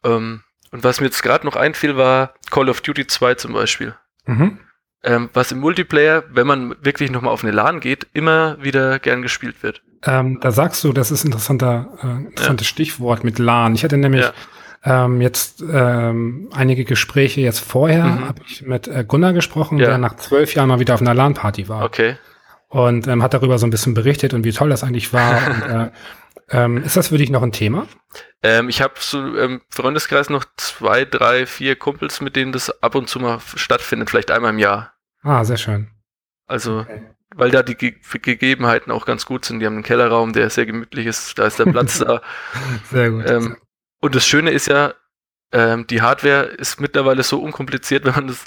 [0.03, 3.95] Ähm, und was mir jetzt gerade noch einfiel, war Call of Duty 2 zum Beispiel.
[4.25, 4.59] Mhm.
[5.03, 9.21] Ähm, was im Multiplayer, wenn man wirklich nochmal auf eine LAN geht, immer wieder gern
[9.21, 9.81] gespielt wird.
[10.05, 12.71] Ähm, da sagst du, das ist interessanter, äh, interessantes ja.
[12.71, 13.73] Stichwort mit LAN.
[13.73, 14.25] Ich hatte nämlich
[14.83, 15.05] ja.
[15.05, 18.27] ähm, jetzt ähm, einige Gespräche jetzt vorher, mhm.
[18.27, 19.87] habe ich mit äh, Gunnar gesprochen, ja.
[19.87, 21.83] der nach zwölf Jahren mal wieder auf einer LAN-Party war.
[21.83, 22.15] Okay
[22.71, 25.35] und ähm, hat darüber so ein bisschen berichtet und wie toll das eigentlich war.
[25.47, 25.91] und, äh,
[26.51, 27.87] ähm, ist das für dich noch ein Thema?
[28.43, 32.81] Ähm, ich habe so im ähm, Freundeskreis noch zwei, drei, vier Kumpels, mit denen das
[32.81, 34.93] ab und zu mal stattfindet, vielleicht einmal im Jahr.
[35.23, 35.89] Ah, sehr schön.
[36.47, 37.03] Also, okay.
[37.35, 39.59] weil da die Ge Gegebenheiten auch ganz gut sind.
[39.59, 42.21] Die haben einen Kellerraum, der sehr gemütlich ist, da ist der Platz da.
[42.91, 43.29] Sehr gut.
[43.29, 43.57] Ähm,
[44.01, 44.95] und das Schöne ist ja,
[45.53, 48.45] ähm, die Hardware ist mittlerweile so unkompliziert, wenn man das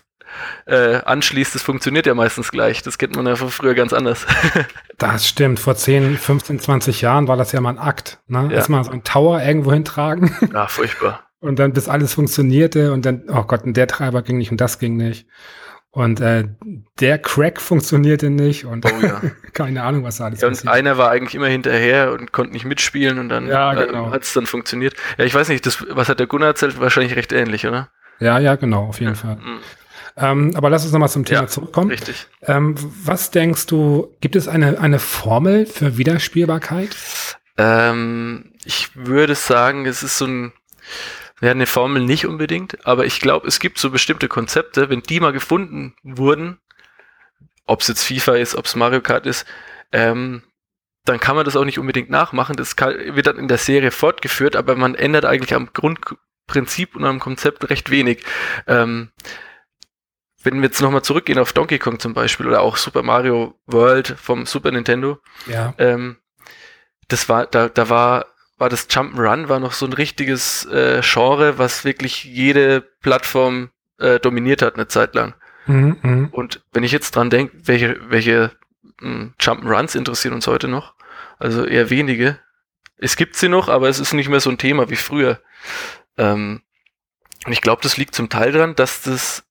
[0.66, 2.82] äh, anschließt, das funktioniert ja meistens gleich.
[2.82, 4.27] Das kennt man ja von früher ganz anders.
[4.98, 5.61] das stimmt.
[5.61, 8.20] Vor 10, 15, 20 Jahren war das ja mal ein Akt.
[8.27, 8.48] Ne?
[8.51, 8.56] Ja.
[8.56, 10.35] Erstmal so ein Tower irgendwo hintragen.
[10.52, 11.20] Ja, furchtbar.
[11.40, 14.62] Und dann bis alles funktionierte und dann, oh Gott, und der Treiber ging nicht und
[14.62, 15.27] das ging nicht.
[15.94, 16.48] Und äh,
[16.98, 19.20] der Crack funktionierte nicht und oh, ja.
[19.52, 22.65] keine Ahnung, was da alles ja, Und einer war eigentlich immer hinterher und konnte nicht
[22.65, 24.09] mitspielen und dann ja, äh, genau.
[24.09, 24.94] äh, hat es dann funktioniert.
[25.19, 26.81] Ja, ich weiß nicht, das, was hat der Gunnar erzählt?
[26.81, 27.90] Wahrscheinlich recht ähnlich, oder?
[28.19, 29.15] Ja, ja, genau, auf jeden.
[29.15, 29.39] Fall.
[30.16, 31.91] Ähm, aber lass uns nochmal zum Thema ja, zurückkommen.
[31.91, 32.27] Richtig.
[32.43, 36.97] Ähm, was denkst du, gibt es eine, eine Formel für Wiederspielbarkeit?
[37.59, 40.53] Ähm, ich würde sagen, es ist so ein,
[41.41, 45.20] ja, eine Formel nicht unbedingt, aber ich glaube, es gibt so bestimmte Konzepte, wenn die
[45.20, 46.59] mal gefunden wurden,
[47.66, 49.47] ob es jetzt FIFA ist, ob es Mario Kart ist,
[49.93, 50.43] ähm,
[51.05, 52.57] dann kann man das auch nicht unbedingt nachmachen.
[52.57, 57.05] Das kann, wird dann in der Serie fortgeführt, aber man ändert eigentlich am Grundprinzip und
[57.05, 58.24] am Konzept recht wenig.
[58.66, 59.11] Ähm,
[60.44, 64.08] wenn wir jetzt nochmal zurückgehen auf Donkey Kong zum Beispiel oder auch Super Mario World
[64.08, 65.74] vom Super Nintendo, ja.
[65.78, 66.18] ähm,
[67.08, 68.26] das war, da, da war,
[68.58, 74.20] war das Jump'n'Run war noch so ein richtiges äh, Genre, was wirklich jede Plattform äh,
[74.20, 75.34] dominiert hat eine Zeit lang.
[75.66, 76.28] Mhm, mh.
[76.32, 78.52] Und wenn ich jetzt dran denke, welche, welche
[79.00, 80.94] hm, Jump'n'Runs interessieren uns heute noch?
[81.38, 82.38] Also eher wenige.
[82.96, 85.40] Es gibt sie noch, aber es ist nicht mehr so ein Thema wie früher.
[86.16, 86.62] Ähm,
[87.46, 89.43] und ich glaube, das liegt zum Teil daran, dass das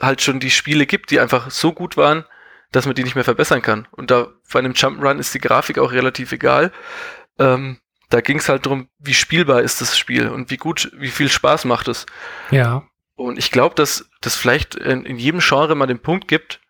[0.00, 2.24] halt schon die Spiele gibt, die einfach so gut waren,
[2.72, 3.88] dass man die nicht mehr verbessern kann.
[3.90, 6.72] Und da bei einem Jump'n'Run ist die Grafik auch relativ egal.
[7.38, 7.78] Ähm,
[8.10, 11.28] da ging es halt darum, wie spielbar ist das Spiel und wie gut, wie viel
[11.28, 12.06] Spaß macht es.
[12.50, 12.84] Ja.
[13.16, 16.60] Und ich glaube, dass das vielleicht in, in, jedem Genre mal den Punkt gibt,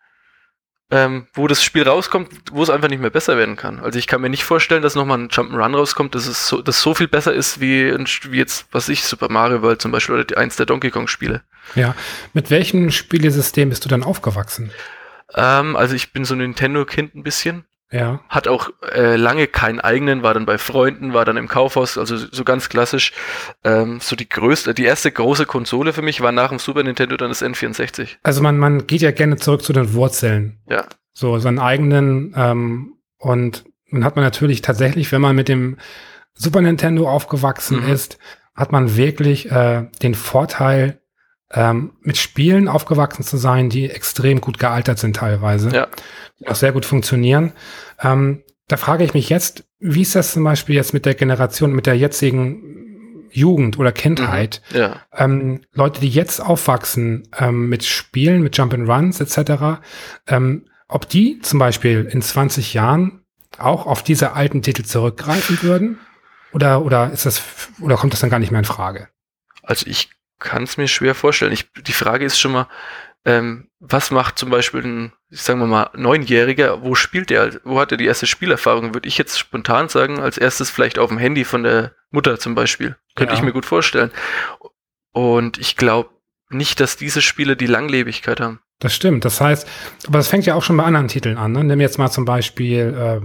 [0.91, 3.79] ähm, wo das Spiel rauskommt, wo es einfach nicht mehr besser werden kann.
[3.79, 6.81] Also ich kann mir nicht vorstellen, dass nochmal ein Jump'n'Run rauskommt, dass es so, das
[6.81, 10.23] so viel besser ist wie, wie jetzt, was ich, Super Mario World zum Beispiel oder
[10.23, 11.43] die, eins der Donkey Kong Spiele.
[11.75, 11.95] Ja.
[12.33, 14.71] Mit welchem Spielesystem bist du dann aufgewachsen?
[15.35, 17.65] Ähm, also ich bin so ein Nintendo-Kind ein bisschen.
[17.91, 18.21] Ja.
[18.29, 22.17] Hat auch äh, lange keinen eigenen, war dann bei Freunden, war dann im Kaufhaus, also
[22.17, 23.13] so ganz klassisch.
[23.63, 27.17] Ähm, so die größte, die erste große Konsole für mich war nach dem Super Nintendo
[27.17, 28.17] dann das N64.
[28.21, 30.59] Also man, man geht ja gerne zurück zu den Wurzeln.
[30.69, 30.85] Ja.
[31.13, 35.77] So seinen eigenen ähm, und dann hat man natürlich tatsächlich, wenn man mit dem
[36.33, 37.91] Super Nintendo aufgewachsen mhm.
[37.91, 38.19] ist,
[38.55, 40.98] hat man wirklich äh, den Vorteil,
[41.53, 45.69] ähm, mit Spielen aufgewachsen zu sein, die extrem gut gealtert sind teilweise.
[45.69, 45.87] Ja.
[46.39, 47.53] Die auch sehr gut funktionieren.
[48.01, 51.73] Ähm, da frage ich mich jetzt, wie ist das zum Beispiel jetzt mit der Generation,
[51.73, 54.61] mit der jetzigen Jugend oder Kindheit?
[54.71, 54.77] Mhm.
[54.77, 55.01] Ja.
[55.15, 59.81] Ähm, Leute, die jetzt aufwachsen ähm, mit Spielen, mit Jump'n'Runs etc.,
[60.27, 63.23] ähm, ob die zum Beispiel in 20 Jahren
[63.57, 65.99] auch auf diese alten Titel zurückgreifen würden?
[66.51, 67.41] Oder, oder ist das,
[67.79, 69.07] oder kommt das dann gar nicht mehr in Frage?
[69.61, 70.09] Also ich
[70.39, 71.51] kann es mir schwer vorstellen.
[71.51, 72.67] Ich, die Frage ist schon mal,
[73.25, 77.91] ähm, was macht zum Beispiel ein, sagen wir mal, Neunjähriger, wo spielt er, wo hat
[77.91, 78.93] er die erste Spielerfahrung?
[78.93, 82.55] Würde ich jetzt spontan sagen, als erstes vielleicht auf dem Handy von der Mutter zum
[82.55, 82.95] Beispiel.
[83.15, 83.39] Könnte ja.
[83.39, 84.11] ich mir gut vorstellen.
[85.11, 86.09] Und ich glaube
[86.49, 88.59] nicht, dass diese Spiele die Langlebigkeit haben.
[88.79, 89.25] Das stimmt.
[89.25, 89.67] Das heißt,
[90.07, 91.51] aber das fängt ja auch schon bei anderen Titeln an.
[91.51, 91.63] Ne?
[91.63, 93.21] Nimm jetzt mal zum Beispiel,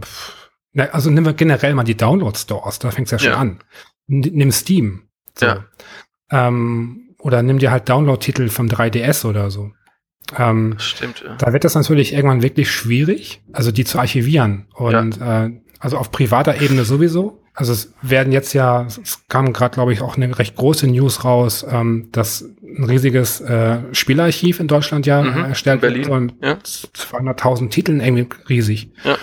[0.74, 3.38] äh, also nehmen wir generell mal die Download-Stores, da fängt es ja schon ja.
[3.38, 3.60] an.
[4.06, 5.08] Nimm Steam.
[5.38, 5.46] So.
[5.46, 5.64] Ja.
[6.30, 9.72] Ähm, oder nimm dir halt Download-Titel vom 3DS oder so.
[10.38, 11.36] Ähm, Stimmt, ja.
[11.36, 14.66] Da wird das natürlich irgendwann wirklich schwierig, also die zu archivieren.
[14.74, 15.46] Und ja.
[15.46, 17.40] äh, also auf privater Ebene sowieso.
[17.54, 21.24] Also es werden jetzt ja, es kam gerade, glaube ich, auch eine recht große News
[21.24, 26.54] raus, ähm, dass ein riesiges äh, Spielarchiv in Deutschland ja mhm, erstellt wird und ja.
[26.54, 28.90] 200.000 Titeln irgendwie riesig.
[29.04, 29.16] Ja.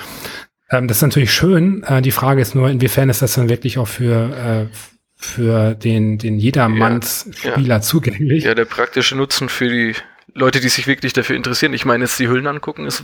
[0.71, 1.83] Ähm, das ist natürlich schön.
[1.83, 4.75] Äh, die Frage ist nur, inwiefern ist das dann wirklich auch für äh,
[5.21, 7.81] für den den jedermanns Spieler ja.
[7.81, 8.43] zugänglich?
[8.43, 9.95] Ja, der praktische Nutzen für die
[10.33, 11.73] Leute, die sich wirklich dafür interessieren.
[11.73, 13.03] Ich meine, jetzt die Hüllen angucken, ist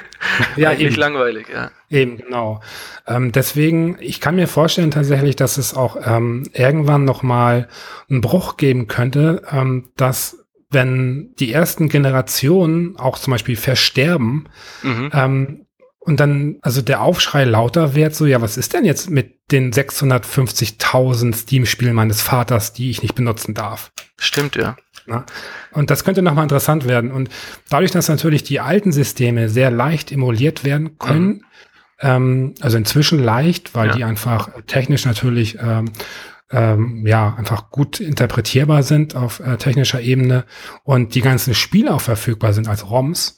[0.56, 0.96] ja, eigentlich eben.
[0.96, 1.48] langweilig.
[1.52, 1.70] Ja.
[1.90, 2.60] Eben, genau.
[3.06, 7.68] Ähm, deswegen, ich kann mir vorstellen tatsächlich, dass es auch ähm, irgendwann noch mal
[8.08, 14.48] einen Bruch geben könnte, ähm, dass wenn die ersten Generationen auch zum Beispiel versterben,
[14.82, 15.10] mhm.
[15.12, 15.66] ähm,
[16.08, 19.74] und dann, also der Aufschrei lauter wird so, ja, was ist denn jetzt mit den
[19.74, 23.92] 650.000 Steam-Spielen meines Vaters, die ich nicht benutzen darf?
[24.16, 24.78] Stimmt, ja.
[25.04, 25.26] Na?
[25.70, 27.12] Und das könnte nochmal interessant werden.
[27.12, 27.28] Und
[27.68, 31.42] dadurch, dass natürlich die alten Systeme sehr leicht emuliert werden können, mhm.
[32.00, 33.96] ähm, also inzwischen leicht, weil ja.
[33.96, 35.92] die einfach technisch natürlich ähm,
[36.50, 40.46] ähm, ja einfach gut interpretierbar sind auf äh, technischer Ebene
[40.84, 43.36] und die ganzen Spiele auch verfügbar sind als ROMs,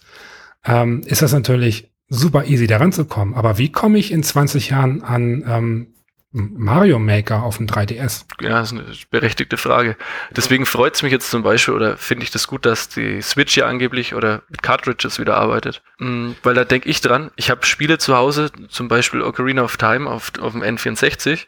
[0.65, 3.35] ähm, ist das natürlich super easy daran zu kommen.
[3.35, 5.95] Aber wie komme ich in 20 Jahren an ähm,
[6.33, 8.25] Mario Maker auf dem 3DS?
[8.41, 9.97] Ja, das ist eine berechtigte Frage.
[10.33, 13.57] Deswegen freut es mich jetzt zum Beispiel oder finde ich das gut, dass die Switch
[13.57, 15.83] ja angeblich oder mit Cartridges wieder arbeitet.
[15.99, 19.77] Mhm, weil da denke ich dran, ich habe Spiele zu Hause, zum Beispiel Ocarina of
[19.77, 21.47] Time auf, auf dem N64.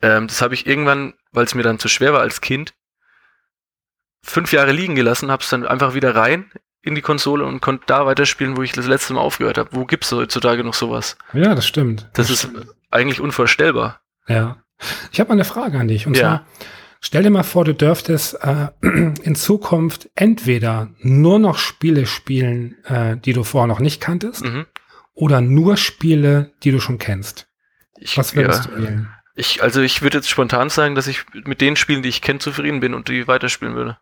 [0.00, 2.74] Ähm, das habe ich irgendwann, weil es mir dann zu schwer war als Kind,
[4.22, 6.50] fünf Jahre liegen gelassen, habe es dann einfach wieder rein
[6.84, 9.70] in die Konsole und konnte da weiterspielen, wo ich das letzte Mal aufgehört habe.
[9.72, 11.16] Wo gibt's heutzutage noch sowas?
[11.32, 12.08] Ja, das stimmt.
[12.12, 12.66] Das, das ist stimmt.
[12.90, 14.00] eigentlich unvorstellbar.
[14.28, 14.58] Ja.
[15.10, 16.06] Ich habe eine Frage an dich.
[16.06, 16.20] Und ja.
[16.20, 16.46] zwar,
[17.00, 23.16] stell dir mal vor, du dürftest äh, in Zukunft entweder nur noch Spiele spielen, äh,
[23.16, 24.66] die du vorher noch nicht kanntest, mhm.
[25.14, 27.48] oder nur Spiele, die du schon kennst.
[27.98, 28.70] Ich, Was würdest ja.
[28.70, 29.08] du wählen?
[29.36, 32.38] Ich, also ich würde jetzt spontan sagen, dass ich mit den Spielen, die ich kenne,
[32.38, 33.98] zufrieden bin und die weiterspielen würde.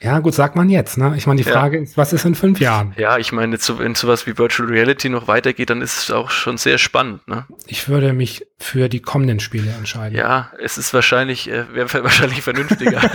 [0.00, 0.98] Ja, gut, sagt man jetzt.
[0.98, 1.14] Ne?
[1.16, 1.82] Ich meine, die Frage ja.
[1.82, 2.94] ist, was ist in fünf Jahren?
[2.96, 6.56] Ja, ich meine, wenn sowas wie Virtual Reality noch weitergeht, dann ist es auch schon
[6.56, 7.26] sehr spannend.
[7.28, 7.46] Ne?
[7.66, 10.16] Ich würde mich für die kommenden Spiele entscheiden.
[10.16, 13.00] Ja, es ist wahrscheinlich, äh, wäre wahrscheinlich vernünftiger.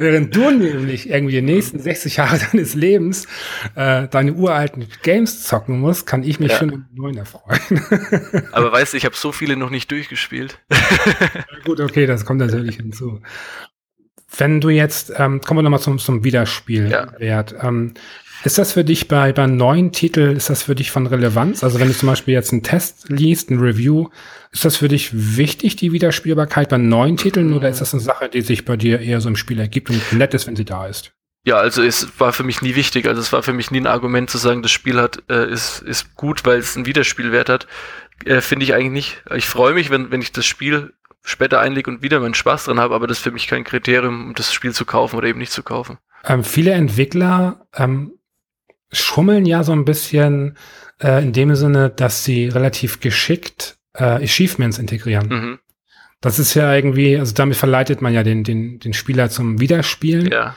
[0.00, 3.26] Während du nämlich irgendwie die nächsten 60 Jahre deines Lebens
[3.74, 6.58] äh, deine uralten Games zocken musst, kann ich mich ja.
[6.58, 7.82] schon an neuen erfreuen.
[8.52, 10.60] Aber weißt du, ich habe so viele noch nicht durchgespielt.
[11.64, 13.20] Gut, okay, das kommt natürlich hinzu.
[14.36, 17.20] Wenn du jetzt, ähm, kommen wir nochmal zum, zum Wiederspielwert.
[17.20, 17.44] Ja.
[17.62, 17.94] Ähm,
[18.44, 21.64] ist das für dich bei, bei neuen Titeln, ist das für dich von Relevanz?
[21.64, 24.08] Also wenn du zum Beispiel jetzt einen Test liest, ein Review,
[24.52, 28.28] ist das für dich wichtig, die Wiederspielbarkeit bei neuen Titeln, oder ist das eine Sache,
[28.28, 30.86] die sich bei dir eher so im Spiel ergibt und nett ist, wenn sie da
[30.86, 31.12] ist?
[31.44, 33.06] Ja, also es war für mich nie wichtig.
[33.06, 35.80] Also es war für mich nie ein Argument zu sagen, das Spiel hat, äh, ist,
[35.80, 37.66] ist gut, weil es einen Wiederspielwert hat.
[38.24, 39.22] Äh, Finde ich eigentlich nicht.
[39.34, 40.92] Ich freue mich, wenn, wenn ich das Spiel
[41.22, 44.28] später einlege und wieder meinen Spaß dran habe, aber das ist für mich kein Kriterium,
[44.28, 45.98] um das Spiel zu kaufen oder eben nicht zu kaufen.
[46.24, 48.12] Ähm, viele Entwickler ähm,
[48.90, 50.56] schummeln ja so ein bisschen
[51.00, 55.28] äh, in dem Sinne, dass sie relativ geschickt äh, Achievements integrieren.
[55.28, 55.58] Mhm.
[56.20, 60.30] Das ist ja irgendwie, also damit verleitet man ja den, den, den Spieler zum Wiederspielen.
[60.30, 60.56] Ja.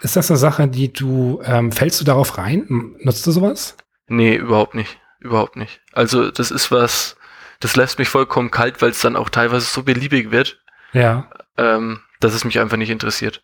[0.00, 2.94] Ist das eine Sache, die du, ähm, fällst du darauf rein?
[3.02, 3.76] Nutzt du sowas?
[4.08, 4.98] Nee, überhaupt nicht.
[5.20, 5.80] Überhaupt nicht.
[5.92, 7.16] Also das ist was,
[7.62, 10.60] das lässt mich vollkommen kalt, weil es dann auch teilweise so beliebig wird.
[10.92, 11.30] Ja.
[11.56, 13.42] Ähm, dass es mich einfach nicht interessiert.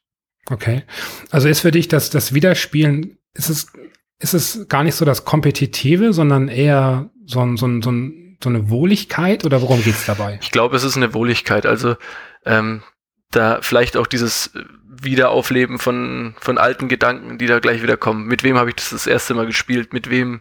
[0.50, 0.82] Okay.
[1.30, 3.72] Also ist für dich das, das Wiederspielen, ist es,
[4.18, 8.38] ist es gar nicht so das Kompetitive, sondern eher so, ein, so, ein, so, ein,
[8.42, 10.38] so eine Wohligkeit oder worum geht's dabei?
[10.42, 11.64] Ich glaube, es ist eine Wohligkeit.
[11.64, 11.96] Also
[12.44, 12.82] ähm,
[13.30, 14.50] da vielleicht auch dieses
[14.84, 18.26] Wiederaufleben von, von alten Gedanken, die da gleich wieder kommen.
[18.26, 19.92] Mit wem habe ich das das erste Mal gespielt?
[19.92, 20.40] Mit wem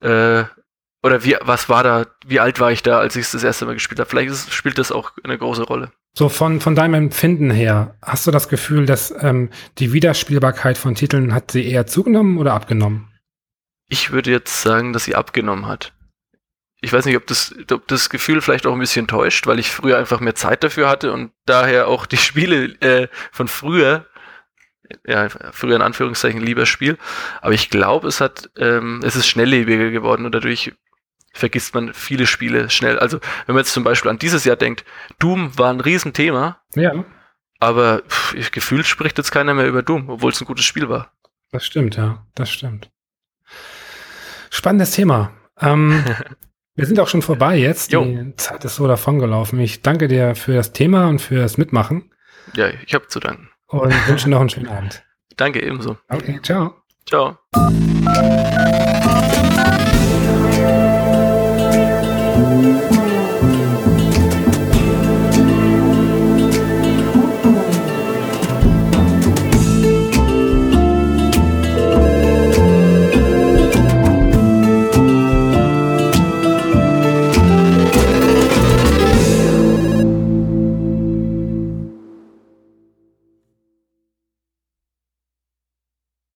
[0.00, 0.44] äh,
[1.02, 3.66] oder wie, was war da, wie alt war ich da, als ich es das erste
[3.66, 4.08] Mal gespielt habe?
[4.08, 5.92] Vielleicht ist, spielt das auch eine große Rolle.
[6.12, 10.94] So von, von deinem Empfinden her, hast du das Gefühl, dass ähm, die Wiederspielbarkeit von
[10.94, 13.08] Titeln hat sie eher zugenommen oder abgenommen?
[13.88, 15.92] Ich würde jetzt sagen, dass sie abgenommen hat.
[16.82, 19.70] Ich weiß nicht, ob das, ob das Gefühl vielleicht auch ein bisschen täuscht, weil ich
[19.70, 24.06] früher einfach mehr Zeit dafür hatte und daher auch die Spiele äh, von früher,
[25.06, 26.98] ja, früher in Anführungszeichen lieber Spiel.
[27.40, 30.72] Aber ich glaube, es hat, ähm, es ist schnelllebiger geworden und dadurch
[31.40, 32.98] vergisst man viele Spiele schnell.
[32.98, 34.84] Also wenn man jetzt zum Beispiel an dieses Jahr denkt,
[35.18, 36.60] Doom war ein Riesenthema.
[36.74, 37.04] Ja.
[37.58, 41.12] Aber pff, gefühlt spricht jetzt keiner mehr über Doom, obwohl es ein gutes Spiel war.
[41.50, 42.90] Das stimmt, ja, das stimmt.
[44.50, 45.32] Spannendes Thema.
[45.60, 46.04] Ähm,
[46.74, 47.92] wir sind auch schon vorbei jetzt.
[47.92, 48.04] Jo.
[48.04, 49.58] Die Zeit ist so davongelaufen.
[49.58, 52.12] Ich danke dir für das Thema und für das Mitmachen.
[52.54, 53.50] Ja, ich habe zu danken.
[53.66, 55.04] Und wünsche noch einen schönen Abend.
[55.36, 55.96] Danke ebenso.
[56.08, 56.74] Okay, ciao.
[57.06, 57.38] Ciao.